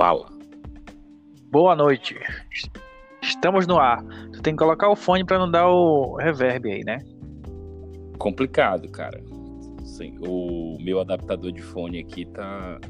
Fala. 0.00 0.30
Boa 1.50 1.76
noite. 1.76 2.18
Estamos 3.20 3.66
no 3.66 3.78
ar. 3.78 4.02
Tu 4.32 4.40
tem 4.40 4.54
que 4.54 4.58
colocar 4.58 4.88
o 4.88 4.96
fone 4.96 5.26
para 5.26 5.38
não 5.38 5.50
dar 5.50 5.68
o 5.68 6.16
reverb 6.16 6.72
aí, 6.72 6.82
né? 6.82 6.96
Complicado, 8.18 8.90
cara. 8.90 9.22
Sim, 9.84 10.18
o 10.26 10.78
meu 10.80 11.00
adaptador 11.00 11.52
de 11.52 11.60
fone 11.60 11.98
aqui 11.98 12.24
tá 12.24 12.80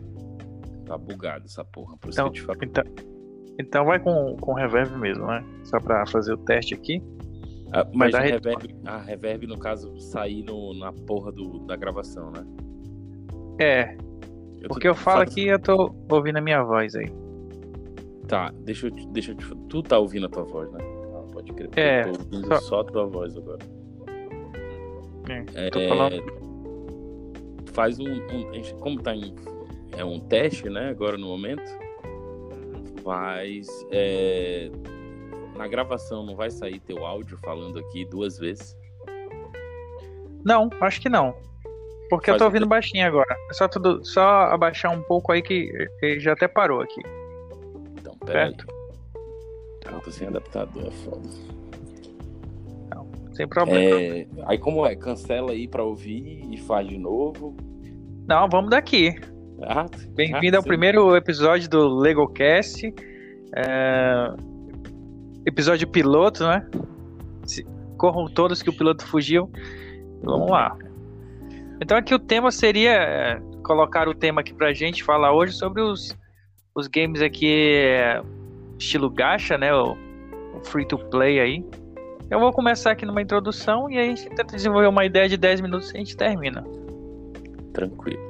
tá 0.86 0.96
bugado 0.96 1.46
essa 1.46 1.64
porra, 1.64 1.96
por 1.96 2.12
então, 2.12 2.28
isso 2.28 2.32
que 2.32 2.38
eu 2.38 2.42
te 2.42 2.42
falo. 2.42 2.58
Então, 2.62 2.84
então 3.58 3.84
vai 3.86 3.98
com, 3.98 4.36
com 4.36 4.52
reverb 4.52 4.96
mesmo, 4.96 5.26
né? 5.26 5.44
Só 5.64 5.80
para 5.80 6.06
fazer 6.06 6.32
o 6.34 6.38
teste 6.38 6.74
aqui. 6.74 7.02
Ah, 7.72 7.88
mas 7.92 8.14
a 8.14 8.20
reverb, 8.20 8.78
a 8.86 8.98
reverb, 8.98 9.48
no 9.48 9.58
caso, 9.58 9.98
sair 9.98 10.44
no, 10.44 10.78
na 10.78 10.92
porra 10.92 11.32
do, 11.32 11.58
da 11.66 11.74
gravação, 11.74 12.30
né? 12.30 12.46
É, 13.60 13.96
porque 14.68 14.88
eu 14.88 14.94
falo 14.94 15.22
aqui 15.22 15.42
e 15.42 15.48
eu 15.48 15.58
tô 15.58 15.94
ouvindo 16.10 16.36
a 16.38 16.40
minha 16.40 16.62
voz 16.62 16.94
aí. 16.94 17.12
Tá, 18.28 18.52
deixa 18.60 18.86
eu, 18.86 18.90
deixa 19.12 19.32
eu 19.32 19.56
Tu 19.68 19.82
tá 19.82 19.98
ouvindo 19.98 20.26
a 20.26 20.28
tua 20.28 20.44
voz, 20.44 20.70
né? 20.72 20.78
Ah, 21.14 21.32
pode 21.32 21.52
crer. 21.52 21.70
É. 21.76 22.00
Eu 22.02 22.12
tô 22.12 22.20
ouvindo 22.20 22.46
só... 22.46 22.60
só 22.60 22.80
a 22.80 22.84
tua 22.84 23.06
voz 23.06 23.36
agora. 23.36 23.58
É, 25.54 25.70
tô 25.70 25.80
falando... 25.88 26.22
Faz 27.72 27.98
um, 27.98 28.04
um. 28.04 28.78
Como 28.80 29.00
tá 29.00 29.14
em. 29.14 29.34
É 29.96 30.04
um 30.04 30.18
teste, 30.18 30.68
né? 30.68 30.90
Agora 30.90 31.16
no 31.16 31.26
momento. 31.26 31.62
Faz. 33.02 33.68
É, 33.90 34.70
na 35.56 35.68
gravação 35.68 36.24
não 36.24 36.34
vai 36.34 36.50
sair 36.50 36.80
teu 36.80 37.04
áudio 37.04 37.36
falando 37.38 37.78
aqui 37.78 38.04
duas 38.04 38.38
vezes? 38.38 38.76
Não, 40.44 40.70
acho 40.80 41.00
que 41.00 41.08
não. 41.08 41.34
Porque 42.10 42.26
Faz 42.26 42.34
eu 42.34 42.38
tô 42.38 42.44
ouvindo 42.46 42.66
baixinho 42.66 43.06
agora. 43.06 43.36
É 43.48 43.54
só, 43.54 43.68
tudo, 43.68 44.04
só 44.04 44.42
abaixar 44.46 44.92
um 44.92 45.00
pouco 45.00 45.30
aí 45.30 45.40
que, 45.40 45.70
que 46.00 46.18
já 46.18 46.32
até 46.32 46.48
parou 46.48 46.80
aqui. 46.80 47.00
Então, 47.96 48.12
pera 48.26 48.48
aí. 48.48 48.56
Eu 49.90 50.00
tô 50.00 50.10
sem 50.10 50.26
adaptador, 50.26 50.88
é 50.88 50.90
foda. 50.90 51.28
Não, 52.92 53.08
sem 53.32 53.46
problema. 53.46 54.00
É... 54.00 54.26
Aí 54.46 54.58
como 54.58 54.84
é? 54.84 54.96
Cancela 54.96 55.52
aí 55.52 55.68
pra 55.68 55.84
ouvir 55.84 56.46
e 56.50 56.58
faz 56.58 56.88
de 56.88 56.98
novo? 56.98 57.56
Não, 58.26 58.48
vamos 58.48 58.70
daqui. 58.70 59.14
Ah, 59.62 59.86
Bem-vindo 60.08 60.56
ah, 60.56 60.58
ao 60.58 60.62
sim. 60.62 60.68
primeiro 60.68 61.16
episódio 61.16 61.70
do 61.70 61.88
LegoCast. 62.00 62.92
É... 63.54 64.34
Episódio 65.46 65.86
piloto, 65.86 66.44
né? 66.44 66.68
Corram 67.96 68.26
todos 68.26 68.62
que 68.62 68.70
o 68.70 68.76
piloto 68.76 69.06
fugiu. 69.06 69.48
Vamos 70.22 70.50
lá. 70.50 70.76
Então 71.80 71.96
aqui 71.96 72.14
o 72.14 72.18
tema 72.18 72.50
seria 72.50 72.92
é, 72.92 73.40
colocar 73.64 74.06
o 74.06 74.14
tema 74.14 74.42
aqui 74.42 74.52
pra 74.52 74.72
gente 74.72 75.02
falar 75.02 75.32
hoje 75.32 75.54
sobre 75.54 75.80
os, 75.80 76.14
os 76.74 76.86
games 76.86 77.22
aqui 77.22 77.86
é, 77.86 78.22
estilo 78.78 79.08
gacha, 79.08 79.56
né? 79.56 79.74
O, 79.74 79.96
o, 80.54 80.60
free 80.62 80.86
to 80.86 80.98
play 80.98 81.40
aí. 81.40 81.64
Eu 82.30 82.38
vou 82.38 82.52
começar 82.52 82.92
aqui 82.92 83.06
numa 83.06 83.22
introdução 83.22 83.90
e 83.90 83.98
aí 83.98 84.10
a 84.12 84.14
gente 84.14 84.28
tenta 84.28 84.54
desenvolver 84.54 84.88
uma 84.88 85.04
ideia 85.04 85.28
de 85.28 85.38
10 85.38 85.62
minutos 85.62 85.90
e 85.90 85.96
a 85.96 85.98
gente 85.98 86.16
termina. 86.16 86.62
Tranquilo. 87.72 88.28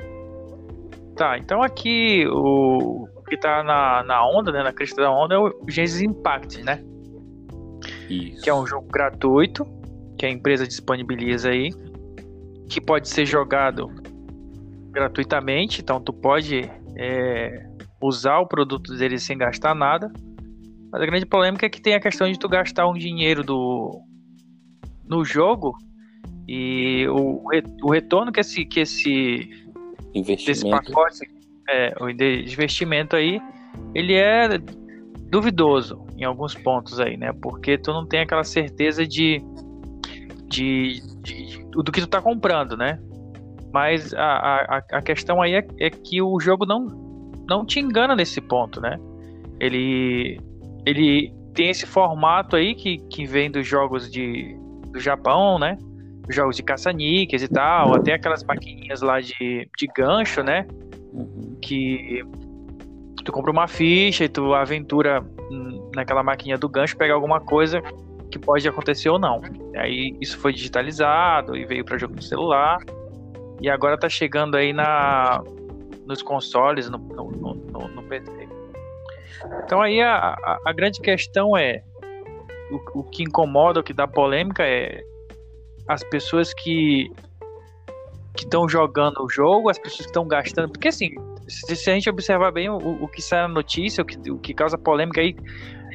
Tá, 1.16 1.36
então 1.36 1.60
aqui 1.60 2.26
o, 2.28 3.08
o 3.16 3.22
que 3.24 3.36
tá 3.36 3.62
na, 3.64 4.04
na 4.04 4.26
onda, 4.26 4.52
né? 4.52 4.62
Na 4.62 4.72
crista 4.72 5.02
da 5.02 5.10
onda 5.10 5.34
é 5.34 5.38
o 5.38 5.52
Genesis 5.68 6.00
Impact, 6.00 6.62
né? 6.62 6.82
Isso. 8.08 8.42
Que 8.42 8.48
é 8.48 8.54
um 8.54 8.66
jogo 8.66 8.86
gratuito 8.88 9.66
que 10.16 10.24
a 10.24 10.30
empresa 10.30 10.66
disponibiliza 10.66 11.50
aí 11.50 11.70
que 12.70 12.80
pode 12.80 13.08
ser 13.08 13.26
jogado 13.26 13.90
gratuitamente, 14.92 15.80
então 15.80 16.00
tu 16.00 16.12
pode 16.12 16.70
é, 16.96 17.66
usar 18.00 18.38
o 18.38 18.46
produto 18.46 18.96
dele 18.96 19.18
sem 19.18 19.36
gastar 19.36 19.74
nada. 19.74 20.10
Mas 20.92 21.02
a 21.02 21.06
grande 21.06 21.26
polêmica 21.26 21.66
é 21.66 21.68
que 21.68 21.80
tem 21.80 21.94
a 21.94 22.00
questão 22.00 22.30
de 22.30 22.38
tu 22.38 22.48
gastar 22.48 22.88
um 22.88 22.94
dinheiro 22.94 23.42
do 23.42 24.00
no 25.04 25.24
jogo 25.24 25.76
e 26.46 27.06
o, 27.08 27.42
o 27.82 27.90
retorno 27.90 28.30
que 28.30 28.38
esse 28.38 28.64
que 28.64 28.80
esse 28.80 29.50
desse 30.14 30.68
pacote 30.70 31.28
é, 31.68 31.92
o 32.00 32.08
investimento 32.08 33.16
aí 33.16 33.40
ele 33.92 34.14
é 34.14 34.48
duvidoso 35.28 36.06
em 36.16 36.22
alguns 36.22 36.54
pontos 36.54 37.00
aí, 37.00 37.16
né? 37.16 37.32
Porque 37.32 37.76
tu 37.76 37.92
não 37.92 38.06
tem 38.06 38.20
aquela 38.20 38.44
certeza 38.44 39.04
de 39.06 39.42
de, 40.48 41.00
de, 41.22 41.39
do 41.70 41.92
que 41.92 42.00
tu 42.00 42.06
tá 42.06 42.20
comprando, 42.20 42.76
né? 42.76 42.98
Mas 43.72 44.12
a, 44.14 44.22
a, 44.22 44.82
a 44.92 45.02
questão 45.02 45.40
aí 45.40 45.54
é, 45.54 45.66
é, 45.78 45.90
que 45.90 46.20
o 46.20 46.38
jogo 46.40 46.66
não, 46.66 46.86
não 47.48 47.64
te 47.64 47.78
engana 47.78 48.16
nesse 48.16 48.40
ponto, 48.40 48.80
né? 48.80 48.98
Ele, 49.60 50.40
ele 50.84 51.32
tem 51.54 51.70
esse 51.70 51.86
formato 51.86 52.56
aí 52.56 52.74
que, 52.74 52.98
que 53.08 53.24
vem 53.24 53.50
dos 53.50 53.66
jogos 53.66 54.10
de, 54.10 54.56
do 54.90 54.98
Japão, 54.98 55.58
né? 55.58 55.78
Jogos 56.28 56.56
de 56.56 56.62
caça-níqueis 56.62 57.42
e 57.42 57.48
tal, 57.48 57.94
até 57.94 58.14
aquelas 58.14 58.42
maquininhas 58.44 59.02
lá 59.02 59.20
de, 59.20 59.68
de 59.76 59.86
gancho, 59.96 60.42
né? 60.42 60.66
Que 61.62 62.24
tu 63.24 63.32
compra 63.32 63.50
uma 63.50 63.68
ficha 63.68 64.24
e 64.24 64.28
tu 64.28 64.54
aventura 64.54 65.24
naquela 65.94 66.22
maquininha 66.22 66.56
do 66.56 66.68
gancho, 66.68 66.96
pega 66.96 67.14
alguma 67.14 67.40
coisa 67.40 67.82
que 68.30 68.38
pode 68.38 68.66
acontecer 68.68 69.08
ou 69.08 69.18
não. 69.18 69.40
Aí 69.76 70.16
isso 70.20 70.38
foi 70.38 70.52
digitalizado 70.52 71.56
e 71.56 71.64
veio 71.64 71.84
para 71.84 71.98
jogo 71.98 72.14
no 72.14 72.22
celular. 72.22 72.78
E 73.60 73.68
agora 73.68 73.98
tá 73.98 74.08
chegando 74.08 74.56
aí 74.56 74.72
na, 74.72 75.42
nos 76.06 76.22
consoles, 76.22 76.88
no, 76.88 76.98
no, 76.98 77.30
no, 77.30 77.88
no 77.88 78.02
PC. 78.04 78.48
Então 79.64 79.82
aí 79.82 80.00
a, 80.00 80.36
a, 80.64 80.72
grande 80.72 81.00
questão 81.00 81.56
é 81.56 81.82
o, 82.70 83.00
o, 83.00 83.04
que 83.04 83.22
incomoda, 83.22 83.80
o 83.80 83.82
que 83.82 83.92
dá 83.92 84.06
polêmica 84.06 84.62
é 84.64 85.02
as 85.88 86.04
pessoas 86.04 86.54
que 86.54 87.10
que 88.36 88.44
estão 88.44 88.68
jogando 88.68 89.22
o 89.24 89.28
jogo, 89.28 89.68
as 89.68 89.78
pessoas 89.78 90.02
que 90.02 90.06
estão 90.06 90.26
gastando, 90.26 90.70
porque 90.70 90.88
assim, 90.88 91.10
se, 91.48 91.74
se, 91.74 91.90
a 91.90 91.94
gente 91.94 92.08
observar 92.08 92.52
bem 92.52 92.70
o, 92.70 92.76
o 92.76 93.08
que 93.08 93.20
sai 93.20 93.42
na 93.42 93.48
notícia, 93.48 94.02
o 94.02 94.04
que, 94.04 94.30
o 94.30 94.38
que 94.38 94.54
causa 94.54 94.78
polêmica 94.78 95.20
aí, 95.20 95.34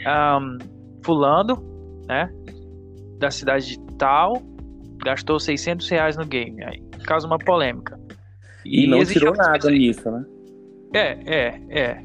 um, 0.05 0.57
fulano 1.03 1.74
né? 2.07 2.29
Da 3.19 3.31
cidade 3.31 3.77
de 3.77 3.79
tal, 3.97 4.41
gastou 5.03 5.39
600 5.39 5.87
reais 5.89 6.17
no 6.17 6.25
game. 6.25 6.63
Aí 6.63 6.85
causa 7.05 7.27
uma 7.27 7.37
polêmica. 7.37 7.99
E, 8.65 8.85
e 8.85 8.87
não 8.87 9.05
tirou 9.05 9.33
nada 9.33 9.69
nisso, 9.69 10.09
né? 10.09 10.25
É, 10.93 11.17
é, 11.25 11.61
é. 11.69 12.03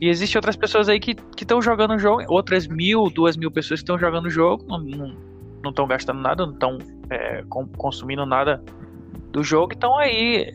E 0.00 0.08
existe 0.08 0.36
outras 0.36 0.56
pessoas 0.56 0.88
aí 0.88 0.98
que 0.98 1.14
estão 1.40 1.60
jogando 1.60 1.94
o 1.94 1.98
jogo, 1.98 2.24
outras 2.28 2.66
mil, 2.66 3.10
duas 3.10 3.36
mil 3.36 3.50
pessoas 3.50 3.80
que 3.80 3.84
estão 3.84 3.98
jogando 3.98 4.26
o 4.26 4.30
jogo, 4.30 4.64
não 4.66 5.70
estão 5.70 5.86
gastando 5.86 6.20
nada, 6.20 6.46
não 6.46 6.54
estão 6.54 6.78
é, 7.10 7.44
consumindo 7.76 8.24
nada 8.24 8.62
do 9.30 9.44
jogo, 9.44 9.74
estão 9.74 9.96
aí 9.98 10.52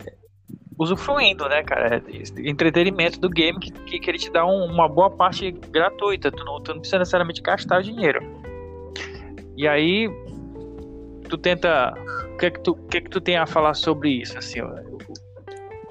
usufruindo, 0.78 1.48
né, 1.48 1.64
cara? 1.64 2.04
Entretenimento 2.40 3.20
do 3.20 3.30
game 3.30 3.60
que, 3.60 3.72
que, 3.72 4.00
que 4.00 4.10
ele 4.10 4.18
te 4.18 4.32
dá 4.32 4.46
um, 4.46 4.66
uma 4.66 4.90
boa 4.90 5.12
parte 5.12 5.52
gratuita, 5.52 6.32
tu 6.32 6.44
não, 6.44 6.60
tu 6.60 6.74
não 6.74 6.80
precisa 6.80 7.00
necessariamente 7.00 7.42
gastar 7.42 7.82
dinheiro. 7.82 8.20
E 9.58 9.68
aí 9.68 10.10
tu 11.30 11.38
tenta. 11.38 11.94
O 12.34 12.38
que 12.38 12.46
é 12.46 12.52
que 12.52 12.60
tu, 12.60 12.76
que 12.76 12.98
é 12.98 13.02
que 13.02 13.10
tu 13.10 13.22
tem 13.22 13.38
a 13.38 13.46
falar 13.46 13.74
sobre 13.74 14.10
isso? 14.10 14.38
Assim, 14.38 14.62
ó, 14.62 14.76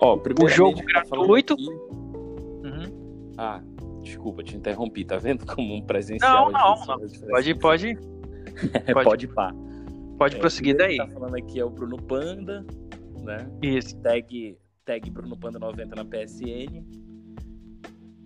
ó 0.00 0.18
o 0.42 0.48
jogo 0.48 0.82
gratuito. 0.82 1.54
Aqui... 1.54 1.68
Uhum. 1.68 3.34
Ah, 3.38 3.62
desculpa, 4.02 4.42
te 4.42 4.56
interrompi, 4.56 5.04
tá 5.04 5.16
vendo 5.16 5.46
como 5.52 5.74
um 5.74 5.82
presencial? 5.82 6.50
Não, 6.50 6.76
não, 6.76 6.86
não. 6.86 6.98
Pode, 7.30 7.54
pode. 7.54 7.94
pode, 8.92 9.04
pode 9.04 9.28
pá. 9.28 9.54
Pode 10.18 10.36
é, 10.36 10.38
prosseguir 10.38 10.76
daí. 10.76 10.96
Tá 10.96 11.08
falando 11.08 11.34
aqui 11.36 11.58
é 11.58 11.64
o 11.64 11.70
Bruno 11.70 12.00
Panda, 12.00 12.64
né? 13.22 13.48
Isso. 13.62 13.96
Tag, 14.00 14.56
tag 14.84 15.10
Bruno 15.10 15.36
Panda 15.36 15.58
90 15.58 15.96
na 15.96 16.04
PSN. 16.04 16.84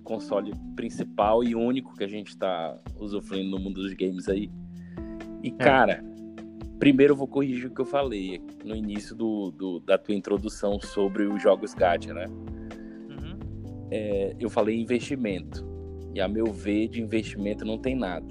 Console 0.05 0.53
principal 0.75 1.45
e 1.45 1.55
único 1.55 1.95
que 1.95 2.05
a 2.05 2.09
gente 2.09 2.37
tá 2.37 2.79
usufruindo 2.99 3.51
no 3.51 3.59
mundo 3.59 3.81
dos 3.81 3.93
games 3.95 4.29
aí. 4.29 4.51
E, 5.43 5.49
é. 5.49 5.53
cara, 5.53 6.05
primeiro 6.79 7.13
eu 7.13 7.17
vou 7.17 7.29
corrigir 7.29 7.67
o 7.67 7.75
que 7.75 7.81
eu 7.81 7.87
falei 7.87 8.41
no 8.65 8.75
início 8.75 9.15
do, 9.15 9.51
do 9.51 9.81
da 9.81 9.99
tua 9.99 10.15
introdução 10.15 10.81
sobre 10.81 11.25
os 11.25 11.43
jogos 11.43 11.75
gacha, 11.75 12.13
né? 12.13 12.27
Uhum. 12.29 13.39
É, 13.91 14.37
eu 14.39 14.51
falei 14.51 14.81
investimento. 14.81 15.67
E, 16.15 16.21
a 16.21 16.29
meu 16.29 16.47
ver, 16.47 16.89
de 16.89 17.03
investimento 17.03 17.65
não 17.65 17.79
tem 17.79 17.95
nada. 17.95 18.27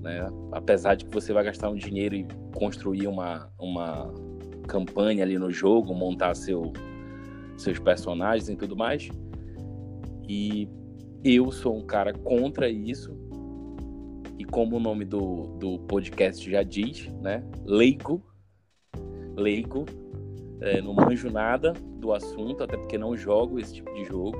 Né? 0.00 0.26
Apesar 0.52 0.94
de 0.94 1.04
que 1.04 1.12
você 1.12 1.32
vai 1.32 1.44
gastar 1.44 1.70
um 1.70 1.74
dinheiro 1.74 2.14
e 2.14 2.26
construir 2.54 3.06
uma, 3.06 3.50
uma 3.58 4.12
campanha 4.66 5.24
ali 5.24 5.38
no 5.38 5.50
jogo, 5.50 5.94
montar 5.94 6.34
seu, 6.34 6.72
seus 7.56 7.78
personagens 7.78 8.48
e 8.48 8.56
tudo 8.56 8.76
mais. 8.76 9.08
E 10.28 10.68
eu 11.24 11.50
sou 11.50 11.76
um 11.76 11.84
cara 11.84 12.12
contra 12.12 12.68
isso, 12.68 13.14
como 14.50 14.76
o 14.76 14.80
nome 14.80 15.04
do, 15.04 15.46
do 15.58 15.78
podcast 15.80 16.50
já 16.50 16.62
diz, 16.62 17.06
né? 17.20 17.42
Leigo. 17.64 18.22
Leigo. 19.36 19.86
É, 20.60 20.82
não 20.82 20.92
manjo 20.92 21.30
nada 21.30 21.72
do 21.72 22.12
assunto, 22.12 22.62
até 22.62 22.76
porque 22.76 22.98
não 22.98 23.16
jogo 23.16 23.58
esse 23.58 23.74
tipo 23.74 23.92
de 23.94 24.04
jogo. 24.04 24.36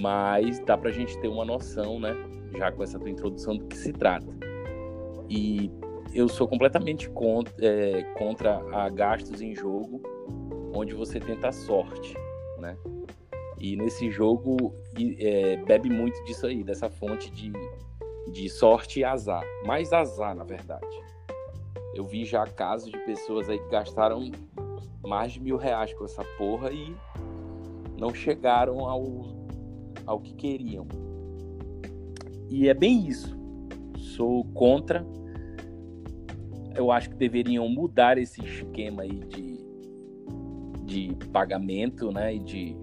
Mas 0.00 0.58
dá 0.60 0.76
pra 0.76 0.90
gente 0.90 1.18
ter 1.20 1.28
uma 1.28 1.44
noção, 1.44 2.00
né? 2.00 2.14
Já 2.56 2.72
com 2.72 2.82
essa 2.82 2.98
tua 2.98 3.10
introdução 3.10 3.56
do 3.56 3.66
que 3.66 3.76
se 3.76 3.92
trata. 3.92 4.26
E 5.28 5.70
eu 6.14 6.28
sou 6.28 6.48
completamente 6.48 7.08
contra, 7.10 7.54
é, 7.64 8.02
contra 8.14 8.62
a 8.72 8.88
gastos 8.88 9.40
em 9.40 9.54
jogo 9.54 10.00
onde 10.74 10.94
você 10.94 11.18
tenta 11.18 11.48
a 11.48 11.52
sorte, 11.52 12.14
né? 12.58 12.76
E 13.58 13.76
nesse 13.76 14.10
jogo 14.10 14.74
é, 15.18 15.56
bebe 15.56 15.88
muito 15.88 16.22
disso 16.24 16.46
aí, 16.46 16.62
dessa 16.62 16.90
fonte 16.90 17.30
de, 17.30 17.50
de 18.30 18.48
sorte 18.48 19.00
e 19.00 19.04
azar. 19.04 19.44
Mais 19.64 19.92
azar, 19.92 20.34
na 20.34 20.44
verdade. 20.44 20.86
Eu 21.94 22.04
vi 22.04 22.24
já 22.24 22.46
casos 22.46 22.90
de 22.90 22.98
pessoas 22.98 23.48
aí 23.48 23.58
que 23.58 23.70
gastaram 23.70 24.30
mais 25.02 25.32
de 25.32 25.40
mil 25.40 25.56
reais 25.56 25.94
com 25.94 26.04
essa 26.04 26.24
porra 26.36 26.70
e 26.70 26.94
não 27.98 28.12
chegaram 28.12 28.80
ao, 28.80 29.04
ao 30.04 30.20
que 30.20 30.34
queriam. 30.34 30.86
E 32.48 32.68
é 32.68 32.74
bem 32.74 33.06
isso. 33.06 33.36
Sou 33.96 34.44
contra. 34.44 35.06
Eu 36.74 36.92
acho 36.92 37.08
que 37.10 37.16
deveriam 37.16 37.68
mudar 37.68 38.18
esse 38.18 38.44
esquema 38.44 39.02
aí 39.02 39.20
de, 39.20 39.64
de 40.84 41.26
pagamento, 41.32 42.12
né? 42.12 42.34
E 42.34 42.38
de, 42.38 42.76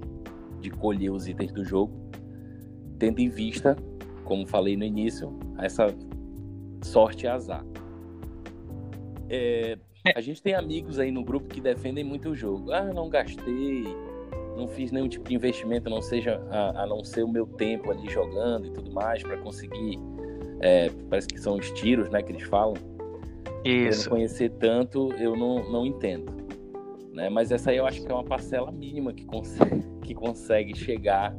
de 0.59 0.71
colher 0.71 1.11
os 1.11 1.27
itens 1.27 1.51
do 1.51 1.63
jogo, 1.63 1.93
tendo 2.97 3.19
em 3.19 3.29
vista, 3.29 3.77
como 4.23 4.47
falei 4.47 4.75
no 4.75 4.83
início, 4.83 5.37
essa 5.57 5.87
sorte 6.81 7.25
e 7.25 7.27
azar. 7.27 7.65
É, 9.29 9.77
a 10.15 10.21
gente 10.21 10.41
tem 10.41 10.53
amigos 10.53 10.99
aí 10.99 11.11
no 11.11 11.23
grupo 11.23 11.47
que 11.47 11.61
defendem 11.61 12.03
muito 12.03 12.29
o 12.29 12.35
jogo. 12.35 12.71
Ah, 12.71 12.83
não 12.93 13.09
gastei, 13.09 13.83
não 14.55 14.67
fiz 14.67 14.91
nenhum 14.91 15.07
tipo 15.07 15.27
de 15.27 15.35
investimento, 15.35 15.89
não 15.89 16.01
seja 16.01 16.41
a, 16.49 16.83
a 16.83 16.87
não 16.87 17.03
ser 17.03 17.23
o 17.23 17.27
meu 17.27 17.45
tempo 17.45 17.91
ali 17.91 18.09
jogando 18.09 18.67
e 18.67 18.71
tudo 18.71 18.91
mais 18.91 19.23
para 19.23 19.37
conseguir. 19.37 19.99
É, 20.59 20.89
parece 21.09 21.27
que 21.27 21.39
são 21.39 21.55
os 21.55 21.71
tiros, 21.71 22.09
né, 22.09 22.21
que 22.21 22.31
eles 22.31 22.43
falam. 22.43 22.75
Isso. 23.63 24.01
Eu 24.01 24.03
não 24.03 24.09
conhecer 24.17 24.49
tanto, 24.51 25.13
eu 25.13 25.35
não, 25.35 25.71
não 25.71 25.85
entendo. 25.85 26.31
Né? 27.13 27.29
Mas 27.29 27.51
essa 27.51 27.71
aí 27.71 27.77
eu 27.77 27.85
acho 27.85 28.03
que 28.03 28.11
é 28.11 28.13
uma 28.13 28.23
parcela 28.23 28.71
mínima 28.71 29.13
que 29.13 29.25
consegue, 29.25 29.83
que 30.03 30.13
consegue 30.13 30.75
chegar 30.75 31.35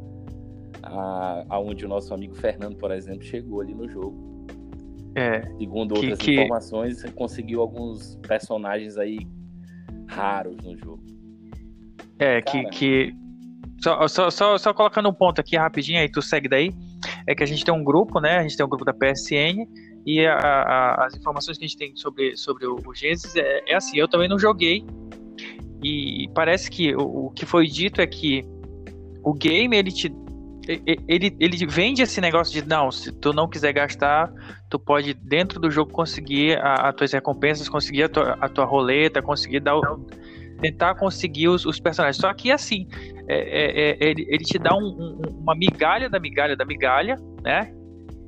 a, 0.86 1.44
aonde 1.48 1.84
o 1.84 1.88
nosso 1.88 2.12
amigo 2.12 2.34
Fernando, 2.34 2.76
por 2.76 2.90
exemplo, 2.90 3.22
chegou 3.22 3.60
ali 3.60 3.74
no 3.74 3.88
jogo. 3.88 4.34
É, 5.14 5.42
Segundo 5.58 5.94
outras 5.94 6.18
que... 6.18 6.32
informações, 6.32 7.02
conseguiu 7.14 7.60
alguns 7.60 8.16
personagens 8.16 8.96
aí 8.96 9.18
raros 10.08 10.56
no 10.64 10.76
jogo. 10.76 11.02
É, 12.18 12.40
Cara... 12.42 12.68
que. 12.70 12.70
que... 12.70 13.14
Só, 13.80 14.08
só, 14.08 14.30
só, 14.30 14.56
só, 14.56 14.72
colocando 14.72 15.08
um 15.08 15.12
ponto 15.12 15.40
aqui 15.40 15.56
rapidinho, 15.56 16.00
aí 16.00 16.08
tu 16.08 16.22
segue 16.22 16.48
daí. 16.48 16.72
É 17.26 17.34
que 17.34 17.42
a 17.42 17.46
gente 17.46 17.64
tem 17.64 17.74
um 17.74 17.84
grupo, 17.84 18.18
né? 18.18 18.38
A 18.38 18.42
gente 18.42 18.56
tem 18.56 18.64
um 18.64 18.68
grupo 18.68 18.84
da 18.84 18.94
PSN. 18.94 19.66
E 20.06 20.26
a, 20.26 20.36
a, 20.36 21.06
as 21.06 21.16
informações 21.16 21.58
que 21.58 21.64
a 21.64 21.68
gente 21.68 21.78
tem 21.78 21.96
sobre, 21.96 22.36
sobre 22.36 22.66
o, 22.66 22.76
o 22.86 22.94
Genesis 22.94 23.34
é, 23.36 23.62
é, 23.66 23.74
assim: 23.74 23.98
eu 23.98 24.08
também 24.08 24.28
não 24.28 24.38
joguei. 24.38 24.84
E 25.82 26.30
parece 26.34 26.70
que 26.70 26.94
o, 26.94 27.26
o 27.26 27.30
que 27.30 27.44
foi 27.44 27.66
dito 27.66 28.00
é 28.00 28.06
que 28.06 28.42
o 29.22 29.34
game 29.34 29.76
ele 29.76 29.90
te 29.90 30.08
ele, 30.66 31.36
ele 31.38 31.66
vende 31.66 32.02
esse 32.02 32.20
negócio 32.20 32.52
de 32.52 32.66
não, 32.68 32.90
se 32.90 33.12
tu 33.12 33.32
não 33.32 33.48
quiser 33.48 33.72
gastar, 33.72 34.32
tu 34.70 34.78
pode 34.78 35.14
dentro 35.14 35.60
do 35.60 35.70
jogo 35.70 35.92
conseguir 35.92 36.58
as 36.60 36.94
tuas 36.94 37.12
recompensas, 37.12 37.68
conseguir 37.68 38.04
a 38.04 38.08
tua, 38.08 38.38
a 38.40 38.48
tua 38.48 38.64
roleta, 38.64 39.20
conseguir 39.20 39.60
dar 39.60 39.76
o, 39.76 40.06
tentar 40.60 40.94
conseguir 40.94 41.48
os, 41.48 41.66
os, 41.66 41.78
personagens. 41.78 42.16
Só 42.16 42.32
que 42.32 42.50
assim, 42.50 42.86
é, 43.28 43.36
é, 43.36 43.90
é, 43.90 44.10
ele, 44.10 44.26
ele 44.28 44.44
te 44.44 44.58
dá 44.58 44.74
um, 44.74 44.86
um, 44.86 45.20
uma 45.40 45.54
migalha 45.54 46.08
da 46.08 46.18
migalha 46.18 46.56
da 46.56 46.64
migalha, 46.64 47.16
né? 47.42 47.72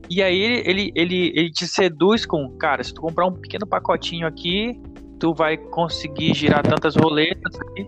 E 0.09 0.23
aí 0.23 0.39
ele, 0.39 0.63
ele, 0.67 0.93
ele, 0.95 1.33
ele 1.35 1.51
te 1.51 1.67
seduz 1.67 2.25
com, 2.25 2.49
cara, 2.59 2.83
se 2.85 2.95
tu 2.95 3.01
comprar 3.01 3.27
um 3.27 3.33
pequeno 3.33 3.67
pacotinho 3.67 4.27
aqui, 4.27 4.81
tu 5.19 5.35
vai 5.35 5.57
conseguir 5.57 6.35
girar 6.35 6.63
tantas 6.63 6.95
roletas 6.95 7.59
aqui, 7.61 7.87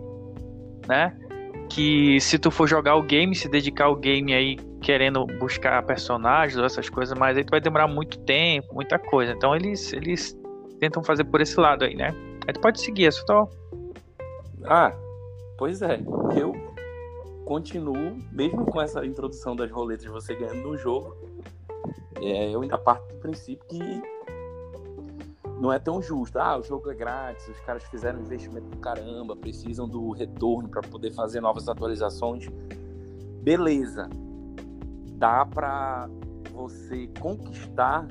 né? 0.89 1.17
Que 1.69 2.21
se 2.21 2.39
tu 2.39 2.51
for 2.51 2.67
jogar 2.67 2.97
o 2.97 3.03
game, 3.03 3.35
se 3.35 3.49
dedicar 3.49 3.87
ao 3.87 3.97
game 3.97 4.33
aí 4.33 4.57
querendo 4.81 5.27
buscar 5.39 5.83
personagens 5.83 6.59
ou 6.59 6.65
essas 6.65 6.89
coisas, 6.89 7.17
mas 7.19 7.37
aí 7.37 7.45
tu 7.45 7.51
vai 7.51 7.61
demorar 7.61 7.87
muito 7.87 8.19
tempo, 8.21 8.75
muita 8.75 8.99
coisa. 8.99 9.33
Então 9.33 9.55
eles 9.55 9.93
eles 9.93 10.37
tentam 10.79 11.03
fazer 11.03 11.25
por 11.25 11.41
esse 11.41 11.59
lado 11.59 11.85
aí, 11.85 11.95
né? 11.95 12.15
Aí 12.47 12.53
tu 12.53 12.61
pode 12.61 12.81
seguir, 12.81 13.07
é 13.07 13.11
só. 13.11 13.49
Ah, 14.65 14.93
pois 15.57 15.83
é. 15.83 16.01
Eu 16.37 16.53
continuo, 17.45 18.17
mesmo 18.33 18.65
com 18.67 18.81
essa 18.81 19.05
introdução 19.05 19.57
das 19.57 19.71
roletas 19.71 20.07
você 20.07 20.35
ganhando 20.35 20.69
no 20.69 20.77
jogo, 20.77 21.17
é, 22.21 22.55
eu 22.55 22.61
ainda 22.61 22.79
parto 22.79 23.15
do 23.15 23.21
princípio 23.21 23.67
que 23.69 24.03
não 25.61 25.73
é 25.73 25.79
tão 25.79 26.01
justo. 26.01 26.39
Ah, 26.39 26.57
o 26.57 26.63
jogo 26.63 26.91
é 26.91 26.95
grátis, 26.95 27.49
os 27.49 27.61
caras 27.61 27.83
fizeram 27.85 28.21
investimento 28.21 28.69
do 28.69 28.77
caramba, 28.79 29.37
precisam 29.37 29.89
do 29.89 30.11
retorno 30.11 30.69
para 30.69 30.83
poder 30.83 31.13
fazer 31.13 31.41
novas 31.41 31.69
atualizações. 31.69 32.49
Beleza. 33.43 34.09
Dá 35.17 35.45
para 35.45 36.09
você 36.53 37.09
conquistar 37.21 38.07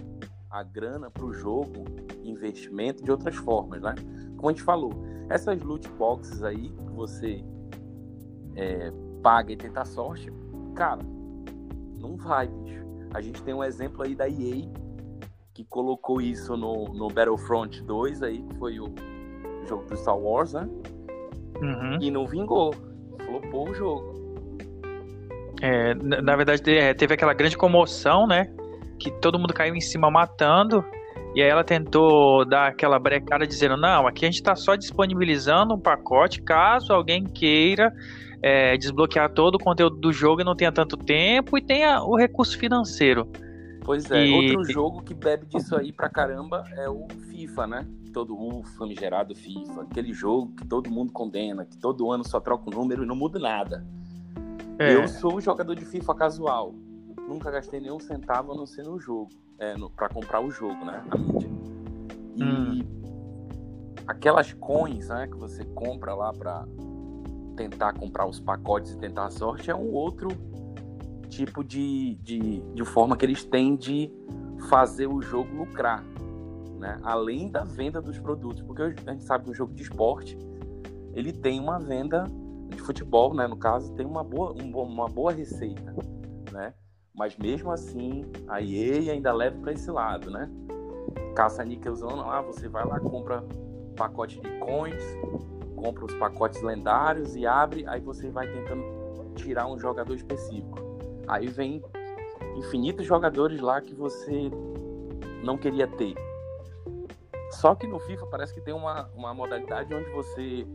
a 0.50 0.64
grana 0.64 1.10
para 1.10 1.26
o 1.26 1.34
jogo, 1.34 1.86
investimento 2.24 3.04
de 3.04 3.12
outras 3.12 3.36
formas, 3.36 3.82
né? 3.82 3.96
Como 4.36 4.50
a 4.50 4.52
gente 4.52 4.64
falou, 4.64 4.92
essas 5.30 5.62
loot 5.62 5.88
boxes 5.92 6.44
aí 6.44 6.70
que 6.70 6.92
você 6.94 7.44
é, 8.56 8.92
paga 9.22 9.52
e 9.52 9.58
tenta 9.58 9.86
sorte, 9.86 10.32
cara, 10.76 11.02
não 12.00 12.16
vai, 12.18 12.48
bicho. 12.48 12.86
A 13.14 13.22
gente 13.22 13.42
tem 13.44 13.54
um 13.54 13.64
exemplo 13.64 14.04
aí 14.04 14.16
da 14.16 14.28
EA 14.28 14.70
que 15.58 15.66
colocou 15.66 16.22
isso 16.22 16.56
no, 16.56 16.86
no 16.94 17.08
Battlefront 17.08 17.82
2 17.82 18.22
aí, 18.22 18.44
que 18.44 18.56
foi 18.60 18.80
o 18.80 18.94
jogo 19.68 19.86
do 19.86 19.98
Star 19.98 20.16
Wars, 20.16 20.54
né? 20.54 20.70
Uhum. 21.60 21.98
E 22.00 22.12
não 22.12 22.28
vingou. 22.28 22.72
Flopou 23.26 23.68
o 23.68 23.74
jogo. 23.74 24.14
É, 25.60 25.96
na, 25.96 26.22
na 26.22 26.36
verdade, 26.36 26.62
é, 26.70 26.94
teve 26.94 27.16
aquela 27.16 27.34
grande 27.34 27.58
comoção, 27.58 28.28
né? 28.28 28.54
Que 29.00 29.10
todo 29.20 29.40
mundo 29.40 29.52
caiu 29.52 29.74
em 29.74 29.82
cima 29.82 30.12
matando. 30.12 30.86
E 31.34 31.42
aí 31.42 31.50
ela 31.50 31.64
tentou 31.64 32.46
dar 32.46 32.68
aquela 32.68 33.00
brecada 33.00 33.48
dizendo, 33.48 33.76
não, 33.76 34.06
aqui 34.06 34.26
a 34.26 34.28
gente 34.28 34.36
está 34.36 34.56
só 34.56 34.76
disponibilizando 34.76 35.74
um 35.74 35.80
pacote 35.80 36.40
caso 36.40 36.94
alguém 36.94 37.24
queira 37.24 37.92
é, 38.44 38.78
desbloquear 38.78 39.34
todo 39.34 39.56
o 39.56 39.60
conteúdo 39.60 39.98
do 39.98 40.14
jogo 40.14 40.42
e 40.42 40.44
não 40.44 40.56
tenha 40.56 40.72
tanto 40.72 40.96
tempo 40.98 41.58
e 41.58 41.62
tenha 41.64 42.04
o 42.04 42.16
recurso 42.16 42.58
financeiro. 42.60 43.28
Pois 43.88 44.12
é, 44.12 44.28
e... 44.28 44.34
outro 44.34 44.66
jogo 44.66 45.02
que 45.02 45.14
bebe 45.14 45.46
disso 45.46 45.74
aí 45.74 45.94
pra 45.94 46.10
caramba 46.10 46.66
é 46.74 46.90
o 46.90 47.08
FIFA, 47.30 47.68
né? 47.68 47.88
Todo 48.12 48.38
o 48.38 48.62
famigerado 48.78 49.34
FIFA, 49.34 49.84
aquele 49.84 50.12
jogo 50.12 50.52
que 50.58 50.68
todo 50.68 50.92
mundo 50.92 51.14
condena, 51.14 51.64
que 51.64 51.78
todo 51.78 52.12
ano 52.12 52.28
só 52.28 52.42
troca 52.42 52.70
o 52.70 52.74
número 52.74 53.06
e 53.06 53.06
não 53.08 53.16
muda 53.16 53.40
nada. 53.40 53.88
É. 54.78 54.94
Eu 54.94 55.08
sou 55.08 55.40
jogador 55.40 55.74
de 55.74 55.86
FIFA 55.86 56.14
casual. 56.16 56.76
Nunca 57.30 57.50
gastei 57.50 57.80
nenhum 57.80 57.98
centavo 57.98 58.52
a 58.52 58.56
não 58.58 58.66
ser 58.66 58.84
no 58.84 59.00
jogo, 59.00 59.30
é, 59.58 59.78
no, 59.78 59.90
pra 59.90 60.10
comprar 60.10 60.42
o 60.42 60.52
jogo, 60.52 60.84
né? 60.84 61.02
A 61.10 61.18
mídia. 61.18 61.50
E 62.36 62.44
hum. 62.44 62.82
aquelas 64.06 64.52
coins, 64.52 65.08
né, 65.08 65.28
que 65.28 65.38
você 65.38 65.64
compra 65.64 66.14
lá 66.14 66.34
pra 66.34 66.66
tentar 67.56 67.94
comprar 67.94 68.28
os 68.28 68.42
pacotes 68.42 68.92
e 68.92 68.98
tentar 68.98 69.28
a 69.28 69.32
sorte 69.32 69.72
é 69.72 69.76
um 69.76 69.94
outro 69.94 70.28
tipo 71.30 71.64
de, 71.64 72.16
de, 72.16 72.62
de 72.74 72.86
forma 72.86 73.16
que 73.16 73.26
eles 73.26 73.44
têm 73.44 73.76
de 73.76 74.12
fazer 74.70 75.08
o 75.08 75.22
jogo 75.22 75.56
lucrar, 75.56 76.04
né? 76.80 77.00
Além 77.04 77.50
da 77.50 77.64
venda 77.64 78.02
dos 78.02 78.18
produtos, 78.20 78.62
porque 78.64 78.82
a 78.82 78.90
gente 78.90 79.24
sabe 79.24 79.46
que 79.46 79.52
o 79.52 79.54
jogo 79.54 79.74
de 79.74 79.84
esporte 79.84 80.38
ele 81.14 81.32
tem 81.34 81.60
uma 81.60 81.80
venda 81.80 82.26
de 82.70 82.82
futebol, 82.82 83.34
né? 83.34 83.48
No 83.48 83.58
caso, 83.58 83.94
tem 83.94 84.06
uma 84.06 84.24
boa, 84.24 84.54
uma 84.54 85.08
boa 85.08 85.32
receita, 85.32 85.96
né? 86.52 86.74
Mas 87.14 87.36
mesmo 87.38 87.72
assim, 87.72 88.24
a 88.48 88.62
EA 88.62 89.14
ainda 89.14 89.34
leva 89.34 89.58
para 89.60 89.74
esse 89.74 89.90
lado, 89.90 90.30
né? 90.30 90.50
Caça 91.36 91.64
níquelzão 91.64 92.16
lá, 92.16 92.42
você 92.42 92.68
vai 92.68 92.86
lá, 92.86 93.00
compra 93.00 93.44
pacote 93.96 94.40
de 94.40 94.50
coins, 94.60 95.04
compra 95.76 96.06
os 96.06 96.14
pacotes 96.14 96.62
lendários 96.62 97.36
e 97.36 97.48
abre, 97.48 97.88
aí 97.88 98.00
você 98.00 98.30
vai 98.30 98.48
tentando 98.48 98.84
tirar 99.36 99.68
um 99.68 99.80
jogador 99.80 100.14
específico. 100.14 100.87
Aí 101.28 101.48
vem 101.48 101.82
infinitos 102.56 103.06
jogadores 103.06 103.60
lá 103.60 103.82
que 103.82 103.94
você 103.94 104.50
não 105.44 105.58
queria 105.58 105.88
ter. 105.88 106.16
Só 107.52 107.76
que 107.76 107.88
no 107.88 108.00
FIFA 108.00 108.26
parece 108.28 108.54
que 108.54 108.62
tem 108.62 108.74
uma, 108.74 109.10
uma 109.16 109.34
modalidade 109.34 109.94
onde 109.94 110.10
você 110.10 110.66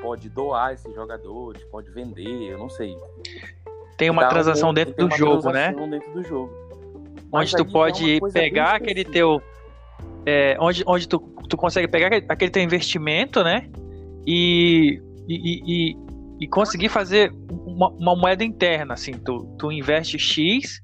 pode 0.00 0.28
doar 0.28 0.72
esses 0.72 0.94
jogadores, 0.94 1.62
pode 1.64 1.90
vender, 1.90 2.50
eu 2.50 2.58
não 2.58 2.68
sei. 2.68 2.96
Tem 3.96 4.08
uma 4.08 4.26
transação 4.28 4.70
um, 4.70 4.74
dentro 4.74 4.94
do 4.94 5.14
jogo, 5.14 5.50
né? 5.50 5.72
Dentro 5.72 6.12
do 6.12 6.22
jogo. 6.22 6.52
Mas 7.30 7.52
onde 7.52 7.64
tu 7.64 7.70
pode 7.70 8.16
é 8.16 8.30
pegar 8.30 8.76
aquele 8.76 9.04
teu. 9.04 9.42
É, 10.24 10.56
onde 10.58 10.82
onde 10.86 11.08
tu, 11.08 11.18
tu 11.48 11.56
consegue 11.56 11.86
pegar 11.88 12.10
aquele 12.28 12.50
teu 12.50 12.62
investimento, 12.62 13.44
né? 13.44 13.68
E, 14.26 15.02
e, 15.28 15.62
e, 15.66 15.96
e 16.40 16.48
conseguir 16.48 16.88
fazer 16.88 17.32
uma, 17.50 17.88
uma, 17.90 18.16
moeda 18.16 18.42
interna, 18.42 18.94
assim, 18.94 19.12
tu, 19.12 19.44
tu 19.58 19.70
investe 19.70 20.18
X, 20.18 20.82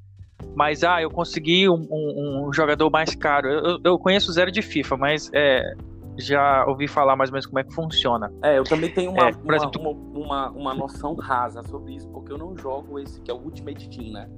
mas 0.55 0.85
ah, 0.85 1.01
eu 1.01 1.11
consegui 1.11 1.69
um, 1.69 1.87
um, 1.91 2.47
um 2.47 2.53
jogador 2.53 2.91
mais 2.91 3.15
caro. 3.15 3.49
Eu, 3.49 3.79
eu 3.83 3.99
conheço 3.99 4.31
zero 4.33 4.53
de 4.53 4.61
FIFA, 4.61 4.97
mas 4.99 5.31
é, 5.33 5.75
já 6.19 6.67
ouvi 6.67 6.87
falar 6.87 7.17
mais 7.17 7.31
ou 7.31 7.35
menos 7.35 7.47
como 7.47 7.59
é 7.59 7.65
que 7.65 7.73
funciona. 7.73 8.31
É, 8.43 8.59
eu 8.59 8.65
também 8.65 8.93
tenho 8.93 9.11
uma, 9.11 9.31
é, 9.31 9.33
uma, 9.33 9.57
exemplo... 9.57 9.81
uma, 9.81 9.91
uma, 9.91 10.51
uma, 10.51 10.75
noção 10.75 11.15
rasa 11.15 11.63
sobre 11.63 11.95
isso, 11.95 12.09
porque 12.11 12.33
eu 12.33 12.39
não 12.39 12.55
jogo 12.57 12.99
esse 12.99 13.19
que 13.23 13.31
é 13.31 13.35
o 13.35 13.39
Ultimate 13.39 13.89
Team, 13.89 14.13
né? 14.13 14.29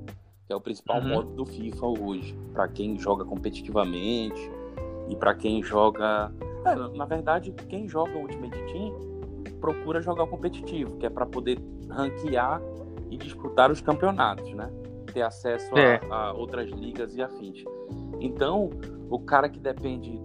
Que 0.47 0.53
é 0.53 0.57
o 0.57 0.61
principal 0.61 1.01
uhum. 1.01 1.09
modo 1.09 1.33
do 1.33 1.45
FIFA 1.45 1.87
hoje, 1.87 2.39
para 2.53 2.69
quem 2.69 2.97
joga 2.97 3.25
competitivamente 3.25 4.51
e 5.09 5.17
para 5.17 5.35
quem 5.35 5.65
joga. 5.65 6.33
É, 6.65 6.97
na 6.97 7.05
verdade, 7.05 7.53
quem 7.69 7.89
joga 7.89 8.13
o 8.13 8.23
Ultimate 8.23 8.57
Team 8.73 9.18
procura 9.61 10.01
jogar 10.01 10.25
o 10.25 10.27
competitivo, 10.27 10.97
que 10.97 11.07
é 11.07 11.11
para 11.11 11.27
poder 11.27 11.59
ranquear 11.89 12.61
e 13.11 13.17
disputar 13.17 13.71
os 13.71 13.81
campeonatos, 13.81 14.53
né? 14.55 14.71
Ter 15.13 15.23
acesso 15.23 15.77
é. 15.77 16.01
a, 16.11 16.15
a 16.15 16.33
outras 16.33 16.71
ligas 16.71 17.17
e 17.17 17.23
afins. 17.23 17.65
Então, 18.21 18.71
o 19.11 19.19
cara 19.19 19.49
que 19.49 19.59
depende 19.59 20.21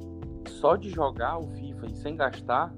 só 0.47 0.75
de 0.75 0.89
jogar 0.89 1.37
o 1.37 1.47
FIFA 1.47 1.87
e 1.87 1.95
sem 1.95 2.15
gastar, 2.15 2.73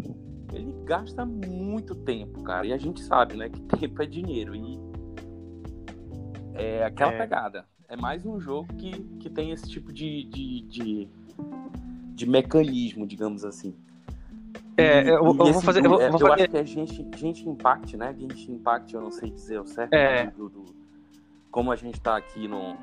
ele 0.54 0.74
gasta 0.84 1.26
muito 1.26 1.96
tempo, 1.96 2.42
cara. 2.44 2.66
E 2.66 2.74
a 2.74 2.78
gente 2.78 3.02
sabe, 3.02 3.36
né, 3.36 3.50
que 3.50 3.62
tempo 3.78 4.02
é 4.02 4.06
dinheiro. 4.06 4.56
E 4.56 4.80
é 6.54 6.86
aquela 6.86 7.14
é. 7.14 7.18
pegada. 7.18 7.66
É 7.88 7.96
mais 7.96 8.26
um 8.26 8.40
jogo 8.40 8.74
que, 8.76 8.92
que 9.20 9.30
tem 9.30 9.52
esse 9.52 9.70
tipo 9.70 9.94
de, 9.94 10.24
de, 10.24 10.62
de, 10.62 11.10
de 12.16 12.26
mecanismo, 12.26 13.06
digamos 13.06 13.46
assim. 13.46 13.76
É, 14.78 15.10
eu, 15.10 15.26
eu 15.26 15.34
vou 15.34 15.62
fazer. 15.62 15.86
Eu, 15.86 15.90
vou, 15.90 16.02
é, 16.02 16.10
vou 16.10 16.20
fazer... 16.20 16.34
acho 16.44 16.50
que 16.50 16.58
é 16.58 16.66
gente, 16.66 17.08
gente 17.16 17.48
Impact, 17.48 17.96
né? 17.96 18.14
Gente 18.18 18.52
Impact, 18.52 18.94
eu 18.94 19.02
não 19.02 19.12
sei 19.12 19.32
dizer 19.32 19.60
o 19.60 19.66
certo. 19.66 19.94
É. 19.94 20.28
Do, 20.28 20.50
do, 20.50 20.64
como 21.50 21.72
a 21.72 21.76
gente 21.76 22.00
tá 22.02 22.18
aqui 22.18 22.48
no, 22.48 22.76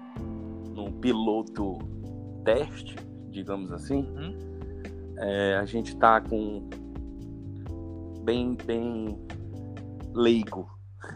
no 0.74 0.90
piloto 0.92 1.78
teste, 2.44 2.96
digamos 3.28 3.70
assim, 3.70 4.08
uhum. 4.16 4.34
é, 5.18 5.56
a 5.56 5.66
gente 5.66 5.94
tá 5.96 6.20
com 6.20 6.68
bem, 8.24 8.56
bem 8.64 9.18
leigo 10.14 10.66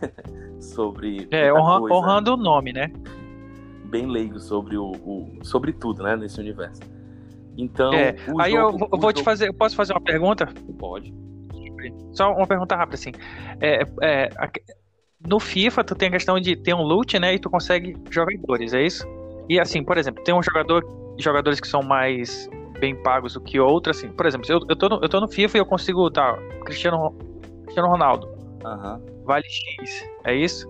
sobre. 0.61 1.27
É, 1.31 1.53
honra, 1.53 1.81
coisa, 1.81 1.95
honrando 1.95 2.35
o 2.35 2.37
nome, 2.37 2.73
né? 2.73 2.93
Bem 3.87 4.07
leigo 4.07 4.39
sobre 4.39 4.77
o, 4.77 4.91
o, 4.91 5.39
sobre 5.43 5.73
tudo, 5.73 6.03
né, 6.03 6.17
nesse 6.17 6.39
universo. 6.39 6.83
Então. 7.57 7.93
É, 7.93 8.17
aí 8.39 8.53
jogo, 8.53 8.89
eu, 8.93 8.99
vou 8.99 9.13
te 9.13 9.23
fazer. 9.23 9.49
Eu 9.49 9.55
posso 9.55 9.75
fazer 9.75 9.93
uma 9.93 10.01
pergunta? 10.01 10.49
Pode. 10.79 11.13
Só 12.13 12.33
uma 12.33 12.47
pergunta 12.47 12.75
rápida, 12.75 12.97
assim. 12.97 13.13
É, 13.61 13.83
é, 14.03 14.31
no 15.27 15.39
FIFA, 15.39 15.85
tu 15.85 15.95
tem 15.95 16.09
a 16.09 16.13
questão 16.13 16.39
de 16.41 16.57
ter 16.57 16.75
um 16.75 16.83
loot, 16.83 17.19
né? 17.19 17.35
E 17.35 17.39
tu 17.39 17.51
consegue 17.51 17.97
jogadores, 18.11 18.73
é 18.75 18.83
isso? 18.83 19.07
E 19.49 19.61
assim, 19.61 19.83
por 19.83 19.97
exemplo, 19.97 20.23
tem 20.25 20.35
um 20.35 20.43
jogador, 20.43 20.85
jogadores 21.19 21.61
que 21.61 21.69
são 21.69 21.83
mais 21.83 22.49
bem 22.79 22.95
pagos 23.03 23.35
do 23.35 23.41
que 23.41 23.59
outros, 23.59 23.99
assim. 23.99 24.09
Por 24.09 24.27
exemplo, 24.27 24.47
eu, 24.51 24.61
eu, 24.69 24.77
tô, 24.77 24.89
no, 24.89 24.99
eu 25.03 25.09
tô 25.09 25.21
no 25.21 25.29
FIFA 25.29 25.57
e 25.57 25.61
eu 25.61 25.67
consigo, 25.67 26.11
tá, 26.11 26.37
Cristiano, 26.65 27.15
Cristiano 27.65 27.89
Ronaldo. 27.89 28.27
Uhum. 28.65 29.25
Vale 29.25 29.45
X, 29.49 30.09
é 30.25 30.35
isso? 30.35 30.69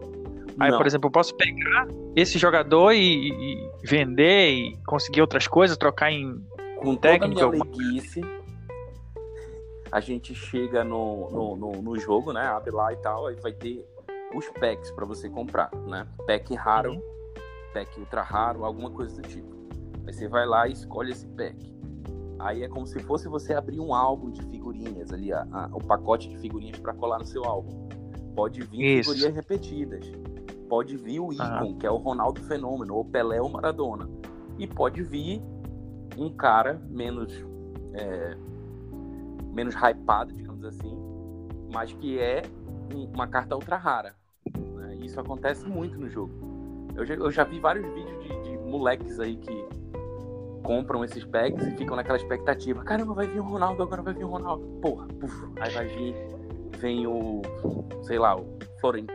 Aí, 0.58 0.70
Não. 0.70 0.78
por 0.78 0.86
exemplo, 0.86 1.08
eu 1.08 1.12
posso 1.12 1.34
pegar 1.34 1.86
esse 2.14 2.38
jogador 2.38 2.92
e, 2.92 3.28
e, 3.28 3.70
vender 3.84 4.50
e 4.50 4.76
conseguir 4.86 5.20
outras 5.20 5.46
coisas, 5.46 5.76
trocar 5.76 6.10
em 6.10 6.34
com 6.76 6.96
técnica. 6.96 7.40
Toda 7.40 7.56
a 7.56 7.64
minha 7.64 7.64
leguice, 7.64 8.20
a 9.90 10.00
gente 10.00 10.34
chega 10.34 10.84
no, 10.84 11.30
no, 11.30 11.56
no, 11.56 11.82
no, 11.82 11.98
jogo, 11.98 12.32
né? 12.32 12.42
Abre 12.42 12.70
lá 12.70 12.92
e 12.92 12.96
tal, 12.96 13.26
aí 13.26 13.36
vai 13.36 13.52
ter 13.52 13.86
os 14.34 14.48
packs 14.50 14.90
para 14.90 15.04
você 15.04 15.28
comprar, 15.28 15.70
né? 15.86 16.06
Pack 16.26 16.54
raro, 16.54 16.92
uhum. 16.92 17.02
pack 17.72 17.98
ultra 18.00 18.22
raro, 18.22 18.64
alguma 18.64 18.90
coisa 18.90 19.20
do 19.20 19.28
tipo. 19.28 19.54
Aí 20.06 20.12
você 20.12 20.28
vai 20.28 20.46
lá 20.46 20.68
e 20.68 20.72
escolhe 20.72 21.12
esse 21.12 21.26
pack. 21.28 21.74
Aí 22.38 22.62
é 22.62 22.68
como 22.68 22.86
se 22.86 23.00
fosse 23.00 23.28
você 23.28 23.54
abrir 23.54 23.80
um 23.80 23.94
álbum 23.94 24.30
de 24.30 24.42
figurinhas 24.42 25.12
ali, 25.12 25.32
a, 25.32 25.46
a, 25.50 25.70
o 25.72 25.82
pacote 25.82 26.28
de 26.28 26.36
figurinhas 26.38 26.78
para 26.78 26.92
colar 26.92 27.18
no 27.18 27.24
seu 27.24 27.44
álbum. 27.44 27.88
Pode 28.34 28.62
vir 28.62 28.98
Isso. 28.98 29.10
figurinhas 29.10 29.34
repetidas. 29.34 30.12
Pode 30.68 30.96
vir 30.96 31.20
o 31.20 31.32
Icon, 31.32 31.64
uhum. 31.64 31.78
que 31.78 31.86
é 31.86 31.90
o 31.90 31.96
Ronaldo 31.96 32.42
Fenômeno, 32.42 32.94
ou 32.94 33.04
Pelé 33.04 33.40
ou 33.40 33.48
Maradona. 33.48 34.08
E 34.58 34.66
pode 34.66 35.02
vir 35.02 35.40
um 36.16 36.30
cara 36.30 36.80
menos 36.88 37.32
é, 37.94 38.36
menos 39.52 39.74
hypado, 39.74 40.32
digamos 40.32 40.64
assim, 40.64 40.96
mas 41.72 41.92
que 41.92 42.18
é 42.18 42.42
uma 43.14 43.26
carta 43.26 43.54
ultra 43.54 43.76
rara. 43.76 44.14
Né? 44.74 44.96
Isso 44.96 45.18
acontece 45.18 45.66
muito 45.66 45.98
no 45.98 46.08
jogo. 46.08 46.32
Eu 46.94 47.04
já, 47.04 47.14
eu 47.14 47.30
já 47.30 47.44
vi 47.44 47.58
vários 47.58 47.86
vídeos 47.94 48.22
de, 48.22 48.42
de, 48.42 48.58
moleques 48.58 49.18
aí 49.20 49.36
que 49.36 49.64
compram 50.62 51.04
esses 51.04 51.24
packs 51.24 51.66
e 51.66 51.70
ficam 51.72 51.96
naquela 51.96 52.16
expectativa. 52.16 52.82
Caramba, 52.82 53.14
vai 53.14 53.26
vir 53.26 53.40
o 53.40 53.44
Ronaldo, 53.44 53.82
agora 53.82 54.02
vai 54.02 54.14
vir 54.14 54.24
o 54.24 54.28
Ronaldo. 54.28 54.66
Porra, 54.80 55.06
puf, 55.20 55.34
aí 55.60 55.72
vai 55.72 55.86
vir, 55.86 56.14
vem 56.78 57.06
o, 57.06 57.42
sei 58.02 58.18
lá, 58.18 58.36
o 58.36 58.46
Floren, 58.80 59.06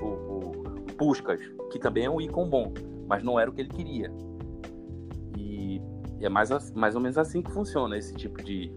o, 0.00 0.06
o 0.06 0.94
Puskas, 0.96 1.40
que 1.70 1.78
também 1.78 2.04
é 2.04 2.10
um 2.10 2.20
ícone 2.20 2.50
bom, 2.50 2.72
mas 3.06 3.22
não 3.22 3.38
era 3.38 3.50
o 3.50 3.52
que 3.52 3.60
ele 3.62 3.70
queria. 3.70 4.10
É 6.26 6.28
mais, 6.28 6.50
mais 6.72 6.94
ou 6.94 7.00
menos 7.00 7.16
assim 7.16 7.40
que 7.40 7.50
funciona 7.52 7.96
esse 7.96 8.14
tipo 8.14 8.42
de, 8.42 8.72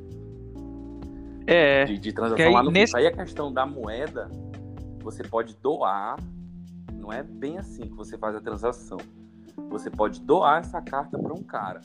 é, 1.48 1.84
de, 1.86 1.98
de 1.98 2.14
transação 2.14 2.46
aí, 2.46 2.54
lá 2.54 2.62
no 2.62 2.70
nesse... 2.70 2.96
Aí 2.96 3.08
a 3.08 3.12
questão 3.12 3.52
da 3.52 3.66
moeda, 3.66 4.30
você 5.02 5.24
pode 5.24 5.56
doar, 5.56 6.16
não 6.94 7.12
é 7.12 7.24
bem 7.24 7.58
assim 7.58 7.88
que 7.88 7.96
você 7.96 8.20
faz 8.20 8.36
a 8.36 8.40
transação. 8.40 9.00
Você 9.70 9.90
pode 9.90 10.22
doar 10.22 10.60
essa 10.60 10.80
carta 10.80 11.18
para 11.18 11.34
um 11.34 11.42
cara, 11.42 11.82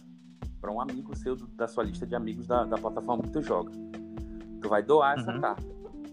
para 0.61 0.71
um 0.71 0.83
amigo 0.83 1.17
seu 1.17 1.35
da 1.35 1.67
sua 1.67 1.83
lista 1.83 2.07
de 2.07 2.15
amigos 2.15 2.47
da, 2.47 2.65
da 2.65 2.77
plataforma 2.77 3.23
que 3.23 3.31
tu 3.31 3.41
joga. 3.41 3.73
Tu 4.61 4.69
vai 4.69 4.83
doar 4.83 5.19
essa 5.19 5.33
uhum. 5.33 5.41
carta. 5.41 5.65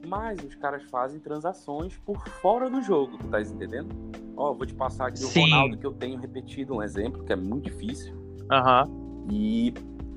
Mas 0.07 0.41
os 0.43 0.55
caras 0.55 0.83
fazem 0.83 1.19
transações 1.19 1.97
por 1.97 2.25
fora 2.41 2.69
do 2.69 2.81
jogo, 2.81 3.17
tá 3.29 3.41
entendendo? 3.41 3.93
Ó, 4.37 4.53
vou 4.53 4.65
te 4.65 4.73
passar 4.73 5.07
aqui 5.07 5.19
Sim. 5.19 5.41
o 5.41 5.43
Ronaldo 5.43 5.77
que 5.77 5.85
eu 5.85 5.93
tenho 5.93 6.17
repetido 6.17 6.73
um 6.73 6.81
exemplo, 6.81 7.23
que 7.25 7.33
é 7.33 7.35
muito 7.35 7.65
difícil. 7.65 8.15
Aham. 8.49 8.87
Uhum 8.87 9.00
e 9.29 9.73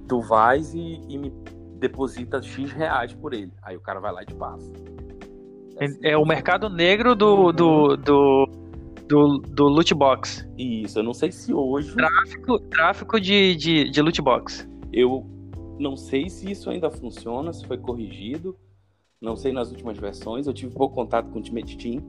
tu 0.09 0.21
vais 0.21 0.75
e, 0.75 1.01
e, 1.09 1.19
me 1.19 1.33
deposita 1.79 2.43
X 2.43 2.73
reais 2.73 3.13
por 3.15 3.35
ele. 3.35 3.53
Aí 3.63 3.77
o 3.77 3.81
cara 3.81 4.01
vai 4.01 4.13
lá 4.13 4.23
e 4.23 4.27
te 4.27 4.35
passa. 4.35 4.71
É, 5.79 5.85
assim. 5.85 5.99
é 6.03 6.17
o 6.17 6.25
mercado 6.25 6.69
negro 6.69 7.15
do, 7.15 7.53
do, 7.53 7.97
do, 7.97 8.49
do, 9.09 9.39
do 9.39 9.65
loot 9.65 9.95
box. 9.95 10.49
Isso, 10.57 10.99
eu 10.99 11.03
não 11.03 11.15
sei 11.15 11.33
se 11.33 11.53
hoje. 11.53 11.95
Tráfico, 11.95 12.59
tráfico 12.59 13.21
de, 13.21 13.57
de, 13.57 13.91
de 13.91 14.03
loot 14.03 14.21
box. 14.23 14.69
Eu 14.93 15.27
não 15.79 15.97
sei 15.97 16.29
se 16.29 16.51
isso 16.51 16.71
ainda 16.71 16.91
funciona, 16.91 17.53
se 17.53 17.67
foi 17.67 17.79
corrigido. 17.79 18.57
Não 19.21 19.37
sei 19.37 19.53
nas 19.53 19.71
últimas 19.71 19.99
versões. 19.99 20.47
Eu 20.47 20.53
tive 20.53 20.75
pouco 20.75 20.95
contato 20.95 21.27
com 21.27 21.35
o 21.35 21.37
Ultimate 21.37 21.77
Team. 21.77 22.05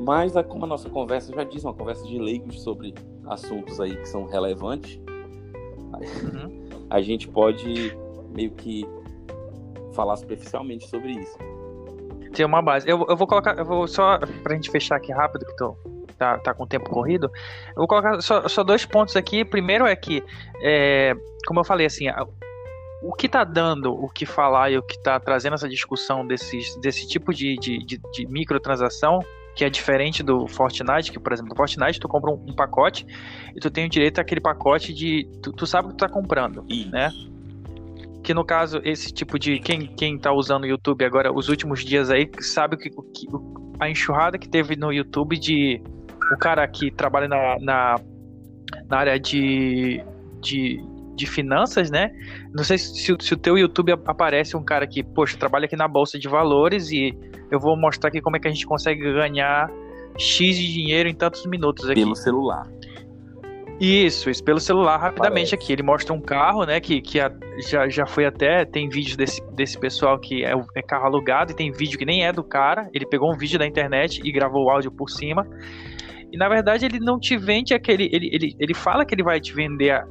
Mas, 0.00 0.34
como 0.48 0.64
a 0.64 0.68
nossa 0.68 0.90
conversa 0.90 1.32
já 1.34 1.42
diz, 1.42 1.64
uma 1.64 1.72
conversa 1.72 2.06
de 2.06 2.18
leigos 2.18 2.60
sobre 2.62 2.94
assuntos 3.26 3.80
aí 3.80 3.96
que 3.96 4.06
são 4.06 4.26
relevantes. 4.26 5.00
Uhum. 5.92 6.86
A 6.90 7.00
gente 7.00 7.28
pode 7.28 7.96
meio 8.34 8.50
que 8.52 8.86
falar 9.94 10.16
superficialmente 10.16 10.88
sobre 10.88 11.12
isso. 11.12 11.36
Tem 12.32 12.44
uma 12.44 12.60
base. 12.60 12.88
Eu, 12.88 13.06
eu 13.08 13.16
vou 13.16 13.26
colocar, 13.26 13.56
eu 13.56 13.64
vou 13.64 13.88
só 13.88 14.18
pra 14.42 14.54
gente 14.54 14.70
fechar 14.70 14.96
aqui 14.96 15.10
rápido, 15.10 15.46
que 15.46 15.56
tô, 15.56 15.76
tá, 16.18 16.38
tá 16.38 16.52
com 16.52 16.64
o 16.64 16.66
tempo 16.66 16.90
corrido. 16.90 17.30
Eu 17.70 17.76
vou 17.76 17.86
colocar 17.86 18.20
só, 18.20 18.46
só 18.46 18.62
dois 18.62 18.84
pontos 18.84 19.16
aqui. 19.16 19.44
Primeiro 19.44 19.86
é 19.86 19.96
que, 19.96 20.22
é, 20.60 21.14
como 21.46 21.60
eu 21.60 21.64
falei, 21.64 21.86
assim, 21.86 22.06
o 23.02 23.12
que 23.12 23.28
tá 23.28 23.42
dando 23.42 23.92
o 23.92 24.08
que 24.08 24.26
falar 24.26 24.70
e 24.70 24.78
o 24.78 24.82
que 24.82 24.98
tá 24.98 25.18
trazendo 25.18 25.54
essa 25.54 25.68
discussão 25.68 26.26
desses, 26.26 26.76
desse 26.76 27.08
tipo 27.08 27.32
de, 27.32 27.56
de, 27.56 27.78
de, 27.78 28.00
de 28.12 28.26
microtransação 28.26 29.20
que 29.56 29.64
é 29.64 29.70
diferente 29.70 30.22
do 30.22 30.46
Fortnite, 30.46 31.10
que, 31.10 31.18
por 31.18 31.32
exemplo, 31.32 31.48
no 31.48 31.56
Fortnite 31.56 31.98
tu 31.98 32.06
compra 32.06 32.30
um, 32.30 32.34
um 32.46 32.54
pacote 32.54 33.06
e 33.56 33.58
tu 33.58 33.70
tem 33.70 33.86
o 33.86 33.88
direito 33.88 34.20
àquele 34.20 34.40
pacote 34.40 34.92
de. 34.92 35.26
Tu, 35.42 35.50
tu 35.50 35.66
sabe 35.66 35.88
o 35.88 35.90
que 35.90 35.96
tu 35.96 36.06
tá 36.06 36.08
comprando, 36.10 36.62
Isso. 36.68 36.90
né? 36.90 37.10
Que 38.22 38.34
no 38.34 38.44
caso, 38.44 38.82
esse 38.84 39.10
tipo 39.10 39.38
de. 39.38 39.58
Quem, 39.58 39.86
quem 39.86 40.18
tá 40.18 40.30
usando 40.30 40.64
o 40.64 40.66
YouTube 40.66 41.02
agora, 41.06 41.32
os 41.32 41.48
últimos 41.48 41.82
dias 41.82 42.10
aí, 42.10 42.30
sabe 42.40 42.76
que, 42.76 42.90
que 42.90 43.26
a 43.80 43.88
enxurrada 43.88 44.36
que 44.36 44.46
teve 44.46 44.76
no 44.76 44.92
YouTube 44.92 45.38
de. 45.38 45.80
O 46.30 46.36
cara 46.36 46.68
que 46.68 46.90
trabalha 46.90 47.26
na, 47.26 47.56
na, 47.58 48.00
na 48.90 48.98
área 48.98 49.18
de, 49.18 50.04
de, 50.42 50.84
de 51.16 51.26
finanças, 51.26 51.90
né? 51.90 52.10
Não 52.54 52.62
sei 52.62 52.78
se, 52.78 53.16
se, 53.18 53.34
o 53.34 53.36
teu 53.36 53.56
YouTube 53.58 53.92
aparece 54.06 54.56
um 54.56 54.62
cara 54.62 54.86
que, 54.86 55.02
poxa, 55.02 55.36
trabalha 55.36 55.64
aqui 55.64 55.76
na 55.76 55.88
bolsa 55.88 56.18
de 56.18 56.28
valores 56.28 56.90
e 56.90 57.16
eu 57.50 57.58
vou 57.58 57.76
mostrar 57.76 58.08
aqui 58.08 58.20
como 58.20 58.36
é 58.36 58.40
que 58.40 58.48
a 58.48 58.50
gente 58.50 58.66
consegue 58.66 59.00
ganhar 59.00 59.70
X 60.18 60.56
de 60.56 60.72
dinheiro 60.72 61.08
em 61.08 61.14
tantos 61.14 61.46
minutos 61.46 61.88
aqui. 61.88 62.00
Pelo 62.00 62.14
celular. 62.14 62.66
Isso, 63.78 64.30
isso 64.30 64.42
pelo 64.42 64.58
celular 64.58 64.96
rapidamente 64.96 65.50
Parece. 65.50 65.54
aqui. 65.54 65.72
Ele 65.72 65.82
mostra 65.82 66.14
um 66.14 66.20
carro, 66.20 66.64
né? 66.64 66.80
Que, 66.80 67.00
que 67.00 67.20
a, 67.20 67.30
já, 67.68 67.88
já 67.88 68.06
foi 68.06 68.24
até. 68.24 68.64
Tem 68.64 68.88
vídeos 68.88 69.16
desse, 69.16 69.42
desse 69.52 69.78
pessoal 69.78 70.18
que 70.18 70.44
é, 70.44 70.52
é, 70.74 70.82
carro 70.82 71.06
alugado 71.06 71.52
e 71.52 71.54
tem 71.54 71.70
vídeo 71.70 71.98
que 71.98 72.06
nem 72.06 72.24
é 72.24 72.32
do 72.32 72.42
cara. 72.42 72.88
Ele 72.94 73.06
pegou 73.06 73.32
um 73.32 73.36
vídeo 73.36 73.58
da 73.58 73.66
internet 73.66 74.20
e 74.24 74.32
gravou 74.32 74.64
o 74.64 74.70
áudio 74.70 74.90
por 74.90 75.10
cima. 75.10 75.46
E 76.32 76.38
na 76.38 76.48
verdade 76.48 76.86
ele 76.86 76.98
não 76.98 77.18
te 77.18 77.36
vende 77.36 77.74
aquele. 77.74 78.08
Ele, 78.12 78.30
ele, 78.32 78.56
ele 78.58 78.74
fala 78.74 79.04
que 79.04 79.14
ele 79.14 79.22
vai 79.22 79.40
te 79.40 79.52
vender 79.52 80.02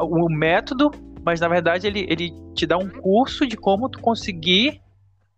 o 0.00 0.28
método, 0.28 0.90
mas 1.24 1.40
na 1.40 1.48
verdade 1.48 1.86
ele, 1.86 2.06
ele 2.08 2.32
te 2.54 2.66
dá 2.66 2.76
um 2.76 2.88
curso 2.88 3.46
de 3.46 3.56
como 3.56 3.88
tu 3.88 4.00
conseguir 4.00 4.80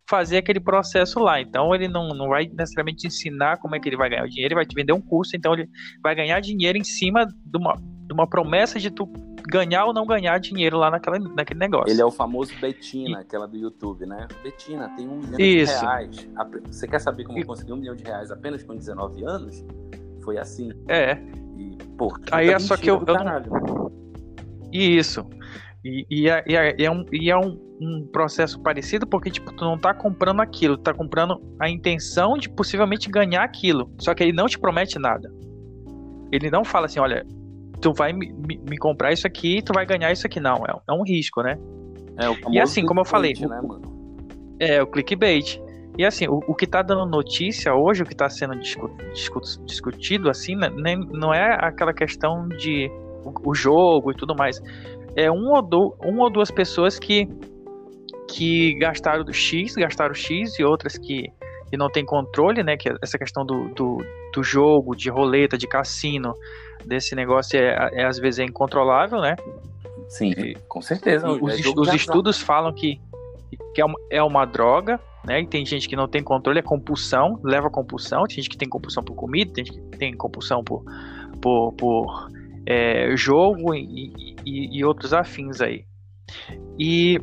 fazer 0.08 0.38
aquele 0.38 0.58
processo 0.58 1.20
lá. 1.20 1.40
Então 1.40 1.72
ele 1.72 1.86
não, 1.86 2.08
não 2.08 2.28
vai 2.28 2.50
necessariamente 2.52 2.98
te 2.98 3.06
ensinar 3.06 3.58
como 3.58 3.76
é 3.76 3.80
que 3.80 3.88
ele 3.88 3.96
vai 3.96 4.10
ganhar 4.10 4.24
o 4.24 4.28
dinheiro, 4.28 4.48
ele 4.48 4.56
vai 4.56 4.66
te 4.66 4.74
vender 4.74 4.92
um 4.92 5.00
curso, 5.00 5.36
então 5.36 5.54
ele 5.54 5.68
vai 6.02 6.14
ganhar 6.14 6.40
dinheiro 6.40 6.76
em 6.76 6.82
cima 6.82 7.26
de 7.26 7.56
uma, 7.56 7.74
de 7.76 8.12
uma 8.12 8.26
promessa 8.26 8.78
de 8.80 8.90
tu 8.90 9.08
ganhar 9.48 9.84
ou 9.84 9.94
não 9.94 10.04
ganhar 10.04 10.38
dinheiro 10.38 10.76
lá 10.76 10.90
naquela, 10.90 11.18
naquele 11.18 11.60
negócio. 11.60 11.92
Ele 11.92 12.02
é 12.02 12.04
o 12.04 12.10
famoso 12.10 12.52
Betina, 12.60 13.18
e... 13.18 13.22
aquela 13.22 13.46
do 13.46 13.56
YouTube, 13.56 14.04
né? 14.04 14.26
Betina, 14.42 14.88
tem 14.96 15.06
um 15.06 15.18
milhão 15.18 15.38
Isso. 15.38 15.78
de 15.78 15.80
reais. 15.80 16.28
Você 16.66 16.88
quer 16.88 16.98
saber 16.98 17.24
como 17.24 17.38
e... 17.38 17.44
conseguir 17.44 17.72
um 17.72 17.76
milhão 17.76 17.94
de 17.94 18.02
reais 18.02 18.32
apenas 18.32 18.64
com 18.64 18.74
19 18.74 19.24
anos? 19.24 19.64
Foi 20.22 20.38
assim. 20.38 20.72
É. 20.88 21.18
E, 21.56 21.78
pô, 21.96 22.12
Aí 22.32 22.48
é 22.48 22.58
só 22.58 22.76
que 22.76 22.90
eu. 22.90 23.02
eu 23.06 23.14
não... 23.14 23.99
Isso. 24.72 25.26
E, 25.84 26.06
e, 26.10 26.28
é, 26.28 26.44
e, 26.46 26.56
é, 26.56 26.74
é, 26.84 26.90
um, 26.90 27.04
e 27.10 27.30
é 27.30 27.36
um, 27.36 27.58
um, 27.80 28.08
processo 28.12 28.60
parecido 28.60 29.06
porque, 29.06 29.30
tipo, 29.30 29.52
tu 29.52 29.64
não 29.64 29.78
tá 29.78 29.94
comprando 29.94 30.40
aquilo, 30.40 30.76
tu 30.76 30.82
tá 30.82 30.92
comprando 30.92 31.40
a 31.58 31.70
intenção 31.70 32.36
de 32.36 32.50
possivelmente 32.50 33.08
ganhar 33.08 33.42
aquilo. 33.42 33.90
Só 33.98 34.14
que 34.14 34.22
ele 34.22 34.32
não 34.32 34.46
te 34.46 34.58
promete 34.58 34.98
nada. 34.98 35.32
Ele 36.30 36.50
não 36.50 36.64
fala 36.64 36.86
assim, 36.86 37.00
olha, 37.00 37.24
tu 37.80 37.92
vai 37.94 38.12
me, 38.12 38.32
me, 38.32 38.60
me 38.68 38.76
comprar 38.76 39.12
isso 39.12 39.26
aqui 39.26 39.58
e 39.58 39.62
tu 39.62 39.72
vai 39.72 39.86
ganhar 39.86 40.12
isso 40.12 40.26
aqui. 40.26 40.38
Não, 40.38 40.56
é, 40.66 40.74
é 40.88 40.92
um 40.92 41.02
risco, 41.02 41.42
né? 41.42 41.58
É, 42.18 42.28
o 42.28 42.36
e 42.52 42.60
assim, 42.60 42.84
como 42.84 43.00
eu 43.00 43.04
falei. 43.04 43.32
Né? 43.32 43.60
É, 44.60 44.82
o 44.82 44.86
clickbait. 44.86 45.58
E 45.98 46.04
assim, 46.04 46.28
o, 46.28 46.40
o 46.46 46.54
que 46.54 46.66
tá 46.66 46.82
dando 46.82 47.06
notícia 47.06 47.74
hoje, 47.74 48.02
o 48.02 48.06
que 48.06 48.14
tá 48.14 48.28
sendo 48.28 48.54
discu 48.56 48.90
discu 49.12 49.40
discutido, 49.64 50.30
assim, 50.30 50.54
né, 50.54 50.70
nem, 50.70 50.96
não 50.96 51.32
é 51.32 51.56
aquela 51.60 51.92
questão 51.92 52.46
de 52.48 52.90
o, 53.24 53.50
o 53.50 53.54
jogo 53.54 54.10
e 54.12 54.14
tudo 54.14 54.34
mais 54.34 54.60
é 55.16 55.30
um 55.30 55.52
ou, 55.52 55.62
do, 55.62 55.96
um 56.04 56.18
ou 56.20 56.30
duas 56.30 56.50
pessoas 56.50 56.98
que, 56.98 57.28
que 58.28 58.74
gastaram 58.74 59.24
do 59.24 59.32
X, 59.32 59.74
gastaram 59.74 60.14
X 60.14 60.58
e 60.58 60.64
outras 60.64 60.96
que, 60.96 61.24
que 61.68 61.76
não 61.76 61.90
tem 61.90 62.04
controle, 62.04 62.62
né? 62.62 62.76
Que 62.76 62.90
essa 63.02 63.18
questão 63.18 63.44
do, 63.44 63.68
do, 63.74 63.98
do 64.32 64.42
jogo, 64.42 64.94
de 64.94 65.10
roleta, 65.10 65.58
de 65.58 65.66
cassino, 65.66 66.34
desse 66.84 67.14
negócio 67.14 67.58
é, 67.58 67.90
é 67.92 68.04
às 68.04 68.18
vezes 68.18 68.40
é 68.40 68.44
incontrolável, 68.44 69.20
né? 69.20 69.36
Sim, 70.08 70.30
e, 70.30 70.54
com 70.68 70.80
certeza. 70.80 71.28
Os, 71.28 71.64
é 71.64 71.68
os 71.68 71.94
estudos 71.94 72.40
falam 72.40 72.72
que, 72.72 73.00
que 73.74 73.80
é, 73.80 73.84
uma, 73.84 73.98
é 74.10 74.22
uma 74.22 74.44
droga, 74.44 75.00
né? 75.24 75.40
E 75.40 75.46
tem 75.46 75.64
gente 75.66 75.88
que 75.88 75.96
não 75.96 76.08
tem 76.08 76.22
controle, 76.22 76.58
é 76.58 76.62
compulsão, 76.62 77.38
leva 77.42 77.66
a 77.68 77.70
compulsão. 77.70 78.24
Tem 78.24 78.36
gente 78.36 78.50
que 78.50 78.56
tem 78.56 78.68
compulsão 78.68 79.02
por 79.02 79.14
comida, 79.14 79.52
tem 79.52 79.64
gente 79.64 79.80
que 79.80 79.98
tem 79.98 80.16
compulsão 80.16 80.62
por, 80.64 80.82
por, 81.40 81.72
por 81.74 82.30
é, 82.70 83.16
jogo 83.16 83.74
e, 83.74 84.36
e, 84.46 84.78
e, 84.78 84.84
outros 84.84 85.12
afins 85.12 85.60
aí. 85.60 85.84
E 86.78 87.20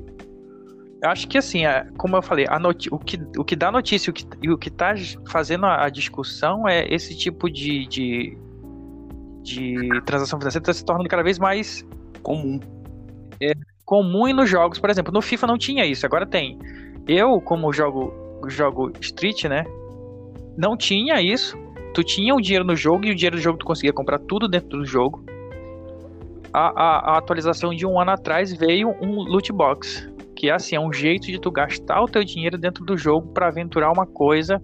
acho 1.02 1.26
que 1.26 1.38
assim, 1.38 1.62
como 1.98 2.18
eu 2.18 2.22
falei, 2.22 2.46
o, 2.92 3.00
que, 3.00 3.18
o 3.38 3.46
que 3.46 3.56
dá 3.56 3.72
notícia 3.72 4.14
e 4.42 4.52
o 4.52 4.58
que 4.58 4.68
está 4.68 4.94
fazendo 5.30 5.66
a, 5.66 5.88
discussão 5.88 6.68
é 6.68 6.86
esse 6.94 7.18
tipo 7.18 7.50
de, 7.50 7.88
de, 7.88 8.38
de 9.42 10.02
transação 10.06 10.38
financeira 10.38 10.64
está 10.64 10.74
se 10.74 10.84
tornando 10.84 11.08
cada 11.08 11.24
vez 11.24 11.40
mais 11.40 11.88
comum. 12.22 12.60
É, 13.42 13.54
comum 13.86 14.28
nos 14.34 14.50
jogos, 14.50 14.80
por 14.80 14.90
exemplo, 14.90 15.14
no 15.14 15.22
FIFA 15.22 15.48
não 15.48 15.58
tinha 15.58 15.86
isso, 15.86 16.06
agora 16.06 16.26
tem. 16.26 16.60
Eu, 17.08 17.40
como 17.40 17.72
jogo, 17.72 18.14
jogo 18.50 18.92
Street, 19.00 19.46
né? 19.46 19.64
Não 20.58 20.76
tinha 20.76 21.22
isso 21.22 21.58
tu 21.94 22.04
tinha 22.04 22.36
o 22.36 22.42
dinheiro 22.42 22.64
no 22.64 22.76
jogo 22.76 23.06
e 23.06 23.12
o 23.12 23.16
dinheiro 23.16 23.38
do 23.38 23.42
jogo 23.42 23.58
tu 23.58 23.66
conseguia 23.66 23.92
comprar 23.92 24.20
tudo 24.20 24.48
dentro 24.48 24.78
do 24.78 24.86
jogo. 24.86 25.26
A, 26.58 26.70
a, 26.70 27.12
a 27.12 27.18
atualização 27.20 27.70
de 27.70 27.86
um 27.86 28.00
ano 28.00 28.10
atrás 28.10 28.52
veio 28.52 28.90
um 29.00 29.22
loot 29.22 29.54
box, 29.54 30.12
que 30.36 30.50
é 30.50 30.54
assim, 30.54 30.76
é 30.76 30.80
um 30.80 30.92
jeito 30.92 31.28
de 31.28 31.40
tu 31.40 31.52
gastar 31.52 32.02
o 32.02 32.08
teu 32.08 32.24
dinheiro 32.24 32.58
dentro 32.58 32.84
do 32.84 32.98
jogo 32.98 33.32
para 33.32 33.48
aventurar 33.48 33.92
uma 33.92 34.08
coisa, 34.08 34.60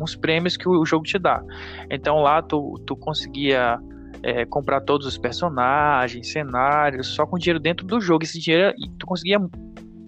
uns 0.00 0.16
prêmios 0.16 0.56
que 0.56 0.68
o 0.68 0.84
jogo 0.84 1.04
te 1.04 1.16
dá. 1.16 1.40
Então 1.88 2.16
lá 2.16 2.42
tu, 2.42 2.82
tu 2.84 2.96
conseguia 2.96 3.78
é, 4.24 4.44
comprar 4.44 4.80
todos 4.80 5.06
os 5.06 5.16
personagens, 5.16 6.32
cenários, 6.32 7.06
só 7.14 7.24
com 7.24 7.38
dinheiro 7.38 7.60
dentro 7.60 7.86
do 7.86 8.00
jogo. 8.00 8.24
Esse 8.24 8.40
dinheiro, 8.40 8.74
tu 8.98 9.06
conseguia, 9.06 9.38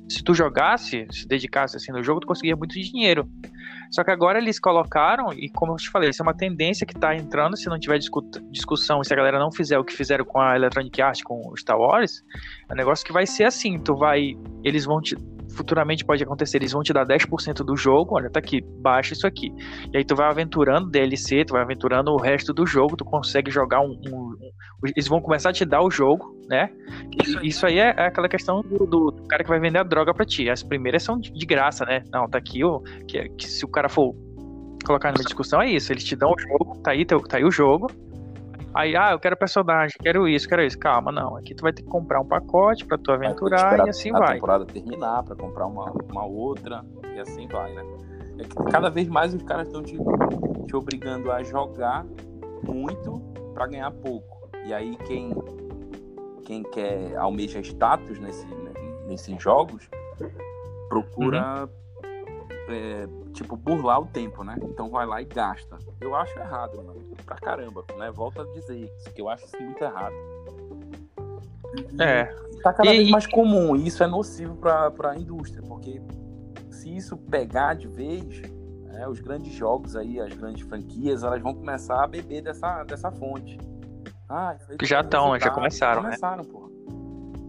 se 0.08 0.24
tu 0.24 0.34
jogasse, 0.34 1.06
se 1.12 1.28
dedicasse 1.28 1.76
assim 1.76 1.92
no 1.92 2.02
jogo, 2.02 2.18
tu 2.18 2.26
conseguia 2.26 2.56
muito 2.56 2.72
dinheiro. 2.72 3.28
Só 3.90 4.02
que 4.04 4.10
agora 4.10 4.38
eles 4.38 4.58
colocaram, 4.58 5.32
e 5.32 5.48
como 5.48 5.72
eu 5.72 5.76
te 5.76 5.90
falei, 5.90 6.10
isso 6.10 6.22
é 6.22 6.24
uma 6.24 6.36
tendência 6.36 6.86
que 6.86 6.94
está 6.94 7.14
entrando, 7.14 7.56
se 7.56 7.68
não 7.68 7.78
tiver 7.78 7.98
discussão, 8.50 9.02
se 9.02 9.12
a 9.12 9.16
galera 9.16 9.38
não 9.38 9.50
fizer 9.50 9.78
o 9.78 9.84
que 9.84 9.92
fizeram 9.92 10.24
com 10.24 10.40
a 10.40 10.56
Electronic 10.56 11.00
Arts, 11.00 11.22
com 11.22 11.40
o 11.50 11.56
Star 11.56 11.78
Wars, 11.78 12.22
é 12.68 12.72
um 12.72 12.76
negócio 12.76 13.04
que 13.04 13.12
vai 13.12 13.26
ser 13.26 13.44
assim, 13.44 13.78
tu 13.78 13.94
vai, 13.94 14.34
eles 14.64 14.84
vão 14.84 15.00
te, 15.00 15.16
futuramente 15.56 16.04
pode 16.04 16.22
acontecer, 16.22 16.58
eles 16.58 16.72
vão 16.72 16.82
te 16.82 16.92
dar 16.92 17.06
10% 17.06 17.64
do 17.64 17.76
jogo, 17.76 18.16
olha, 18.16 18.30
tá 18.30 18.38
aqui, 18.38 18.60
baixa 18.80 19.14
isso 19.14 19.26
aqui. 19.26 19.52
E 19.92 19.96
aí 19.96 20.04
tu 20.04 20.14
vai 20.14 20.28
aventurando 20.28 20.90
DLC, 20.90 21.44
tu 21.44 21.54
vai 21.54 21.62
aventurando 21.62 22.12
o 22.12 22.16
resto 22.16 22.52
do 22.52 22.66
jogo, 22.66 22.96
tu 22.96 23.04
consegue 23.04 23.50
jogar 23.50 23.80
um, 23.80 23.98
um, 24.06 24.36
um 24.40 24.50
eles 24.94 25.08
vão 25.08 25.20
começar 25.20 25.50
a 25.50 25.52
te 25.52 25.64
dar 25.64 25.82
o 25.82 25.90
jogo, 25.90 26.36
né? 26.48 26.70
Isso, 27.22 27.44
isso 27.44 27.66
aí 27.66 27.78
é, 27.78 27.94
é 27.96 28.06
aquela 28.06 28.28
questão 28.28 28.60
do, 28.60 28.86
do, 28.86 29.12
cara 29.28 29.42
que 29.42 29.48
vai 29.48 29.58
vender 29.58 29.78
a 29.78 29.82
droga 29.82 30.12
para 30.12 30.24
ti. 30.24 30.48
As 30.50 30.62
primeiras 30.62 31.02
são 31.02 31.18
de, 31.18 31.32
de, 31.32 31.46
graça, 31.46 31.84
né? 31.84 32.02
Não, 32.12 32.28
tá 32.28 32.38
aqui 32.38 32.62
o 32.62 32.80
que, 33.08 33.28
que 33.30 33.48
se 33.48 33.64
o 33.64 33.68
cara 33.68 33.88
for 33.88 34.14
colocar 34.84 35.10
numa 35.12 35.24
discussão 35.24 35.60
é 35.60 35.70
isso, 35.70 35.92
eles 35.92 36.04
te 36.04 36.14
dão 36.14 36.30
o 36.30 36.38
jogo, 36.38 36.78
tá 36.82 36.92
aí, 36.92 37.04
tá 37.04 37.16
aí 37.32 37.44
o 37.44 37.50
jogo, 37.50 37.88
Aí, 38.76 38.94
ah, 38.94 39.12
eu 39.12 39.18
quero 39.18 39.36
personagem, 39.36 39.96
quero 40.02 40.28
isso, 40.28 40.46
quero 40.48 40.62
isso. 40.62 40.78
Calma, 40.78 41.10
não. 41.10 41.36
Aqui 41.36 41.54
tu 41.54 41.62
vai 41.62 41.72
ter 41.72 41.82
que 41.82 41.88
comprar 41.88 42.20
um 42.20 42.26
pacote 42.26 42.84
para 42.84 42.98
tu 42.98 43.10
aventurar 43.10 43.86
e 43.86 43.88
assim 43.88 44.10
a 44.14 44.18
vai. 44.18 44.28
a 44.28 44.34
temporada 44.34 44.66
terminar 44.66 45.22
para 45.22 45.34
comprar 45.34 45.66
uma, 45.66 45.90
uma 46.10 46.26
outra 46.26 46.84
e 47.14 47.18
assim 47.18 47.48
vai, 47.48 47.72
né? 47.72 47.82
É 48.38 48.42
que 48.42 48.70
cada 48.70 48.90
vez 48.90 49.08
mais 49.08 49.32
os 49.32 49.42
caras 49.42 49.66
estão 49.66 49.82
te, 49.82 49.96
te 50.66 50.76
obrigando 50.76 51.32
a 51.32 51.42
jogar 51.42 52.04
muito 52.62 53.18
para 53.54 53.66
ganhar 53.66 53.90
pouco. 53.90 54.50
E 54.66 54.74
aí 54.74 54.96
quem 55.06 55.34
quem 56.44 56.62
quer 56.62 57.16
almeja 57.16 57.58
status 57.60 58.20
nesse, 58.20 58.46
né, 58.46 58.72
nesses 59.08 59.42
jogos 59.42 59.88
procura 60.88 61.64
uhum 61.64 61.86
é, 62.68 63.08
tipo, 63.36 63.56
burlar 63.56 64.00
o 64.00 64.06
tempo, 64.06 64.42
né? 64.42 64.56
Então 64.62 64.88
vai 64.88 65.06
lá 65.06 65.20
e 65.20 65.24
gasta. 65.26 65.78
Eu 66.00 66.14
acho 66.16 66.38
errado, 66.38 66.76
mano. 66.78 67.00
Pra 67.24 67.36
caramba, 67.36 67.84
né? 67.96 68.10
Volto 68.10 68.40
a 68.40 68.44
dizer 68.44 68.76
isso, 68.76 69.12
que 69.12 69.20
eu 69.20 69.28
acho 69.28 69.44
isso 69.44 69.62
muito 69.62 69.82
errado. 69.82 70.14
É. 72.00 72.24
Tá 72.62 72.72
cada 72.72 72.92
e... 72.92 72.98
vez 72.98 73.10
mais 73.10 73.26
comum, 73.26 73.76
e 73.76 73.86
isso 73.86 74.02
é 74.02 74.06
nocivo 74.06 74.56
pra, 74.56 74.90
pra 74.90 75.16
indústria, 75.16 75.62
porque 75.62 76.00
se 76.70 76.96
isso 76.96 77.16
pegar 77.16 77.74
de 77.74 77.86
vez, 77.86 78.42
é, 78.94 79.06
os 79.06 79.20
grandes 79.20 79.52
jogos 79.52 79.94
aí, 79.94 80.18
as 80.18 80.32
grandes 80.32 80.66
franquias, 80.66 81.22
elas 81.22 81.42
vão 81.42 81.54
começar 81.54 82.02
a 82.02 82.06
beber 82.06 82.42
dessa, 82.42 82.82
dessa 82.84 83.12
fonte. 83.12 83.58
Ah, 84.28 84.56
já 84.82 85.00
estão, 85.00 85.38
já 85.38 85.50
começaram, 85.50 86.02
já 86.02 86.08
começaram, 86.08 86.42
né? 86.42 86.50
Pô. 86.50 86.66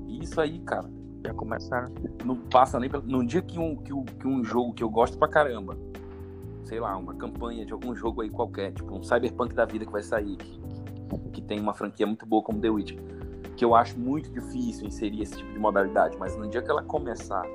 Isso 0.07 0.39
aí, 0.41 0.59
cara, 0.59 0.87
já 1.25 1.33
começaram. 1.33 1.91
Não 2.23 2.35
passa 2.35 2.79
nem. 2.79 2.89
No 3.05 3.25
dia 3.25 3.41
que 3.41 3.59
um, 3.59 3.75
que, 3.75 3.93
um, 3.93 4.03
que 4.03 4.27
um 4.27 4.43
jogo 4.43 4.73
que 4.73 4.83
eu 4.83 4.89
gosto 4.89 5.17
pra 5.17 5.27
caramba, 5.27 5.77
sei 6.63 6.79
lá, 6.79 6.95
uma 6.97 7.13
campanha 7.15 7.65
de 7.65 7.73
algum 7.73 7.95
jogo 7.95 8.21
aí 8.21 8.29
qualquer, 8.29 8.71
tipo 8.73 8.95
um 8.95 9.03
Cyberpunk 9.03 9.53
da 9.53 9.65
vida 9.65 9.85
que 9.85 9.91
vai 9.91 10.03
sair, 10.03 10.35
que, 10.35 10.59
que 11.33 11.41
tem 11.41 11.59
uma 11.59 11.73
franquia 11.73 12.05
muito 12.05 12.25
boa 12.25 12.43
como 12.43 12.59
The 12.59 12.69
Witcher, 12.69 12.99
que 13.55 13.63
eu 13.63 13.75
acho 13.75 13.97
muito 13.99 14.29
difícil 14.29 14.87
inserir 14.87 15.21
esse 15.21 15.37
tipo 15.37 15.51
de 15.51 15.59
modalidade, 15.59 16.17
mas 16.17 16.35
no 16.35 16.47
dia 16.47 16.61
que 16.61 16.69
ela 16.69 16.83
começar 16.83 17.45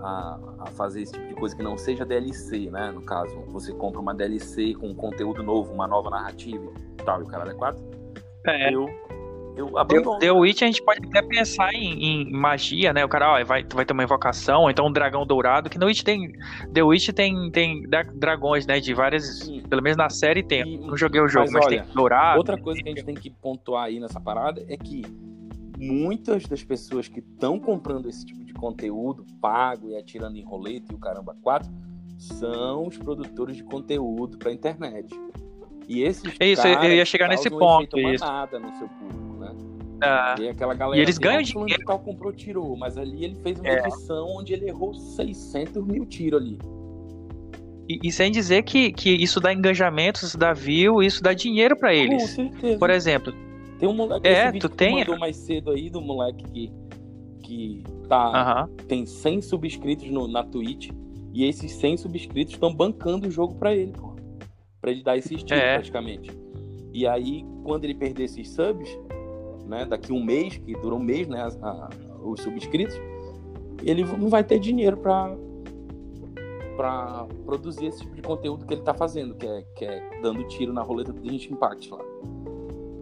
a, 0.00 0.38
a, 0.60 0.66
fazer 0.72 1.02
esse 1.02 1.12
tipo 1.12 1.26
de 1.26 1.34
coisa 1.34 1.56
que 1.56 1.62
não 1.62 1.78
seja 1.78 2.04
DLC, 2.04 2.70
né? 2.70 2.90
No 2.92 3.02
caso, 3.02 3.34
você 3.48 3.72
compra 3.72 4.00
uma 4.00 4.14
DLC 4.14 4.74
com 4.74 4.88
um 4.88 4.94
conteúdo 4.94 5.42
novo, 5.42 5.72
uma 5.72 5.86
nova 5.86 6.10
narrativa 6.10 6.70
e 6.92 7.04
tal, 7.04 7.20
e 7.20 7.24
o 7.24 7.26
cara 7.26 7.50
é 7.50 7.54
quatro. 7.54 7.84
É. 8.46 8.72
Eu 8.72 8.86
eu 9.56 9.78
abandono. 9.78 10.18
The 10.18 10.30
Witch 10.30 10.62
a 10.62 10.66
gente 10.66 10.82
pode 10.82 11.00
até 11.08 11.22
pensar 11.22 11.72
em, 11.72 12.04
em 12.04 12.30
magia, 12.30 12.92
né? 12.92 13.04
O 13.04 13.08
cara, 13.08 13.32
ó, 13.32 13.44
vai, 13.44 13.64
vai 13.64 13.84
ter 13.86 13.92
uma 13.92 14.04
invocação, 14.04 14.62
ou 14.62 14.70
então 14.70 14.86
um 14.86 14.92
dragão 14.92 15.26
dourado, 15.26 15.70
que 15.70 15.78
no 15.78 15.86
Witch 15.86 16.02
tem. 16.02 16.30
The 16.72 16.82
Witch 16.82 17.08
tem, 17.08 17.50
tem 17.50 17.82
dragões, 18.14 18.66
né? 18.66 18.78
De 18.78 18.92
várias. 18.92 19.40
Sim. 19.40 19.62
Pelo 19.62 19.82
menos 19.82 19.96
na 19.96 20.10
série 20.10 20.42
tem. 20.42 20.74
E, 20.74 20.78
não 20.78 20.96
joguei 20.96 21.20
o 21.20 21.28
jogo, 21.28 21.46
mas, 21.46 21.54
mas 21.54 21.66
olha, 21.66 21.82
tem 21.82 21.94
dourado. 21.94 22.38
Outra 22.38 22.60
coisa 22.60 22.82
que 22.82 22.88
a 22.88 22.92
gente 22.92 23.04
tem 23.04 23.14
que 23.14 23.30
pontuar 23.30 23.84
aí 23.84 23.98
nessa 23.98 24.20
parada 24.20 24.62
é 24.68 24.76
que 24.76 25.02
muitas 25.78 26.44
das 26.46 26.62
pessoas 26.62 27.08
que 27.08 27.20
estão 27.20 27.58
comprando 27.58 28.08
esse 28.08 28.26
tipo 28.26 28.44
de 28.44 28.52
conteúdo 28.52 29.24
pago 29.40 29.90
e 29.90 29.96
atirando 29.96 30.36
em 30.36 30.42
roleta 30.42 30.92
e 30.92 30.94
o 30.94 30.98
caramba 30.98 31.34
4 31.42 31.70
são 32.18 32.86
os 32.86 32.96
produtores 32.96 33.56
de 33.56 33.64
conteúdo 33.64 34.36
para 34.38 34.52
internet. 34.52 35.08
E 35.88 36.02
esses 36.02 36.34
É 36.40 36.46
isso, 36.48 36.66
eu 36.66 36.92
ia 36.92 37.04
chegar 37.04 37.28
nesse 37.28 37.48
ponto, 37.48 37.98
isso. 37.98 38.24
no 38.24 38.76
seu 38.76 38.88
público? 38.88 39.25
Ah, 40.02 40.34
E 40.38 40.48
aquela 40.48 40.74
galera 40.74 40.98
E 40.98 41.02
eles 41.02 41.18
ganham 41.18 41.40
"Ah, 41.40 41.46
fulano 41.46 41.66
dinheiro." 41.66 41.84
tal 41.86 41.98
comprou, 41.98 42.32
tirou, 42.32 42.76
mas 42.76 42.98
ali 42.98 43.24
ele 43.24 43.34
fez 43.36 43.58
uma 43.58 43.68
É. 43.68 43.78
edição 43.78 44.28
onde 44.36 44.52
ele 44.52 44.68
errou 44.68 44.92
600 44.94 45.84
mil 45.86 46.04
tiros 46.04 46.40
ali. 46.40 46.58
e, 47.88 48.00
e 48.02 48.10
sem 48.12 48.30
dizer 48.32 48.62
que, 48.64 48.90
que 48.92 49.10
isso 49.10 49.38
dá 49.40 49.52
engajamento, 49.52 50.24
isso 50.24 50.36
dá 50.36 50.52
view, 50.52 51.00
isso 51.02 51.22
dá 51.22 51.32
dinheiro 51.32 51.76
pra 51.76 51.90
Com 51.90 51.94
eles. 51.94 52.22
certeza. 52.30 52.78
Por 52.78 52.90
exemplo, 52.90 53.32
Tem 53.78 53.88
um 53.88 53.92
moleque, 53.94 54.26
É, 54.26 54.50
tu 54.52 54.68
que 54.70 54.76
tem- 54.76 54.96
mandou 55.00 55.18
mais 55.18 55.36
cedo 55.36 55.70
aí 55.70 55.88
do 55.90 56.00
moleque 56.00 56.42
que, 56.50 56.72
que 57.42 57.84
tá, 58.08 58.26
aham, 58.26 58.68
tem 58.88 59.04
100 59.06 59.40
subscritos 59.42 60.10
no, 60.10 60.26
na 60.26 60.42
Twitch 60.42 60.90
e 61.34 61.44
esses 61.44 61.72
100 61.72 61.98
subscritos 61.98 62.54
estão 62.54 62.74
bancando 62.74 63.28
o 63.28 63.30
jogo 63.30 63.54
pra 63.54 63.74
ele, 63.74 63.92
pô. 63.92 64.16
Pra 64.80 64.90
ele 64.90 65.02
dar 65.04 65.16
esse 65.18 65.34
estilo 65.34 65.60
É. 65.60 65.74
praticamente. 65.74 66.30
E 66.92 67.06
aí, 67.06 67.44
quando 67.64 67.84
ele 67.84 67.94
perder 67.94 68.24
esses 68.24 68.48
subs, 68.50 68.88
né, 69.66 69.84
daqui 69.84 70.12
um 70.12 70.22
mês, 70.22 70.56
que 70.56 70.72
dura 70.74 70.94
um 70.94 70.98
mês, 71.02 71.26
né, 71.28 71.48
a- 71.62 71.88
os 72.22 72.40
subscritos, 72.40 72.96
ele 73.82 74.04
não 74.04 74.28
vai 74.28 74.42
ter 74.42 74.58
dinheiro 74.58 74.96
pra, 74.96 75.34
pra 76.76 77.26
produzir 77.44 77.86
esse 77.86 78.00
tipo 78.02 78.14
de 78.14 78.22
conteúdo 78.22 78.66
que 78.66 78.74
ele 78.74 78.82
tá 78.82 78.94
fazendo, 78.94 79.34
que 79.34 79.46
é, 79.46 79.62
que 79.74 79.84
é 79.84 80.20
dando 80.20 80.44
tiro 80.44 80.72
na 80.72 80.82
roleta 80.82 81.12
do 81.12 81.24
Genshin 81.24 81.52
Impact 81.54 81.90
lá. 81.90 82.00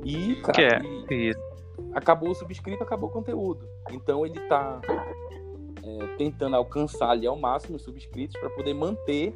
E, 0.05 0.37
cara, 0.37 0.53
que 0.53 1.15
é, 1.15 1.31
e- 1.31 1.33
acabou 1.93 2.31
o 2.31 2.35
subscrito, 2.35 2.83
acabou 2.83 3.09
o 3.09 3.13
conteúdo. 3.13 3.67
Então 3.91 4.25
ele 4.27 4.39
tá 4.49 4.81
é, 5.83 6.07
tentando 6.17 6.57
alcançar 6.57 7.11
ali 7.11 7.27
ao 7.27 7.37
máximo 7.37 7.77
os 7.77 7.83
subscritos 7.83 8.39
para 8.41 8.51
poder 8.51 8.75
manter 8.75 9.35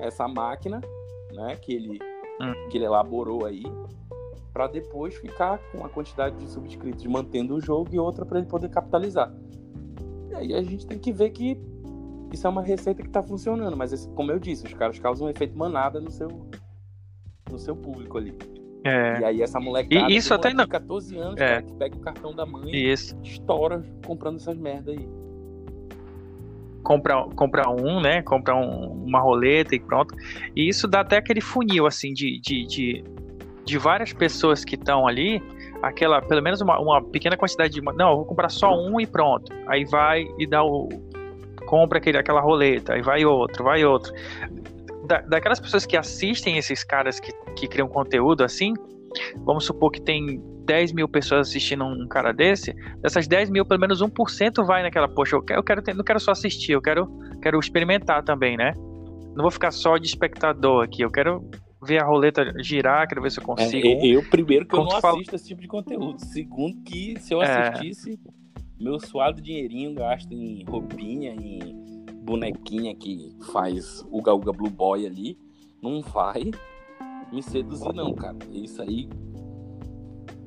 essa 0.00 0.26
máquina, 0.28 0.80
né, 1.32 1.56
que 1.56 1.72
ele 1.72 1.98
Hum. 2.40 2.52
que 2.70 2.78
ele 2.78 2.84
elaborou 2.84 3.44
aí, 3.46 3.64
para 4.58 4.66
depois 4.66 5.14
ficar 5.14 5.56
com 5.70 5.86
a 5.86 5.88
quantidade 5.88 6.34
de 6.36 6.50
subscritos 6.50 7.06
mantendo 7.06 7.54
o 7.54 7.60
jogo 7.60 7.90
e 7.92 7.98
outra 8.00 8.26
para 8.26 8.38
ele 8.40 8.48
poder 8.48 8.68
capitalizar. 8.68 9.32
E 10.32 10.34
aí 10.34 10.52
a 10.52 10.60
gente 10.64 10.84
tem 10.84 10.98
que 10.98 11.12
ver 11.12 11.30
que 11.30 11.56
isso 12.32 12.44
é 12.44 12.50
uma 12.50 12.60
receita 12.60 13.00
que 13.00 13.08
tá 13.08 13.22
funcionando, 13.22 13.76
mas 13.76 13.92
esse- 13.92 14.08
como 14.10 14.32
eu 14.32 14.38
disse, 14.40 14.66
os 14.66 14.74
caras 14.74 14.98
causam 14.98 15.28
um 15.28 15.30
efeito 15.30 15.56
manada 15.56 16.00
no 16.00 16.10
seu 16.10 16.28
no 17.48 17.56
seu 17.56 17.76
público 17.76 18.18
ali. 18.18 18.34
É, 18.82 19.20
E 19.20 19.24
aí 19.26 19.42
essa 19.42 19.60
molecada, 19.60 20.10
E 20.10 20.16
isso 20.16 20.34
até 20.34 20.52
de 20.52 20.66
14 20.66 21.16
anos, 21.16 21.40
É. 21.40 21.46
cara, 21.48 21.62
que 21.62 21.72
pega 21.74 21.96
o 21.96 22.00
cartão 22.00 22.34
da 22.34 22.44
mãe 22.44 22.74
isso. 22.74 23.16
estoura 23.22 23.84
comprando 24.04 24.36
essas 24.38 24.56
merda 24.58 24.90
aí. 24.90 25.08
compra, 26.82 27.22
compra 27.36 27.68
um, 27.70 28.00
né? 28.00 28.22
Compra 28.22 28.56
um- 28.56 29.04
uma 29.04 29.20
roleta 29.20 29.74
e 29.74 29.78
pronto. 29.80 30.14
E 30.56 30.68
isso 30.68 30.88
dá 30.88 31.00
até 31.00 31.16
aquele 31.18 31.40
funil, 31.40 31.86
assim, 31.86 32.12
de, 32.14 32.40
de, 32.40 32.64
de, 32.66 33.04
de 33.68 33.78
várias 33.78 34.12
pessoas 34.12 34.64
que 34.64 34.74
estão 34.74 35.06
ali, 35.06 35.42
aquela, 35.82 36.22
pelo 36.22 36.42
menos 36.42 36.60
uma, 36.60 36.80
uma 36.80 37.02
pequena 37.02 37.36
quantidade 37.36 37.74
de. 37.74 37.82
Não, 37.82 38.16
vou 38.16 38.24
comprar 38.24 38.48
só 38.48 38.74
um 38.74 38.98
e 38.98 39.06
pronto. 39.06 39.52
Aí 39.66 39.84
vai 39.84 40.26
e 40.38 40.46
dá 40.46 40.64
o. 40.64 40.88
Compra 41.66 41.98
aquele, 41.98 42.16
aquela 42.16 42.40
roleta, 42.40 42.94
aí 42.94 43.02
vai 43.02 43.26
outro, 43.26 43.62
vai 43.62 43.84
outro. 43.84 44.12
Da, 45.06 45.20
daquelas 45.20 45.60
pessoas 45.60 45.84
que 45.84 45.96
assistem 45.96 46.56
esses 46.56 46.82
caras 46.82 47.20
que, 47.20 47.30
que 47.54 47.68
criam 47.68 47.88
conteúdo 47.88 48.42
assim, 48.42 48.72
vamos 49.44 49.66
supor 49.66 49.90
que 49.90 50.00
tem 50.00 50.42
10 50.64 50.92
mil 50.92 51.06
pessoas 51.06 51.48
assistindo 51.48 51.84
um 51.84 52.08
cara 52.08 52.32
desse, 52.32 52.74
dessas 53.02 53.26
10 53.26 53.50
mil, 53.50 53.66
pelo 53.66 53.80
menos 53.80 54.02
1% 54.02 54.64
vai 54.64 54.82
naquela, 54.82 55.08
poxa, 55.08 55.36
eu 55.36 55.42
quero, 55.42 55.60
eu 55.60 55.62
quero 55.62 55.82
não 55.94 56.04
quero 56.04 56.20
só 56.20 56.30
assistir, 56.30 56.72
eu 56.72 56.80
quero, 56.80 57.06
quero 57.42 57.58
experimentar 57.58 58.22
também, 58.22 58.56
né? 58.56 58.72
Não 59.34 59.42
vou 59.42 59.50
ficar 59.50 59.70
só 59.70 59.98
de 59.98 60.06
espectador 60.06 60.84
aqui, 60.84 61.02
eu 61.02 61.10
quero 61.10 61.42
ver 61.82 62.02
a 62.02 62.06
roleta 62.06 62.52
girar, 62.62 63.06
quero 63.08 63.22
ver 63.22 63.30
se 63.30 63.38
eu 63.40 63.44
consigo. 63.44 63.86
É, 63.86 64.06
eu, 64.06 64.22
primeiro, 64.28 64.66
que 64.66 64.74
eu 64.74 64.78
Como 64.78 64.90
não 64.90 64.98
tu 64.98 65.02
fala- 65.02 65.14
assisto 65.16 65.36
esse 65.36 65.48
tipo 65.48 65.60
de 65.60 65.68
conteúdo. 65.68 66.18
Segundo, 66.24 66.80
que 66.82 67.18
se 67.20 67.32
eu 67.32 67.42
É. 67.42 67.68
assistisse, 67.68 68.18
meu 68.80 68.98
suado 69.00 69.40
dinheirinho 69.40 69.94
gasto 69.94 70.32
em 70.32 70.64
roupinha, 70.64 71.34
em 71.34 72.04
bonequinha 72.24 72.94
que 72.94 73.34
faz 73.52 74.04
o 74.10 74.20
Gaúga 74.20 74.52
Blue 74.52 74.70
Boy 74.70 75.06
ali, 75.06 75.38
não 75.82 76.02
vai 76.02 76.50
me 77.32 77.42
seduzir, 77.42 77.92
não, 77.94 78.12
cara. 78.14 78.36
Isso 78.52 78.82
aí 78.82 79.08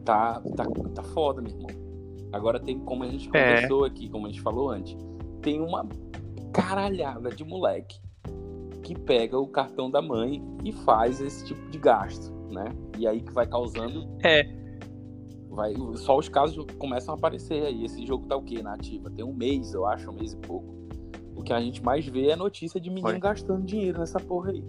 tá, 0.06 0.41
tá, 0.56 0.65
tá 0.96 1.04
foda, 1.04 1.41
meu 1.41 1.52
irmão. 1.52 1.70
Agora 2.34 2.60
tem, 2.60 2.80
como 2.80 3.04
a 3.04 3.08
gente 3.08 3.28
É. 3.28 3.32
conversou 3.32 3.86
aqui, 3.86 4.10
como 4.10 4.26
a 4.28 4.30
gente 4.30 4.41
falou 4.41 4.70
antes, 4.70 4.96
tem 5.41 5.60
uma 5.60 5.88
caralhada 6.54 7.30
de 7.30 7.44
moleque 7.44 8.00
que 8.94 9.00
pega 9.02 9.38
o 9.38 9.48
cartão 9.48 9.90
da 9.90 10.02
mãe 10.02 10.44
e 10.64 10.72
faz 10.72 11.20
esse 11.22 11.46
tipo 11.46 11.70
de 11.70 11.78
gasto, 11.78 12.32
né? 12.52 12.66
E 12.98 13.08
aí 13.08 13.22
que 13.22 13.32
vai 13.34 13.48
causando. 13.48 14.08
É. 14.24 14.44
Vai, 15.50 15.74
só 15.96 16.18
os 16.18 16.30
casos 16.30 16.66
começam 16.78 17.14
a 17.14 17.18
aparecer 17.18 17.66
aí. 17.66 17.84
Esse 17.86 18.06
jogo 18.06 18.26
tá 18.28 18.36
o 18.38 18.42
quê? 18.42 18.62
Na 18.62 18.74
ativa? 18.74 19.10
Tem 19.10 19.24
um 19.26 19.34
mês, 19.34 19.74
eu 19.74 19.86
acho, 19.86 20.10
um 20.10 20.14
mês 20.14 20.34
e 20.34 20.38
pouco. 20.38 20.74
O 21.36 21.44
que 21.44 21.52
a 21.52 21.60
gente 21.60 21.84
mais 21.84 22.06
vê 22.06 22.28
é 22.30 22.36
notícia 22.36 22.80
de 22.80 22.90
menino 22.90 23.20
gastando 23.20 23.64
dinheiro 23.66 24.00
nessa 24.00 24.20
porra 24.20 24.52
aí. 24.52 24.64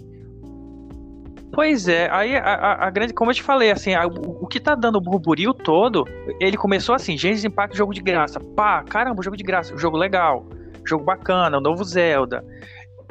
Pois 1.54 1.86
é, 1.86 2.08
aí 2.10 2.34
a, 2.34 2.42
a- 2.42 2.86
a 2.86 2.90
grande, 2.90 3.12
como 3.12 3.30
eu 3.30 3.34
te 3.34 3.42
falei, 3.42 3.70
assim, 3.70 3.92
a- 3.94 4.06
o, 4.06 4.44
o 4.44 4.46
que 4.46 4.58
tá 4.58 4.74
dando 4.74 4.96
o 4.96 5.00
burburinho 5.00 5.52
todo, 5.52 6.04
ele 6.40 6.56
começou 6.56 6.94
assim, 6.94 7.16
Genshin 7.16 7.48
Impact, 7.48 7.76
jogo 7.76 7.92
de 7.92 8.00
graça. 8.00 8.40
Pá, 8.40 8.82
caramba, 8.82 9.22
jogo 9.22 9.36
de 9.36 9.44
graça, 9.44 9.76
jogo 9.76 9.98
legal, 9.98 10.46
jogo 10.84 11.04
bacana, 11.04 11.58
o 11.58 11.60
novo 11.60 11.84
Zelda. 11.84 12.42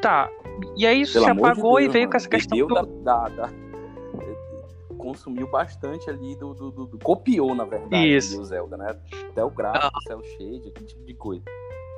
Tá, 0.02 0.30
e 0.76 0.86
aí 0.86 1.02
isso 1.02 1.14
Pelo 1.14 1.26
se 1.26 1.32
amor 1.32 1.46
de 1.46 1.52
apagou 1.60 1.80
e 1.80 1.84
Deus, 1.84 1.94
veio 1.94 2.04
mano. 2.04 2.12
com 2.12 2.18
essa 2.18 2.30
questão 2.30 2.58
Bebeu 2.58 2.68
do... 2.86 3.04
da, 3.04 3.30
da- 3.30 3.48
da- 3.48 3.62
Consumiu 4.98 5.48
bastante 5.48 6.08
ali 6.12 6.36
do, 6.36 6.54
do- 6.54 6.70
do- 6.72 6.86
do- 6.86 7.00
Copiou, 7.00 7.56
na 7.56 7.66
verdade, 7.66 8.16
Isso. 8.16 8.40
o 8.40 8.46
Zelda, 8.46 8.78
né? 8.78 8.96
Até 9.32 9.44
o 9.44 9.50
gráfico, 9.50 9.98
o 9.98 10.02
cel 10.04 10.22
shade, 10.24 10.68
aquele 10.70 10.86
tipo 10.86 11.04
de 11.04 11.14
coisa. 11.16 11.44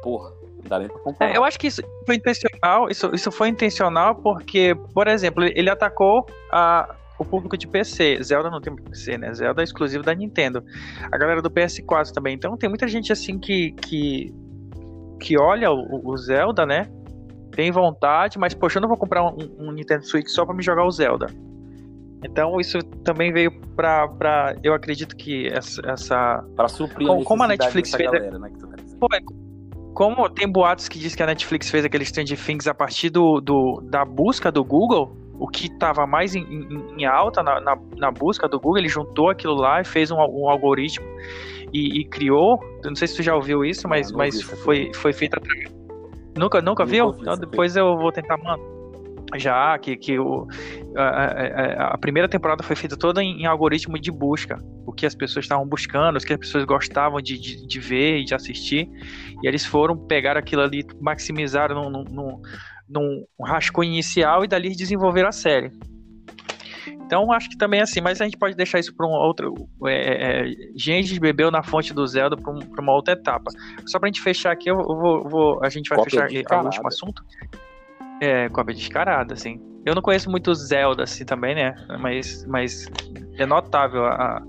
Porra, 0.02 0.30
não 0.42 0.70
dá 0.70 0.80
nem 0.80 0.88
pra 0.88 1.00
comparar. 1.00 1.32
É, 1.34 1.36
eu 1.38 1.44
acho 1.44 1.60
que 1.60 1.68
isso 1.68 1.82
foi 2.06 2.16
intencional, 2.16 2.90
isso, 2.90 3.14
isso 3.14 3.30
foi 3.30 3.50
intencional 3.50 4.16
porque, 4.16 4.74
por 4.94 5.08
exemplo, 5.10 5.44
ele 5.44 5.70
atacou 5.70 6.26
a, 6.50 6.96
o 7.20 7.26
público 7.26 7.58
de 7.58 7.68
PC. 7.68 8.24
Zelda 8.24 8.50
não 8.50 8.62
tem 8.62 8.74
PC, 8.74 9.18
né? 9.18 9.34
Zelda 9.34 9.62
é 9.62 9.66
exclusivo 9.66 10.02
da 10.04 10.14
Nintendo. 10.16 10.64
A 11.12 11.18
galera 11.18 11.42
do 11.42 11.52
PS4 11.52 12.12
também. 12.14 12.36
Então 12.36 12.56
tem 12.56 12.70
muita 12.70 12.88
gente 12.88 13.12
assim 13.12 13.38
que, 13.38 13.74
que, 13.74 14.34
que 15.20 15.38
olha 15.38 15.70
o, 15.72 16.08
o 16.10 16.16
Zelda, 16.18 16.66
né? 16.66 16.90
Tem 17.56 17.72
vontade, 17.72 18.38
mas 18.40 18.54
poxa, 18.54 18.78
eu 18.78 18.82
não 18.82 18.90
vou 18.90 18.98
comprar 18.98 19.24
um, 19.24 19.38
um 19.60 19.72
Nintendo 19.72 20.06
Switch 20.06 20.28
só 20.28 20.46
pra 20.46 20.56
me 20.56 20.64
jogar 20.64 20.86
o 20.86 20.92
Zelda. 20.92 21.28
Então 22.26 22.60
isso 22.60 22.80
também 23.04 23.32
veio 23.34 23.52
pra. 23.76 24.08
pra 24.08 24.56
eu 24.64 24.74
acredito 24.74 25.16
que 25.16 25.48
essa- 25.48 25.82
essa 25.86 26.44
Pra 26.56 26.68
suprir 26.68 27.06
Como- 27.08 27.22
a 27.22 27.26
como 27.26 27.44
a 27.44 27.48
Netflix 27.48 27.92
fez- 27.92 28.10
galera, 28.12 28.40
né? 28.40 28.50
Pô, 29.00 29.08
como 29.94 30.30
tem 30.30 30.50
boatos 30.50 30.88
que 30.88 30.98
diz 30.98 31.14
que 31.16 31.22
a 31.22 31.26
Netflix 31.26 31.70
fez 31.70 31.84
aquele 31.86 32.06
Stranger 32.06 32.40
Things 32.44 32.68
a 32.68 32.74
partir 32.74 33.10
do, 33.10 33.40
do- 33.42 33.82
da 33.90 34.06
busca 34.06 34.52
do 34.52 34.64
Google, 34.64 35.16
o 35.38 35.48
que 35.48 35.68
estava 35.68 36.08
mais 36.08 36.34
em, 36.34 36.42
em- 36.44 37.02
em 37.02 37.06
alta 37.06 37.44
na, 37.44 37.60
na, 37.60 37.78
na 37.98 38.10
busca 38.12 38.48
do 38.48 38.60
Google, 38.60 38.78
ele 38.80 38.88
juntou 38.90 39.30
aquilo 39.30 39.56
lá 39.56 39.82
e 39.82 39.84
fez 39.86 40.10
um, 40.10 40.16
um 40.16 40.50
algoritmo 40.50 41.06
e, 41.74 42.00
e 42.00 42.06
criou. 42.06 42.58
Eu 42.84 42.90
não 42.90 42.96
sei 42.96 43.08
se 43.08 43.18
tu 43.18 43.22
já 43.24 43.36
ouviu 43.36 43.66
isso, 43.66 43.88
mas, 43.88 44.10
não 44.12 44.18
mas 44.20 44.36
ouvi 44.36 44.48
essa 44.48 44.56
foi, 44.64 44.92
foi 44.94 45.12
feito 45.12 45.36
através. 45.38 45.73
Nunca, 46.38 46.62
nunca 46.62 46.86
viu? 46.86 47.06
Então 47.22 47.34
depois 47.38 47.76
eu 47.76 47.98
vou 47.98 48.12
tentar, 48.12 48.38
mano. 48.38 48.72
Já, 49.36 49.78
que, 49.80 49.96
que 49.98 50.20
o, 50.20 50.48
a, 50.96 51.02
a- 51.02 51.28
a- 51.28 51.88
a 51.94 51.98
primeira 51.98 52.30
temporada 52.30 52.62
foi 52.62 52.76
feita 52.76 52.96
toda 52.96 53.24
em, 53.24 53.42
em 53.42 53.46
algoritmo 53.48 53.98
de 54.00 54.12
busca. 54.12 54.60
O 54.86 54.92
que 54.94 55.06
as 55.08 55.16
pessoas 55.16 55.46
estavam 55.46 55.66
buscando, 55.68 56.18
o 56.18 56.20
que 56.20 56.34
as 56.34 56.40
pessoas 56.40 56.66
gostavam 56.66 57.20
de, 57.20 57.40
de, 57.40 57.66
de 57.66 57.80
ver 57.80 58.20
e 58.20 58.26
de 58.26 58.36
assistir. 58.36 58.88
E 59.42 59.48
eles 59.48 59.66
foram 59.66 59.98
pegar 59.98 60.38
aquilo 60.38 60.62
ali, 60.62 60.86
maximizaram 61.02 61.90
num, 61.90 62.04
num, 62.04 62.42
num, 62.90 63.26
num 63.40 63.46
rascunho 63.46 63.90
inicial 63.92 64.44
e 64.44 64.48
dali 64.48 64.76
desenvolveram 64.76 65.30
a 65.30 65.32
série. 65.32 65.72
Então 66.88 67.32
acho 67.32 67.50
que 67.50 67.58
também 67.58 67.80
é 67.80 67.84
assim, 67.84 68.02
mas 68.02 68.20
a 68.22 68.26
gente 68.26 68.38
pode 68.38 68.56
deixar 68.56 68.80
isso 68.80 68.94
para 68.96 69.08
um 69.08 69.12
outro. 69.12 69.54
É, 69.86 70.42
é, 70.44 70.52
gente 70.76 71.20
bebeu 71.20 71.50
na 71.52 71.64
fonte 71.64 71.94
do 71.94 72.06
Zelda 72.08 72.36
para 72.36 72.52
um, 72.52 72.60
pra 72.60 72.82
uma 72.82 72.94
outra 72.94 73.14
etapa. 73.14 73.52
Só 73.86 74.00
pra 74.00 74.08
gente 74.08 74.22
fechar 74.22 74.52
aqui, 74.52 74.70
eu 74.70 74.78
vou, 74.78 75.24
vou- 75.30 75.64
a 75.64 75.70
gente 75.70 75.90
vai 75.90 75.98
Cópia 75.98 76.12
fechar 76.12 76.26
aqui 76.26 76.56
o 76.56 76.64
último 76.66 76.88
assunto. 76.88 77.24
É, 78.22 78.48
cópia 78.50 78.74
descarada, 78.76 79.34
assim. 79.34 79.60
Eu 79.86 79.94
não 79.94 80.02
conheço 80.02 80.30
muito 80.30 80.54
Zelda 80.56 81.04
assim 81.04 81.26
também, 81.26 81.56
né? 81.56 81.76
Mas, 82.00 82.46
mas 82.46 82.86
é 83.38 83.46
notável 83.46 84.06
a, 84.06 84.42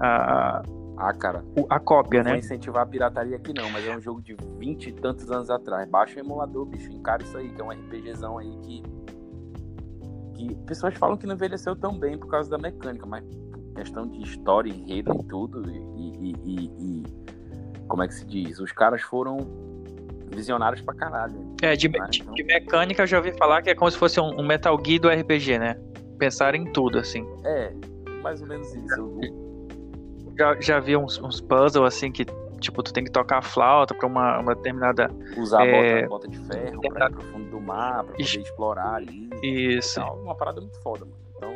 a, 0.00 0.62
Ah, 0.98 1.12
cara, 1.14 1.44
a 1.68 1.78
cópia, 1.78 2.18
não 2.18 2.24
vou 2.30 2.32
né? 2.34 2.38
incentivar 2.40 2.82
a 2.82 2.86
pirataria 2.86 3.36
aqui 3.36 3.54
não, 3.54 3.70
mas 3.70 3.86
é 3.86 3.90
um 3.96 4.00
jogo 4.00 4.20
de 4.20 4.36
20 4.58 4.88
e 4.88 4.92
tantos 4.92 5.30
anos 5.30 5.48
atrás. 5.50 5.88
Baixa 5.88 6.16
o 6.16 6.20
emulador, 6.24 6.66
bicho, 6.66 6.90
encara 6.90 7.22
isso 7.22 7.36
aí, 7.38 7.48
que 7.50 7.60
é 7.60 7.64
um 7.64 7.70
RPGzão 7.70 8.38
aí 8.38 8.50
que. 8.62 8.82
Que 10.48 10.54
pessoas 10.66 10.94
falam 10.94 11.16
que 11.16 11.26
não 11.26 11.34
envelheceu 11.34 11.74
tão 11.76 11.98
bem 11.98 12.16
por 12.18 12.28
causa 12.28 12.50
da 12.50 12.58
mecânica, 12.58 13.06
mas 13.06 13.24
questão 13.76 14.06
de 14.06 14.22
história, 14.22 14.70
enredo 14.70 15.12
e 15.20 15.24
tudo, 15.24 15.70
e, 15.70 15.76
e- 15.76 16.34
e- 16.44 16.70
e- 16.78 17.02
como 17.88 18.02
é 18.02 18.08
que 18.08 18.14
se 18.14 18.24
diz? 18.26 18.58
Os 18.60 18.72
caras 18.72 19.02
foram 19.02 19.38
visionários 20.34 20.80
pra 20.82 20.94
caralho. 20.94 21.34
É, 21.62 21.74
de, 21.74 21.88
de- 21.88 21.98
então. 21.98 22.34
de 22.34 22.44
mecânica 22.44 23.02
eu 23.02 23.06
já 23.06 23.16
ouvi 23.18 23.32
falar 23.36 23.62
que 23.62 23.70
é 23.70 23.74
como 23.74 23.90
se 23.90 23.96
fosse 23.98 24.20
um, 24.20 24.40
um 24.40 24.46
Metal 24.46 24.78
Gear 24.84 25.00
do 25.00 25.08
RPG, 25.08 25.58
né? 25.58 25.76
pensar 26.18 26.54
em 26.54 26.70
tudo, 26.70 26.98
assim. 26.98 27.26
É, 27.44 27.72
mais 28.22 28.42
ou 28.42 28.46
menos 28.46 28.68
isso. 28.74 29.20
Já, 30.38 30.60
já 30.60 30.78
vi 30.78 30.94
uns, 30.96 31.18
uns 31.18 31.40
puzzles 31.40 31.94
assim 31.94 32.12
que, 32.12 32.26
tipo, 32.60 32.82
tu 32.82 32.92
tem 32.92 33.02
que 33.04 33.10
tocar 33.10 33.38
a 33.38 33.42
flauta 33.42 33.94
pra 33.94 34.06
uma, 34.06 34.38
uma 34.40 34.54
determinada. 34.54 35.10
Usar 35.36 35.66
É. 35.66 36.04
a 36.04 36.08
bota, 36.08 36.08
bota 36.08 36.28
de 36.28 36.38
ferro 36.46 36.80
pra 36.80 37.06
ir 37.08 37.12
pro 37.12 37.22
fundo 37.22 37.50
do 37.50 37.60
mar, 37.60 37.94
pra 38.04 38.12
poder 38.12 38.22
Ixi. 38.22 38.40
explorar 38.40 38.94
ali. 38.94 39.28
Isso. 39.42 40.00
Uma 40.00 40.34
parada 40.34 40.60
muito 40.60 40.78
foda, 40.80 41.04
mano. 41.04 41.16
Então. 41.36 41.54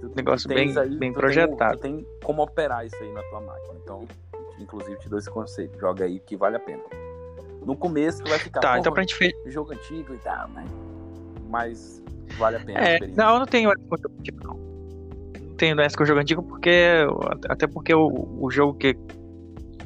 tu- 0.00 0.08
tu 0.10 0.16
Negócio 0.16 0.48
bem- 0.48 0.72
bem 0.98 1.12
tu 1.12 1.18
projetado. 1.18 1.78
Tem, 1.80 1.98
tu 1.98 2.04
tem 2.04 2.06
como 2.24 2.42
operar 2.42 2.84
isso 2.86 2.96
aí 2.96 3.12
na 3.12 3.22
tua 3.24 3.40
máquina. 3.40 3.74
Então, 3.82 4.06
inclusive, 4.58 4.98
te 4.98 5.08
dou 5.08 5.18
esse 5.18 5.30
conselho. 5.30 5.70
Joga 5.80 6.04
aí 6.04 6.18
que 6.20 6.36
vale 6.36 6.56
a 6.56 6.60
pena. 6.60 6.82
No 7.64 7.76
começo, 7.76 8.22
tu 8.24 8.28
vai 8.28 8.38
ficar. 8.38 8.60
Tá, 8.60 8.68
"Porra, 8.68 8.80
então 8.80 8.92
pra 8.92 9.02
gente 9.02 9.14
fechar. 9.14 9.36
jogo 9.46 9.72
antigo 9.72 10.12
e 10.14 10.18
tal, 10.18 10.48
né? 10.48 10.64
Mas 11.48 12.02
vale 12.38 12.56
a 12.56 12.60
pena 12.60 12.80
a 12.80 12.82
É, 12.82 12.92
experiência. 12.94 13.24
não, 13.24 13.32
eu 13.34 13.38
não 13.40 13.46
tenho 13.46 13.70
antigo, 13.70 14.38
não. 14.44 14.54
Não 14.54 15.54
tenho 15.56 15.80
essa 15.80 15.96
com 15.96 16.04
jogo 16.04 16.20
antigo 16.20 16.42
porque. 16.42 17.06
Até 17.48 17.66
porque 17.68 17.94
o, 17.94 18.08
o 18.40 18.50
jogo 18.50 18.74
que, 18.74 18.96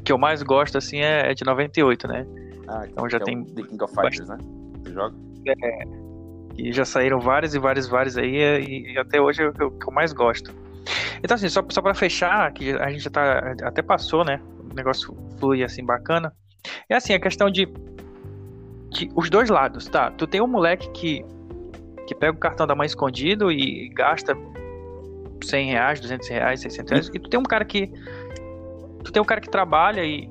que 0.06 0.12
eu 0.12 0.16
mais 0.18 0.40
gosto, 0.40 0.78
assim, 0.78 1.00
é, 1.00 1.32
é 1.32 1.34
de 1.34 1.44
98, 1.44 2.06
né? 2.06 2.24
Ah, 2.68 2.84
então 2.86 3.10
já 3.10 3.18
que 3.18 3.24
é 3.24 3.26
tem 3.26 3.44
The 3.44 3.62
King 3.62 3.84
of 3.84 3.92
Fighters, 3.92 4.28
né? 4.28 4.38
Tu 4.84 4.92
joga? 4.92 5.16
E 6.56 6.72
já 6.72 6.84
saíram 6.84 7.20
vários 7.20 7.54
e 7.54 7.58
vários, 7.58 7.88
vários 7.88 8.16
aí, 8.16 8.36
e, 8.36 8.92
e 8.92 8.98
até 8.98 9.20
hoje 9.20 9.42
é 9.42 9.48
o 9.48 9.52
que 9.52 9.62
eu, 9.62 9.70
que 9.72 9.88
eu 9.88 9.92
mais 9.92 10.12
gosto. 10.12 10.54
Então, 11.22 11.34
assim, 11.34 11.48
só, 11.48 11.64
só 11.68 11.82
pra 11.82 11.92
fechar, 11.92 12.52
que 12.52 12.70
a 12.70 12.88
gente 12.90 13.02
já 13.02 13.10
tá. 13.10 13.54
Até 13.64 13.82
passou, 13.82 14.24
né? 14.24 14.40
O 14.70 14.74
negócio 14.74 15.16
flui 15.38 15.64
assim 15.64 15.84
bacana. 15.84 16.32
É 16.88 16.94
assim, 16.94 17.12
a 17.12 17.20
questão 17.20 17.50
de. 17.50 17.66
de 18.90 19.10
os 19.14 19.28
dois 19.28 19.50
lados, 19.50 19.86
tá? 19.86 20.10
Tu 20.12 20.26
tem 20.26 20.40
um 20.40 20.46
moleque 20.46 20.88
que. 20.90 21.24
que 22.06 22.14
pega 22.14 22.32
o 22.32 22.38
cartão 22.38 22.66
da 22.66 22.76
mãe 22.76 22.86
escondido 22.86 23.50
e, 23.50 23.88
gasta 23.88 24.36
100 25.44 25.70
reais, 25.70 26.00
200 26.00 26.28
reais, 26.28 26.60
600 26.60 26.90
reais. 26.90 27.10
E 27.12 27.18
tu 27.18 27.28
tem 27.28 27.40
um 27.40 27.44
cara 27.44 27.64
que. 27.64 27.90
Tu 29.06 29.12
tem 29.12 29.22
um 29.22 29.24
cara 29.24 29.40
que 29.40 29.48
trabalha 29.48 30.04
e. 30.04 30.28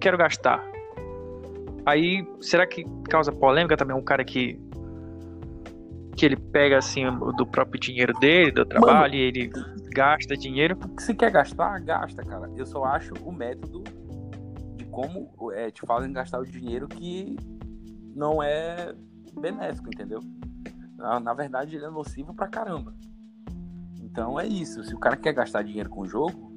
Quero 0.00 0.16
gastar. 0.16 0.64
Aí, 1.84 2.24
será 2.40 2.64
que 2.64 2.84
causa 3.10 3.32
polêmica 3.32 3.76
também 3.76 3.96
um 3.96 4.02
cara 4.02 4.24
que 4.24 4.60
que 6.16 6.26
ele 6.26 6.36
pega 6.36 6.78
assim 6.78 7.04
do 7.36 7.46
próprio 7.46 7.80
dinheiro 7.80 8.12
dele, 8.18 8.50
do 8.50 8.66
trabalho, 8.66 9.14
e 9.14 9.20
ele 9.20 9.50
gasta 9.94 10.36
dinheiro. 10.36 10.76
Se 10.98 11.14
quer 11.14 11.30
gastar, 11.30 11.80
gasta, 11.80 12.24
cara. 12.24 12.50
Eu 12.56 12.66
só 12.66 12.84
acho 12.84 13.14
o 13.24 13.32
método 13.32 13.84
de 14.76 14.84
como 14.86 15.30
é, 15.52 15.70
te 15.70 15.86
fazem 15.86 16.12
gastar 16.12 16.40
o 16.40 16.44
dinheiro 16.44 16.88
que 16.88 17.36
não 18.16 18.42
é 18.42 18.92
benéfico, 19.40 19.88
entendeu? 19.88 20.20
Na, 20.96 21.20
na 21.20 21.34
verdade, 21.34 21.76
ele 21.76 21.84
é 21.84 21.90
nocivo 21.90 22.34
pra 22.34 22.48
caramba. 22.48 22.94
Então 24.02 24.38
é 24.38 24.46
isso. 24.46 24.82
Se 24.82 24.94
o 24.94 24.98
cara 24.98 25.16
quer 25.16 25.32
gastar 25.32 25.62
dinheiro 25.62 25.88
com 25.88 26.00
o 26.00 26.06
jogo, 26.06 26.47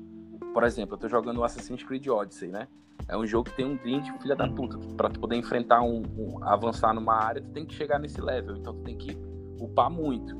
por 0.54 0.64
exemplo, 0.64 0.96
eu 0.96 1.00
tô 1.00 1.08
jogando 1.08 1.44
Assassin's 1.44 1.84
Creed 1.84 2.08
Odyssey, 2.08 2.50
né? 2.50 2.68
É 3.08 3.18
um 3.18 3.26
jogo 3.26 3.50
que 3.50 3.56
tem 3.56 3.66
um 3.66 3.78
grind 3.78 4.08
filha 4.22 4.36
da 4.36 4.48
puta. 4.48 4.78
Pra 4.96 5.10
tu 5.10 5.20
poder 5.20 5.36
enfrentar 5.36 5.82
um, 5.82 6.04
um- 6.18 6.44
avançar 6.44 6.94
numa 6.94 7.16
área, 7.16 7.42
tu 7.42 7.50
tem 7.50 7.66
que 7.66 7.74
chegar 7.74 8.00
nesse 8.00 8.22
level. 8.22 8.56
Então 8.58 8.74
tu 8.74 8.82
tem 8.84 8.96
que 8.98 9.18
upar 9.60 9.90
muito 9.90 10.36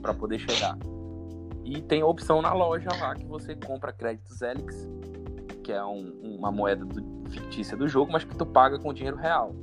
pra 0.00 0.14
poder 0.14 0.38
chegar. 0.38 0.76
E 1.64 1.80
tem 1.82 2.00
a 2.02 2.06
opção 2.06 2.42
na 2.42 2.52
loja 2.52 2.88
lá 3.00 3.14
que 3.14 3.24
você 3.24 3.54
compra 3.54 3.92
créditos 3.92 4.40
Helix, 4.42 4.88
que 5.62 5.70
é 5.70 5.84
um- 5.84 6.36
uma 6.38 6.50
moeda 6.50 6.84
do- 6.84 7.30
fictícia 7.30 7.76
do 7.76 7.86
jogo, 7.88 8.10
mas 8.12 8.24
que 8.24 8.36
tu 8.36 8.44
paga 8.44 8.78
com 8.78 8.92
dinheiro 8.92 9.16
real. 9.16 9.54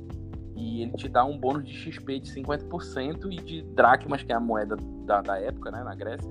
E 0.56 0.82
ele 0.82 0.92
te 0.92 1.08
dá 1.08 1.24
um 1.24 1.38
bônus 1.38 1.64
de 1.66 1.72
XP 1.74 2.20
de 2.20 2.30
50% 2.32 3.30
e 3.30 3.36
de 3.36 3.62
dracmas, 3.62 4.22
que 4.22 4.32
é 4.32 4.34
a 4.34 4.40
moeda 4.40 4.76
da, 5.04 5.20
da 5.20 5.38
época, 5.38 5.70
né, 5.70 5.82
na 5.84 5.94
Grécia, 5.94 6.28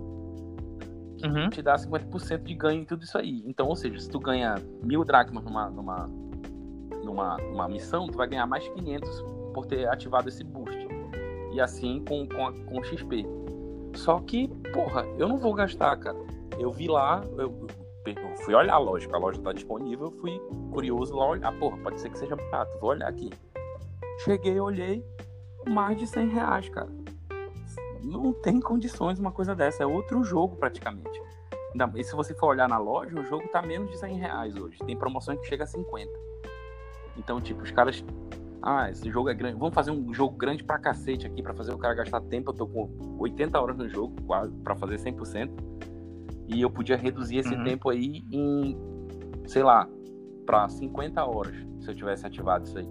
Uhum. 1.23 1.49
te 1.49 1.61
dá 1.61 1.75
50% 1.75 2.43
de 2.43 2.53
ganho 2.53 2.81
em 2.81 2.85
tudo 2.85 3.03
isso 3.03 3.17
aí. 3.17 3.43
Então, 3.45 3.67
ou 3.67 3.75
seja, 3.75 3.99
se 3.99 4.09
tu 4.09 4.19
ganha 4.19 4.55
mil 4.83 5.03
dracmas 5.03 5.43
numa, 5.43 5.69
numa, 5.69 6.09
numa, 7.03 7.37
numa 7.37 7.67
missão, 7.67 8.07
tu 8.07 8.17
vai 8.17 8.27
ganhar 8.27 8.45
mais 8.47 8.67
500 8.69 9.23
por 9.53 9.65
ter 9.65 9.87
ativado 9.89 10.29
esse 10.29 10.43
boost. 10.43 10.77
E 11.51 11.59
assim 11.59 12.03
com, 12.07 12.27
com, 12.27 12.47
a- 12.47 12.53
com 12.53 12.79
o 12.79 12.83
XP. 12.83 13.25
Só 13.95 14.19
que, 14.19 14.47
porra, 14.71 15.03
eu 15.17 15.27
não 15.27 15.37
vou 15.37 15.53
gastar, 15.53 15.97
cara. 15.97 16.17
Eu 16.59 16.71
vi 16.71 16.87
lá, 16.87 17.21
eu, 17.37 17.67
eu 18.05 18.35
fui 18.43 18.53
olhar 18.53 18.73
a 18.75 18.77
loja, 18.77 19.09
a 19.11 19.17
loja 19.17 19.41
tá 19.41 19.51
disponível, 19.51 20.05
eu 20.07 20.11
fui 20.11 20.39
curioso 20.71 21.15
lá 21.15 21.27
olhar. 21.29 21.51
Porra, 21.59 21.77
pode 21.77 21.99
ser 21.99 22.09
que 22.09 22.17
seja 22.19 22.35
barato, 22.35 22.71
vou 22.79 22.91
olhar 22.91 23.07
aqui. 23.07 23.29
Cheguei, 24.23 24.59
olhei, 24.59 25.03
mais 25.67 25.97
de 25.97 26.05
100 26.05 26.27
reais, 26.29 26.69
cara. 26.69 26.89
Não 28.03 28.31
tem 28.33 28.59
condições 28.59 29.19
uma 29.19 29.31
coisa 29.31 29.55
dessa, 29.55 29.83
é 29.83 29.85
outro 29.85 30.23
jogo 30.23 30.55
praticamente. 30.55 31.21
E 31.95 32.03
se 32.03 32.15
você 32.15 32.33
for 32.33 32.47
olhar 32.47 32.67
na 32.67 32.77
loja, 32.77 33.19
o 33.19 33.23
jogo 33.25 33.47
tá 33.49 33.61
menos 33.61 33.91
de 33.91 33.97
100 33.97 34.17
reais 34.17 34.55
hoje. 34.55 34.79
Tem 34.79 34.97
promoções 34.97 35.39
que 35.39 35.47
chega 35.47 35.63
a 35.65 35.67
50. 35.67 36.11
Então, 37.17 37.39
tipo, 37.39 37.61
os 37.61 37.71
caras. 37.71 38.03
Ah, 38.61 38.89
esse 38.89 39.09
jogo 39.09 39.29
é 39.29 39.33
grande. 39.33 39.57
Vamos 39.57 39.73
fazer 39.73 39.91
um 39.91 40.13
jogo 40.13 40.35
grande 40.35 40.63
pra 40.63 40.77
cacete 40.79 41.25
aqui, 41.27 41.41
pra 41.43 41.53
fazer 41.53 41.73
o 41.73 41.77
cara 41.77 41.93
gastar 41.93 42.21
tempo. 42.21 42.49
Eu 42.51 42.55
tô 42.55 42.67
com 42.67 42.89
80 43.19 43.59
horas 43.61 43.77
no 43.77 43.87
jogo, 43.87 44.15
quase, 44.23 44.51
pra 44.57 44.75
fazer 44.75 44.97
100%. 44.97 45.51
E 46.47 46.61
eu 46.61 46.69
podia 46.69 46.97
reduzir 46.97 47.37
esse 47.37 47.53
Uhum. 47.53 47.63
tempo 47.63 47.89
aí 47.89 48.23
em, 48.31 48.75
sei 49.45 49.61
lá, 49.63 49.87
pra 50.45 50.67
50 50.67 51.23
horas, 51.23 51.55
se 51.79 51.91
eu 51.91 51.95
tivesse 51.95 52.25
ativado 52.25 52.65
isso 52.65 52.77
aí. 52.79 52.89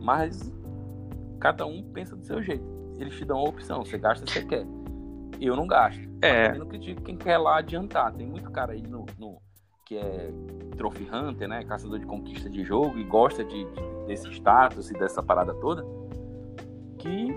Mas 0.00 0.50
cada 1.38 1.66
um 1.66 1.82
pensa 1.92 2.16
do 2.16 2.24
seu 2.24 2.42
jeito. 2.42 2.64
Eles 2.98 3.14
te 3.16 3.24
dão 3.24 3.38
a 3.38 3.44
opção, 3.44 3.84
você 3.84 3.96
gasta 3.98 4.26
se 4.26 4.32
você 4.32 4.44
quer. 4.44 4.66
Eu 5.40 5.54
não 5.56 5.66
gasto. 5.66 6.00
É. 6.20 6.52
não 6.58 6.66
critico 6.66 7.00
quem 7.02 7.16
quer 7.16 7.38
lá 7.38 7.58
adiantar. 7.58 8.12
Tem 8.12 8.26
muito 8.26 8.50
cara 8.50 8.72
aí 8.72 8.82
no, 8.82 9.06
no- 9.18 9.40
que 9.86 9.96
é 9.96 10.30
Trophy 10.76 11.08
Hunter, 11.10 11.48
né? 11.48 11.62
Caçador 11.64 11.98
de 11.98 12.06
conquista 12.06 12.50
de 12.50 12.62
jogo 12.64 12.98
e 12.98 13.04
gosta 13.04 13.44
de, 13.44 13.64
de- 13.64 14.06
desse 14.06 14.28
status 14.32 14.90
e 14.90 14.94
dessa 14.94 15.22
parada 15.22 15.54
toda. 15.54 15.84
Que 16.98 17.28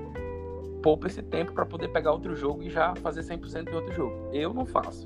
poupa 0.82 1.06
esse 1.08 1.21
tempo 1.21 1.54
para 1.54 1.65
poder 1.65 1.89
pegar 1.89 2.12
outro 2.12 2.36
jogo 2.36 2.63
e 2.63 2.69
já 2.69 2.95
fazer 2.95 3.21
100% 3.21 3.69
em 3.71 3.76
outro 3.76 3.93
jogo. 3.93 4.30
Eu 4.34 4.54
não 4.54 4.65
faço. 4.65 5.06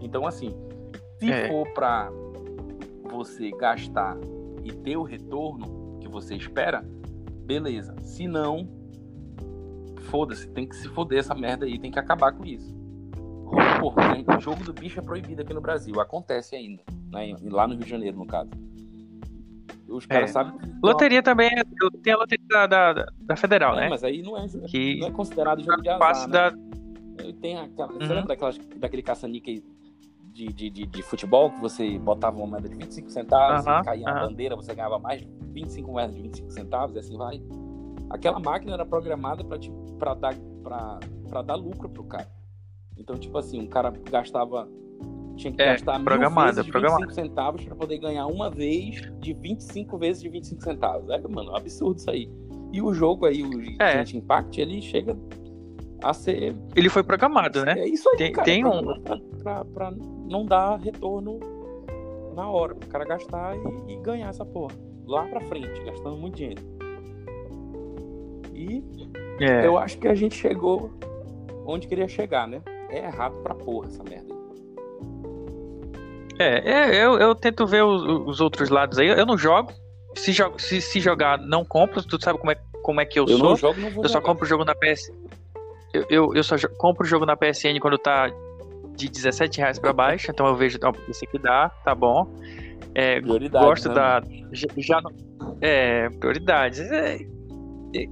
Então, 0.00 0.26
assim, 0.26 0.54
se 1.18 1.30
É. 1.30 1.48
for 1.48 1.68
para 1.74 2.10
você 3.10 3.50
gastar 3.50 4.16
e 4.64 4.72
ter 4.72 4.96
o 4.96 5.02
retorno 5.02 5.98
que 6.00 6.08
você 6.08 6.34
espera, 6.34 6.82
beleza. 7.44 7.94
Se 8.02 8.26
não, 8.26 8.66
foda-se, 10.14 10.48
tem 10.50 10.64
que 10.64 10.76
se 10.76 10.88
foder 10.90 11.18
essa 11.18 11.34
merda 11.34 11.66
aí, 11.66 11.76
tem 11.76 11.90
que 11.90 11.98
acabar 11.98 12.30
com 12.30 12.44
isso. 12.44 12.72
Porra, 13.80 14.14
né? 14.14 14.24
o 14.36 14.40
jogo 14.40 14.62
do 14.62 14.72
bicho 14.72 15.00
é 15.00 15.02
proibido 15.02 15.42
aqui 15.42 15.52
no 15.52 15.60
Brasil, 15.60 16.00
acontece 16.00 16.54
ainda, 16.54 16.84
né? 17.10 17.34
lá 17.50 17.66
no 17.66 17.74
Rio 17.74 17.82
de 17.82 17.90
Janeiro, 17.90 18.16
no 18.16 18.24
caso. 18.24 18.48
Os 19.88 20.06
caras 20.06 20.30
É. 20.30 20.32
sabem 20.32 20.56
que. 20.56 20.70
Loteria 20.80 21.20
também 21.20 21.48
é, 21.48 21.64
tem 22.00 22.12
a 22.12 22.16
loteria 22.16 22.46
da, 22.48 22.66
da, 22.68 23.06
da 23.22 23.36
Federal, 23.36 23.74
É, 23.76 23.80
né? 23.82 23.88
mas 23.88 24.04
aí 24.04 24.22
não 24.22 24.36
é, 24.38 24.46
Que 24.68 25.00
não 25.00 25.08
é 25.08 25.10
considerado 25.10 25.60
jogo 25.64 25.82
de 25.82 25.88
azar, 25.88 26.28
né? 26.28 26.32
da. 26.32 27.32
Tem 27.40 27.56
aquela, 27.58 27.88
Você 27.88 27.94
Uhum. 28.04 28.08
lembra 28.10 28.28
daquelas, 28.28 28.56
daquele 28.76 29.02
caça-níquel 29.02 29.62
de, 30.32 30.46
de, 30.52 30.70
de, 30.70 30.86
de 30.86 31.02
futebol 31.02 31.50
que 31.50 31.60
você 31.60 31.98
botava 31.98 32.36
uma 32.36 32.46
moeda 32.46 32.68
de 32.68 32.76
25 32.76 33.10
centavos 33.10 33.66
e 33.66 33.84
caía 33.84 34.04
na 34.04 34.12
aham. 34.12 34.28
bandeira, 34.28 34.54
você 34.54 34.74
ganhava 34.74 34.98
mais 35.00 35.22
25 35.52 35.90
moedas 35.90 36.14
de 36.14 36.22
25 36.22 36.50
centavos 36.52 36.94
e 36.94 36.98
assim 37.00 37.16
vai. 37.16 37.40
Aquela 38.10 38.38
máquina 38.38 38.74
era 38.74 38.84
programada 38.86 39.44
para 39.44 39.58
para 39.98 40.14
dar 40.14 40.34
pra, 40.62 41.00
pra 41.28 41.42
dar 41.42 41.54
lucro 41.54 41.88
pro 41.88 42.04
cara. 42.04 42.28
Então, 42.96 43.16
tipo 43.16 43.36
assim, 43.38 43.60
um 43.60 43.66
cara 43.66 43.92
gastava 44.10 44.68
tinha 45.36 45.52
que 45.52 45.60
É, 45.60 45.72
gastar 45.72 45.96
mil 45.98 46.04
programada, 46.04 46.62
de 46.62 46.70
programada. 46.70 47.06
25 47.06 47.12
centavos 47.28 47.64
para 47.64 47.74
poder 47.74 47.98
ganhar 47.98 48.26
uma 48.26 48.48
vez 48.50 49.02
de 49.18 49.32
25 49.34 49.98
vezes 49.98 50.22
de 50.22 50.28
25 50.28 50.62
centavos. 50.62 51.10
É, 51.10 51.20
mano, 51.28 51.50
um 51.52 51.56
absurdo 51.56 51.98
isso 51.98 52.10
aí. 52.10 52.30
E 52.72 52.80
o 52.80 52.92
jogo 52.94 53.26
aí, 53.26 53.42
o 53.42 53.82
É. 53.82 53.98
Genshin 53.98 54.18
Impact, 54.18 54.60
ele 54.60 54.80
chega 54.80 55.16
a 56.02 56.12
ser 56.12 56.54
Ele 56.76 56.88
foi 56.88 57.02
programado, 57.02 57.64
né? 57.64 57.78
é 57.80 57.88
isso 57.88 58.08
aí, 58.10 58.16
Tem- 58.16 58.32
cara. 58.32 58.44
tem 58.44 58.64
um- 58.64 59.00
pra, 59.00 59.18
pra- 59.42 59.64
pra 59.64 59.90
não 59.90 60.44
dar 60.46 60.76
retorno 60.78 61.40
na 62.34 62.48
hora. 62.48 62.74
Pro 62.74 62.88
cara 62.88 63.04
gastar 63.04 63.56
e, 63.56 63.92
e 63.92 63.96
ganhar 64.02 64.28
essa 64.28 64.44
porra. 64.44 64.74
Lá 65.06 65.24
pra 65.26 65.40
frente, 65.40 65.82
gastando 65.84 66.16
muito 66.16 66.36
dinheiro. 66.36 66.62
E 68.64 69.44
É. 69.44 69.66
eu 69.66 69.76
acho 69.78 69.98
que 69.98 70.08
a 70.08 70.14
gente 70.14 70.34
chegou 70.36 70.90
onde 71.66 71.86
queria 71.86 72.08
chegar, 72.08 72.46
né? 72.48 72.60
É 72.90 72.98
errado 73.06 73.34
pra 73.42 73.54
porra 73.54 73.88
essa 73.88 74.02
merda. 74.04 74.32
É, 76.38 76.70
é, 76.70 77.04
eu, 77.04 77.16
eu 77.18 77.34
tento 77.34 77.66
ver 77.66 77.84
os, 77.84 78.02
os 78.26 78.40
outros 78.40 78.68
lados 78.68 78.98
aí. 78.98 79.08
Eu 79.08 79.24
não 79.26 79.38
jogo. 79.38 79.72
Se, 80.16 80.32
jo- 80.32 80.52
se, 80.58 80.80
se 80.80 81.00
jogar, 81.00 81.38
não 81.38 81.64
compro. 81.64 82.02
Tu 82.02 82.20
sabe 82.22 82.38
como 82.38 82.50
é, 82.52 82.56
como 82.82 83.00
é 83.00 83.04
que 83.04 83.18
eu, 83.18 83.24
Eu 83.26 83.38
sou. 83.38 83.48
não 83.50 83.56
jogo, 83.56 83.80
não 83.80 83.88
Eu 83.88 84.08
só 84.08 84.14
jogar. 84.14 84.20
compro 84.22 84.44
o 84.44 84.48
jogo 84.48 84.64
na 84.64 84.74
PS. 84.74 85.12
Eu, 85.92 86.04
eu, 86.10 86.34
eu 86.34 86.42
só 86.42 86.56
compro 86.76 87.04
o 87.04 87.06
jogo 87.08 87.24
na 87.24 87.36
PSN 87.36 87.78
quando 87.80 87.96
tá 87.98 88.28
de 88.96 89.08
17 89.08 89.58
reais 89.58 89.78
pra 89.78 89.92
baixo. 89.92 90.30
então 90.30 90.46
eu 90.46 90.56
vejo, 90.56 90.78
ó, 90.84 90.92
isso 91.08 91.24
aqui 91.24 91.38
dá, 91.38 91.68
tá 91.84 91.94
bom. 91.94 92.26
É, 92.94 93.20
Prioridade, 93.20 93.64
gosto 93.64 93.88
né, 93.88 93.94
da. 93.94 94.22
Já, 94.52 94.66
já 94.76 95.02
é, 95.60 96.08
prioridades. 96.10 96.80
É, 96.80 97.14
é, 97.94 98.06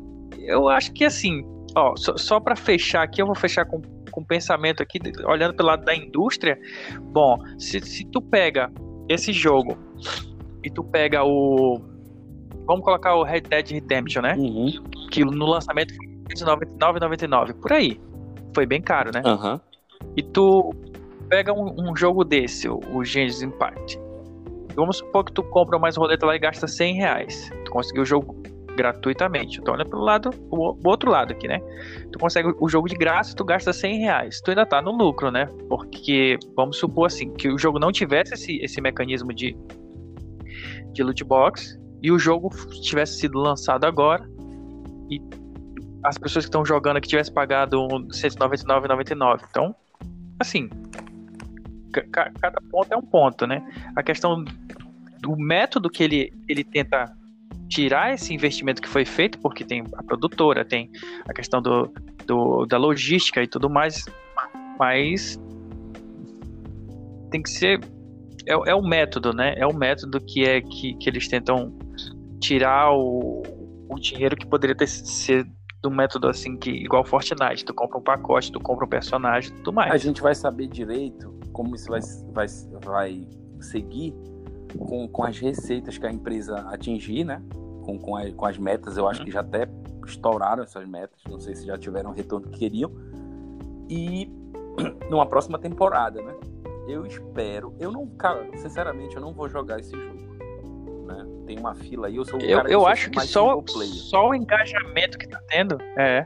eu 0.47 0.69
acho 0.69 0.93
que 0.93 1.05
assim, 1.05 1.43
ó, 1.77 1.95
só, 1.97 2.17
só 2.17 2.41
pra 2.41 2.57
fechar 2.57 3.03
aqui, 3.03 3.21
eu 3.23 3.27
vou 3.27 3.35
fechar 3.35 3.65
com 3.65 3.81
com 4.13 4.23
pensamento 4.23 4.83
aqui, 4.83 5.01
olhando 5.25 5.55
pelo 5.55 5.71
lado 5.71 5.85
da 5.85 5.95
indústria, 5.95 6.57
bom, 7.01 7.39
se, 7.59 7.81
se 7.81 8.05
tu 8.05 8.21
pega 8.21 8.71
esse 9.09 9.33
jogo 9.33 9.77
e 10.63 10.71
tu 10.71 10.85
pega 10.85 11.25
o. 11.25 11.81
Vamos 12.67 12.85
colocar 12.85 13.17
o 13.17 13.25
Red 13.25 13.41
Dead 13.41 13.71
Redemption, 13.71 14.23
né? 14.23 14.35
Uhum. 14.39 14.71
Que 15.11 15.25
no 15.25 15.47
lançamento 15.47 15.93
foi 15.95 16.07
99,99 16.37 17.55
por 17.55 17.73
aí. 17.73 18.01
Foi 18.55 18.65
bem 18.67 18.81
caro, 18.81 19.11
né? 19.13 19.23
Aham. 19.25 19.61
E 20.17 20.23
tu 20.23 20.73
pega 21.29 21.53
um, 21.53 21.91
um 21.91 21.97
jogo 21.97 22.23
desse, 22.23 22.69
o, 22.69 22.79
o 22.93 23.05
Genesis 23.05 23.43
Impact. 23.43 23.99
Vamos 24.77 24.99
supor 24.99 25.25
que 25.25 25.33
tu 25.33 25.43
compra 25.43 25.79
mais 25.79 25.97
roleta 25.97 26.25
lá 26.25 26.37
e 26.37 26.39
gasta 26.39 26.69
100 26.69 26.95
reais. 26.95 27.51
Tu 27.65 27.71
conseguiu 27.71 28.03
o 28.03 28.07
jogo 28.07 28.43
gratuitamente. 28.77 29.61
Tu 29.61 29.71
olha 29.71 29.85
pelo 29.85 30.03
lado, 30.03 30.31
o, 30.51 30.73
o 30.73 30.89
outro 30.89 31.11
lado 31.11 31.33
aqui, 31.33 31.47
né? 31.47 31.61
Tu 32.11 32.19
consegue 32.19 32.55
o 32.59 32.69
jogo 32.69 32.89
de 32.89 32.95
graça, 32.95 33.35
tu 33.35 33.45
gasta 33.45 33.73
100 33.73 33.99
reais. 33.99 34.41
Tu 34.41 34.51
ainda 34.51 34.67
tá 34.67 34.81
no 34.81 34.93
lucro, 34.93 35.31
né? 35.31 35.47
Porque, 35.69 36.39
vamos 36.57 36.79
supor 36.79 37.07
assim, 37.07 37.33
que 37.35 37.49
o 37.49 37.59
jogo 37.59 37.79
não 37.79 37.93
tivesse 37.93 38.35
esse, 38.35 38.57
esse 38.59 38.81
mecanismo 38.81 39.33
de, 39.33 39.57
de 40.93 41.03
loot 41.03 41.23
box 41.25 41.79
e 42.03 42.11
o 42.11 42.19
jogo 42.19 42.51
tivesse 42.83 43.19
sido 43.19 43.39
lançado 43.39 43.85
agora 43.85 44.29
e 45.11 45.21
as 46.05 46.19
pessoas 46.19 46.45
que 46.45 46.49
estão 46.49 46.65
jogando 46.65 46.97
aqui 46.97 47.09
tivessem 47.09 47.33
pagado 47.33 47.81
um 47.81 48.09
199,99. 48.09 49.43
Então, 49.49 49.75
assim, 50.41 50.69
ca- 52.11 52.33
cada 52.41 52.61
ponto 52.71 52.93
é 52.93 52.97
um 52.97 53.03
ponto, 53.03 53.47
né? 53.47 53.63
A 53.95 54.03
questão 54.03 54.45
do 55.21 55.37
método 55.37 55.89
que 55.89 56.03
ele, 56.03 56.33
ele 56.49 56.65
tenta 56.65 57.13
tirar 57.73 58.13
esse 58.13 58.35
investimento 58.35 58.83
que 58.83 58.89
foi 58.89 59.05
feito, 59.05 59.39
porque 59.39 59.65
tem 59.65 59.83
a 59.97 60.03
produtora, 60.03 60.65
tem 60.65 60.91
a 61.27 61.33
questão 61.33 61.63
do, 61.63 61.91
do- 62.27 62.67
da 62.67 62.77
logística 62.77 63.43
e 63.43 63.47
tudo 63.47 63.71
mais, 63.71 64.05
mas 64.79 65.41
tem 67.31 67.43
que 67.43 67.49
ser 67.51 67.81
é, 68.47 68.53
é 68.71 68.75
o 68.75 68.83
método, 68.83 69.33
né? 69.33 69.55
É 69.57 69.67
o 69.67 69.73
método 69.75 70.21
que 70.21 70.45
é 70.45 70.61
que, 70.61 70.95
que 70.95 71.09
eles 71.09 71.29
tentam 71.29 71.73
tirar 72.41 72.93
o, 72.93 73.43
o 73.89 73.99
dinheiro 73.99 74.37
que 74.37 74.47
poderia 74.47 74.75
ter 74.77 74.87
ser 74.89 75.47
do 75.81 75.91
método 75.91 76.29
assim 76.29 76.57
que 76.57 76.71
igual 76.71 77.05
Fortnite, 77.05 77.65
tu 77.65 77.73
compra 77.75 77.99
um 77.99 78.03
pacote, 78.03 78.53
tu 78.53 78.61
compra 78.61 78.85
um 78.85 78.89
personagem, 78.89 79.53
tudo 79.57 79.73
mais. 79.73 79.91
A 79.93 79.97
gente 79.97 80.21
vai 80.21 80.35
saber 80.35 80.67
direito 80.69 81.33
como 81.53 81.75
isso 81.75 81.89
vai, 81.89 82.01
vai, 82.33 82.47
vai 82.85 83.29
seguir 83.61 84.15
com, 84.79 85.09
com 85.09 85.25
as 85.25 85.39
receitas 85.39 85.97
que 85.99 86.07
a 86.07 86.11
empresa 86.13 86.57
atingir, 86.69 87.25
né? 87.25 87.41
Com, 87.83 87.99
com, 87.99 88.17
a- 88.17 88.31
com 88.33 88.47
as 88.47 88.57
metas, 88.59 88.97
eu 88.97 89.09
acho 89.09 89.25
que 89.25 89.31
já 89.31 89.41
até 89.41 89.69
estouraram 90.07 90.63
essas 90.63 90.87
metas, 90.87 91.19
não 91.29 91.39
sei 91.41 91.55
se 91.55 91.67
já 91.67 91.77
tiveram 91.79 92.11
o 92.11 92.13
retorno 92.13 92.49
que 92.49 92.59
queriam. 92.59 92.91
E 93.89 94.31
numa 95.11 95.27
próxima 95.27 95.59
temporada, 95.59 96.23
né? 96.23 96.35
Eu 96.89 97.07
espero, 97.07 97.75
eu 97.79 97.93
não, 97.93 98.07
cara, 98.09 98.45
sinceramente, 98.57 99.15
eu 99.15 99.23
não 99.23 99.33
vou 99.33 99.49
jogar 99.49 99.79
esse 99.79 99.93
jogo. 99.93 100.21
Né? 101.07 101.27
Tem 101.47 101.59
uma 101.59 101.75
fila 101.75 102.09
aí, 102.09 102.17
eu 102.17 102.25
sou 102.25 102.41
o 102.41 102.43
Eu, 102.43 102.57
cara 102.59 102.71
eu 102.73 102.81
sou 102.81 102.89
acho 102.89 103.11
que 103.11 103.21
só, 103.21 103.63
só 104.11 104.29
o 104.31 104.35
engajamento 104.35 105.17
que 105.19 105.29
tá 105.29 105.41
tendo. 105.49 105.79
É. 105.97 106.25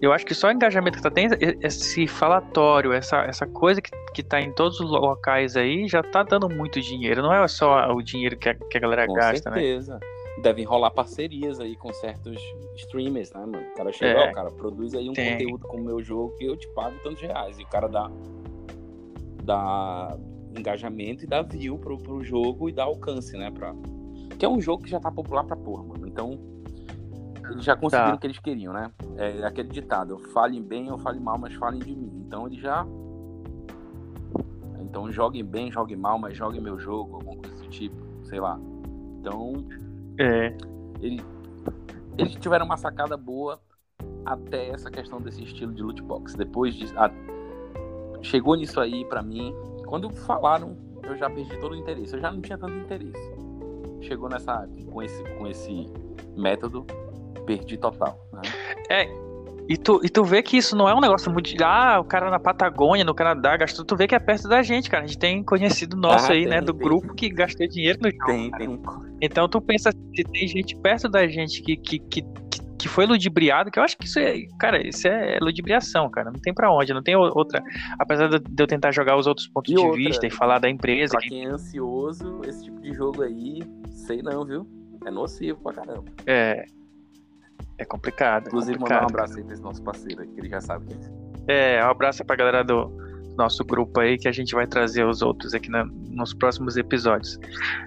Eu 0.00 0.12
acho 0.12 0.26
que 0.26 0.34
só 0.34 0.48
o 0.48 0.50
engajamento 0.50 0.98
que 0.98 1.02
tá 1.02 1.10
tendo, 1.10 1.36
esse 1.62 2.06
falatório, 2.06 2.92
essa, 2.92 3.22
essa 3.22 3.46
coisa 3.46 3.80
que, 3.80 3.90
que 4.12 4.22
tá 4.22 4.40
em 4.40 4.52
todos 4.52 4.78
os 4.78 4.90
locais 4.90 5.56
aí, 5.56 5.88
já 5.88 6.02
tá 6.02 6.22
dando 6.22 6.50
muito 6.50 6.78
dinheiro. 6.80 7.22
Não 7.22 7.32
é 7.32 7.48
só 7.48 7.90
o 7.90 8.02
dinheiro 8.02 8.36
que 8.36 8.50
a, 8.50 8.54
que 8.54 8.76
a 8.76 8.80
galera 8.80 9.06
Com 9.06 9.14
gasta, 9.14 9.48
né? 9.48 9.56
certeza. 9.56 9.98
Devem 10.42 10.64
rolar 10.64 10.90
parcerias 10.90 11.58
aí 11.60 11.76
com 11.76 11.92
certos 11.94 12.36
streamers, 12.76 13.32
né, 13.32 13.40
mano? 13.40 13.58
O 13.72 13.74
cara 13.74 13.90
chega, 13.92 14.20
É. 14.20 14.28
ó, 14.30 14.32
cara, 14.32 14.50
produz 14.50 14.94
aí 14.94 15.08
um 15.08 15.12
Tem. 15.14 15.32
conteúdo 15.32 15.66
com 15.66 15.76
o 15.78 15.84
meu 15.84 16.02
jogo 16.02 16.34
que 16.36 16.44
eu 16.44 16.56
te 16.56 16.68
pago 16.74 16.94
tantos 17.02 17.22
reais. 17.22 17.58
E 17.58 17.62
o 17.62 17.66
cara 17.68 17.88
dá, 17.88 18.10
dá 19.44 20.16
engajamento 20.56 21.24
e 21.24 21.26
dá 21.26 21.42
view 21.42 21.78
pro, 21.78 21.96
pro 21.98 22.22
jogo 22.22 22.68
e 22.68 22.72
dá 22.72 22.84
alcance, 22.84 23.36
né? 23.36 23.50
Pra... 23.50 23.74
Que 24.38 24.44
é 24.44 24.48
um 24.48 24.60
jogo 24.60 24.82
que 24.84 24.90
já 24.90 25.00
tá 25.00 25.10
popular 25.10 25.44
pra 25.44 25.56
porra, 25.56 25.82
mano. 25.82 26.06
Então, 26.06 26.38
eles 27.50 27.64
já 27.64 27.74
conseguiram 27.74 28.10
Tá. 28.10 28.16
o 28.16 28.18
que 28.18 28.26
eles 28.26 28.38
queriam, 28.38 28.72
né? 28.74 28.90
É 29.16 29.44
aquele 29.46 29.68
ditado, 29.68 30.18
falem 30.34 30.62
bem 30.62 30.90
ou 30.90 30.98
falem 30.98 31.20
mal, 31.20 31.38
mas 31.38 31.54
falem 31.54 31.80
de 31.80 31.94
mim. 31.96 32.12
Então, 32.26 32.46
eles 32.46 32.60
já... 32.60 32.86
Então, 34.80 35.10
joguem 35.10 35.44
bem, 35.44 35.70
joguem 35.72 35.96
mal, 35.96 36.18
mas 36.18 36.36
joguem 36.36 36.60
meu 36.60 36.78
jogo, 36.78 37.16
alguma 37.16 37.36
coisa 37.36 37.56
do 37.62 37.68
tipo, 37.68 37.96
sei 38.24 38.40
lá. 38.40 38.58
Então, 39.20 39.52
É. 40.18 40.54
ele- 41.00 41.22
eles 42.18 42.34
tiveram 42.36 42.64
uma 42.64 42.76
sacada 42.76 43.16
boa 43.16 43.60
até 44.24 44.70
essa 44.70 44.90
questão 44.90 45.20
desse 45.20 45.42
estilo 45.42 45.72
de 45.72 45.82
loot 45.82 46.02
box. 46.02 46.34
Depois 46.34 46.74
de, 46.74 46.86
a- 46.96 47.10
chegou 48.22 48.56
nisso 48.56 48.80
aí 48.80 49.04
pra 49.04 49.22
mim. 49.22 49.54
Quando 49.86 50.10
falaram, 50.10 50.76
eu 51.04 51.16
já 51.16 51.28
perdi 51.30 51.56
todo 51.58 51.72
o 51.72 51.76
interesse. 51.76 52.14
Eu 52.14 52.20
já 52.20 52.30
não 52.32 52.40
tinha 52.40 52.58
tanto 52.58 52.72
interesse. 52.74 53.30
Chegou 54.00 54.28
nessa 54.28 54.68
com 54.90 55.02
esse 55.02 55.22
com 55.36 55.46
esse 55.46 55.86
método, 56.36 56.84
perdi 57.44 57.76
total. 57.76 58.18
né? 58.32 58.40
E 59.68 59.76
tu, 59.76 60.00
e 60.04 60.08
tu 60.08 60.22
vê 60.24 60.42
que 60.42 60.56
isso 60.56 60.76
não 60.76 60.88
é 60.88 60.94
um 60.94 61.00
negócio 61.00 61.30
muito. 61.32 61.52
Ah, 61.62 61.98
o 61.98 62.04
cara 62.04 62.30
na 62.30 62.38
Patagônia, 62.38 63.04
no 63.04 63.14
Canadá, 63.14 63.56
gastou. 63.56 63.84
Tu 63.84 63.96
vê 63.96 64.06
que 64.06 64.14
é 64.14 64.18
perto 64.18 64.48
da 64.48 64.62
gente, 64.62 64.88
cara. 64.88 65.02
A 65.04 65.06
gente 65.06 65.18
tem 65.18 65.42
conhecido 65.42 65.96
nosso 65.96 66.30
Ah, 66.30 66.34
aí, 66.34 66.42
tem, 66.42 66.48
né? 66.50 66.60
Do 66.60 66.72
tem. 66.72 66.82
grupo 66.86 67.14
que 67.14 67.28
gastou 67.28 67.66
dinheiro 67.66 67.98
no 68.00 68.10
jogo. 68.10 68.26
Tem, 68.26 68.50
tem 68.52 68.80
Então 69.20 69.48
tu 69.48 69.60
pensa 69.60 69.90
se 70.14 70.22
tem 70.24 70.46
gente 70.46 70.76
perto 70.76 71.08
da 71.08 71.26
gente 71.26 71.62
que, 71.62 71.76
que, 71.76 71.98
que, 71.98 72.22
que- 72.22 72.88
foi 72.88 73.04
ludibriado, 73.04 73.68
que 73.68 73.80
eu 73.80 73.82
acho 73.82 73.98
que 73.98 74.04
isso 74.04 74.20
é, 74.20 74.36
cara, 74.60 74.86
isso 74.86 75.08
é 75.08 75.38
ludibriação, 75.42 76.08
cara. 76.08 76.30
Não 76.30 76.38
tem 76.40 76.54
pra 76.54 76.70
onde, 76.72 76.94
não 76.94 77.02
tem 77.02 77.16
outra. 77.16 77.60
Apesar 77.98 78.28
de 78.28 78.40
eu 78.56 78.66
tentar 78.68 78.92
jogar 78.92 79.16
os 79.16 79.26
outros 79.26 79.48
pontos 79.48 79.72
E 79.72 79.74
de 79.74 79.80
outra, 79.80 79.96
vista 79.96 80.24
e 80.28 80.30
falar 80.30 80.60
da 80.60 80.70
empresa. 80.70 81.14
Pra 81.14 81.20
que- 81.22 81.30
quem 81.30 81.44
é 81.46 81.48
ansioso, 81.48 82.40
esse 82.46 82.62
tipo 82.62 82.80
de 82.80 82.92
jogo 82.92 83.22
aí, 83.22 83.60
sei 83.90 84.22
não, 84.22 84.44
viu? 84.44 84.64
É 85.04 85.10
nocivo 85.10 85.58
pra 85.60 85.72
caramba. 85.72 86.04
É. 86.24 86.64
É 87.78 87.84
complicado. 87.84 88.44
é 88.44 88.48
Inclusive, 88.48 88.78
mandar 88.78 88.96
um 88.96 89.00
complicado, 89.00 89.10
abraço 89.10 89.38
aí 89.38 89.44
pra 89.44 89.52
esse 89.54 89.62
nosso 89.62 89.82
parceiro 89.82 90.22
aí, 90.22 90.28
que 90.28 90.40
ele 90.40 90.48
já 90.48 90.60
sabe 90.60 90.86
quem 90.86 90.96
é. 91.48 91.78
É, 91.78 91.84
um 91.84 91.90
abraço 91.90 92.24
pra 92.24 92.34
galera 92.36 92.64
do 92.64 92.90
nosso 93.36 93.64
grupo 93.64 94.00
aí, 94.00 94.16
que 94.18 94.26
a 94.28 94.32
gente 94.32 94.54
vai 94.54 94.66
trazer 94.66 95.04
os 95.04 95.20
outros 95.22 95.52
aqui 95.54 95.70
na- 95.70 95.84
nos 95.84 96.32
próximos 96.34 96.76
episódios. 96.76 97.38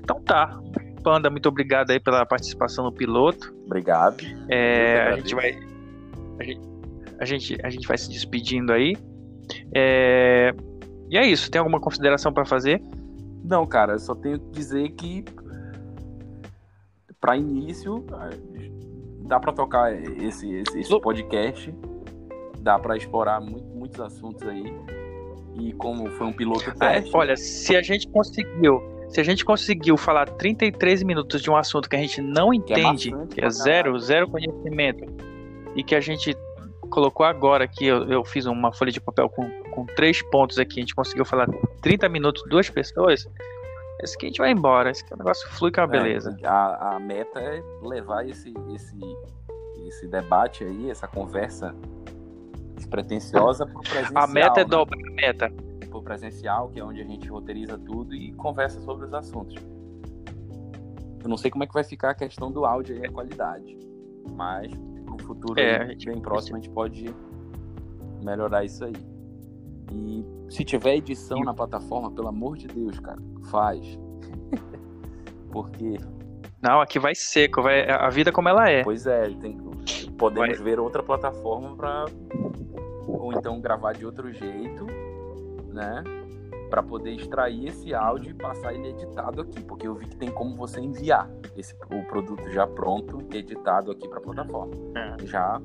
Então 0.04 0.22
tá. 0.22 0.60
Panda, 1.04 1.30
muito 1.30 1.48
obrigado 1.48 1.92
aí 1.92 2.00
pela 2.00 2.26
participação 2.26 2.84
no 2.86 2.92
piloto. 2.92 3.54
Obrigado. 3.66 4.18
É, 4.50 5.10
a 5.14 5.16
gente 5.18 5.34
vai. 5.34 5.58
A 6.40 6.44
gente, 6.44 6.62
a 7.20 7.26
gente, 7.26 7.58
a 7.64 7.70
gente 7.70 7.88
vai 7.88 7.98
se 7.98 8.10
despedindo 8.10 8.72
aí. 8.74 8.96
É, 9.74 10.54
e 11.10 11.18
é 11.18 11.26
isso. 11.26 11.50
Tem 11.50 11.58
alguma 11.60 11.80
consideração 11.80 12.32
pra 12.34 12.46
fazer? 12.46 12.82
Não, 13.44 13.66
cara, 13.66 13.94
eu 13.94 14.00
só 14.00 14.14
tenho 14.14 14.40
que 14.40 14.52
dizer 14.52 14.90
que 14.92 15.24
para 17.20 17.36
início 17.38 18.06
dá 19.30 19.40
para 19.40 19.54
tocar 19.54 19.94
esse, 19.94 20.52
esse, 20.54 20.80
esse 20.80 21.00
podcast, 21.00 21.74
dá 22.60 22.78
para 22.80 22.98
explorar 22.98 23.40
muito- 23.40 23.64
muitos 23.76 24.02
assuntos 24.02 24.46
aí. 24.48 24.74
E 25.60 25.72
como 25.74 26.10
foi 26.12 26.28
um 26.28 26.34
piloto 26.34 26.70
Ah, 26.80 26.94
teste, 26.94 27.12
olha, 27.16 27.38
se 27.38 27.76
a 27.76 27.82
gente 27.82 28.08
conseguiu. 28.10 28.82
Se 29.10 29.20
a 29.20 29.24
gente 29.24 29.44
conseguiu 29.44 29.98
falar 29.98 30.28
33 30.30 31.02
minutos 31.04 31.42
de 31.42 31.50
um 31.50 31.56
assunto 31.56 31.90
que 31.90 31.96
a 31.96 32.00
gente 32.00 32.22
não 32.22 32.50
Que 32.52 32.74
é 32.74 32.80
entende, 32.80 33.10
bastante 33.12 33.36
que 33.36 33.44
é 33.46 33.50
zero, 33.50 33.98
zero 34.00 34.28
conhecimento, 34.30 35.06
e 35.76 35.84
que 35.84 35.96
a 35.96 36.00
gente 36.00 36.36
colocou 36.92 37.26
agora 37.26 37.64
aqui, 37.64 37.86
eu, 37.86 38.04
eu 38.10 38.24
fiz 38.26 38.46
uma 38.46 38.72
folha 38.72 38.92
de 38.92 39.00
papel 39.02 39.28
com, 39.30 39.50
com 39.72 39.86
três 39.86 40.22
pontos 40.30 40.58
aqui, 40.60 40.80
a 40.80 40.82
gente 40.82 40.94
conseguiu 40.96 41.26
falar 41.26 41.48
30 41.82 42.08
minutos, 42.10 42.44
duas 42.50 42.70
pessoas, 42.70 43.28
esse 44.02 44.18
que 44.18 44.26
a 44.26 44.30
gente 44.30 44.38
vai 44.40 44.52
embora, 44.52 44.90
esse 44.92 45.04
que 45.04 45.14
o 45.14 45.18
negócio 45.18 45.48
flui 45.52 45.72
com 45.72 45.82
a 45.82 45.84
é, 45.84 45.88
beleza. 45.88 46.38
a, 46.44 46.96
a 46.96 47.00
meta 47.00 47.40
é 47.40 47.62
levar 47.82 48.28
esse, 48.28 48.54
esse, 48.74 48.98
esse 49.88 50.08
debate 50.08 50.64
aí, 50.64 50.90
essa 50.90 51.08
conversa 51.08 51.76
despretensiosa 52.76 53.66
pro 53.66 53.82
presencial. 53.82 54.24
A 54.24 54.28
meta 54.28 54.62
é 54.62 54.64
né? 54.64 54.70
dobrar 54.70 55.00
a 55.08 55.12
meta. 55.12 55.52
pro 55.90 56.02
presencial, 56.02 56.70
que 56.70 56.80
é 56.80 56.84
onde 56.84 57.02
a 57.02 57.06
gente 57.06 57.28
roteiriza 57.28 57.78
tudo 57.78 58.16
e 58.16 58.32
conversa 58.34 58.80
sobre 58.82 59.06
os 59.06 59.14
assuntos. 59.14 59.56
Eu 61.22 61.28
não 61.30 61.36
sei 61.38 61.52
como 61.52 61.64
é 61.64 61.68
que 61.68 61.74
vai 61.74 61.84
ficar 61.84 62.12
a 62.12 62.16
questão 62.16 62.50
do 62.52 62.66
áudio 62.66 62.96
e 62.98 63.06
a 63.06 63.12
qualidade, 63.12 63.78
mas 64.32 64.72
no 64.72 65.18
futuro 65.22 65.60
É, 65.60 65.76
aí, 65.78 65.82
a 65.82 65.86
gente- 65.88 66.06
bem 66.06 66.22
próximo 66.22 66.56
a 66.56 66.60
gente 66.62 66.70
pode 66.72 67.14
melhorar 68.24 68.64
isso 68.64 68.86
aí. 68.86 68.94
E 69.92 70.26
se 70.50 70.64
tiver 70.64 70.96
edição 70.96 71.40
na 71.42 71.54
plataforma, 71.54 72.12
pelo 72.12 72.28
amor 72.28 72.58
de 72.58 72.68
Deus, 72.68 73.00
cara, 73.00 73.20
faz. 73.50 74.00
Porque, 75.52 75.98
Não, 76.62 76.80
aqui 76.82 77.00
vai 77.00 77.16
seco, 77.16 77.62
vai 77.62 77.90
a 77.90 78.10
vida 78.10 78.32
como 78.32 78.50
ela 78.50 78.70
é. 78.70 78.84
pois 78.84 79.08
é, 79.08 79.30
tem, 79.30 79.58
podemos 80.18 80.58
Vai. 80.58 80.66
ver 80.66 80.80
outra 80.80 81.02
plataforma 81.02 81.76
para 81.76 82.06
ou 83.08 83.34
então 83.34 83.60
gravar 83.60 83.94
de 83.94 84.06
outro 84.06 84.32
jeito, 84.32 84.86
né? 85.74 86.04
Para 86.70 86.84
poder 86.84 87.14
extrair 87.14 87.70
esse 87.70 87.94
áudio 87.96 88.32
e 88.32 88.34
passar 88.36 88.74
ele 88.76 88.90
editado 88.90 89.42
aqui, 89.42 89.64
porque 89.64 89.88
eu 89.88 89.96
vi 89.96 90.06
que 90.06 90.16
tem 90.16 90.30
como 90.30 90.56
você 90.56 90.80
enviar 90.80 91.28
esse 91.58 91.74
o 91.92 92.04
produto 92.06 92.48
já 92.52 92.68
pronto, 92.68 93.18
editado 93.34 93.92
aqui 93.92 94.08
para 94.08 94.20
a 94.20 94.22
plataforma. 94.22 94.76
É. 94.96 95.26
Já 95.26 95.60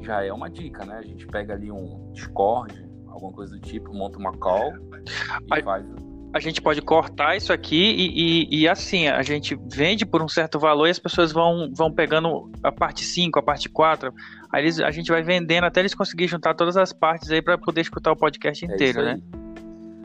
já 0.00 0.22
é 0.22 0.30
uma 0.30 0.50
dica, 0.50 0.84
né? 0.84 0.98
A 0.98 1.02
gente 1.02 1.26
pega 1.26 1.54
ali 1.54 1.70
um 1.70 2.10
Discord, 2.12 2.86
alguma 3.14 3.32
coisa 3.32 3.54
do 3.56 3.60
tipo, 3.60 3.92
monta 3.94 4.18
uma 4.18 4.32
call 4.32 4.72
e 4.72 5.54
Aí- 5.54 5.62
faz. 5.62 5.86
A 6.32 6.40
gente 6.40 6.60
pode 6.60 6.82
cortar 6.82 7.36
isso 7.36 7.52
aqui 7.52 7.76
e, 7.76 8.48
e, 8.50 8.62
e 8.62 8.68
assim, 8.68 9.06
a 9.06 9.22
gente 9.22 9.56
vende 9.72 10.04
por 10.04 10.20
um 10.20 10.26
certo 10.26 10.58
valor 10.58 10.88
e 10.88 10.90
as 10.90 10.98
pessoas 10.98 11.30
vão, 11.30 11.70
vão 11.72 11.92
pegando 11.92 12.50
a 12.60 12.72
parte 12.72 13.04
5, 13.04 13.38
a 13.38 13.42
parte 13.42 13.68
4. 13.68 14.12
Aí 14.50 14.64
eles, 14.64 14.80
a 14.80 14.90
gente 14.90 15.12
vai 15.12 15.22
vendendo 15.22 15.62
até 15.62 15.78
eles 15.78 15.94
conseguirem 15.94 16.28
juntar 16.28 16.54
todas 16.54 16.76
as 16.76 16.92
partes 16.92 17.30
aí 17.30 17.40
para 17.40 17.56
poder 17.56 17.82
escutar 17.82 18.10
o 18.10 18.16
podcast 18.16 18.64
É 18.64 18.74
inteiro, 18.74 18.98
isso 18.98 19.06
né? 19.08 19.20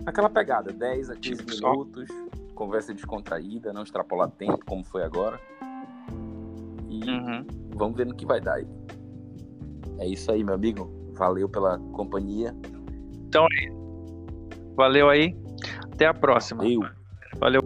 Aquela 0.06 0.30
pegada, 0.30 0.72
10 0.72 1.10
a 1.10 1.16
15 1.16 1.38
Tipo, 1.40 1.52
só- 1.56 1.72
minutos, 1.72 2.08
conversa 2.54 2.94
descontraída, 2.94 3.74
não 3.74 3.82
extrapolar 3.82 4.30
tempo, 4.30 4.60
como 4.68 4.84
foi 4.84 5.02
agora. 5.02 5.40
E 6.90 7.10
Uhum. 7.10 7.46
vamos 7.76 7.98
ver 7.98 8.06
no 8.06 8.14
que 8.16 8.28
vai 8.28 8.40
dar 8.40 8.54
aí. 8.54 8.68
É 9.98 10.08
isso 10.08 10.32
aí, 10.32 10.44
meu 10.44 10.54
amigo. 10.54 10.92
Valeu 11.14 11.50
pela 11.50 11.80
companhia. 11.94 12.56
Valeu 14.76 15.10
aí. 15.10 15.36
Até 15.94 16.06
a 16.06 16.14
próxima. 16.14 16.64
Valeu. 16.64 16.90
Valeu. 17.40 17.62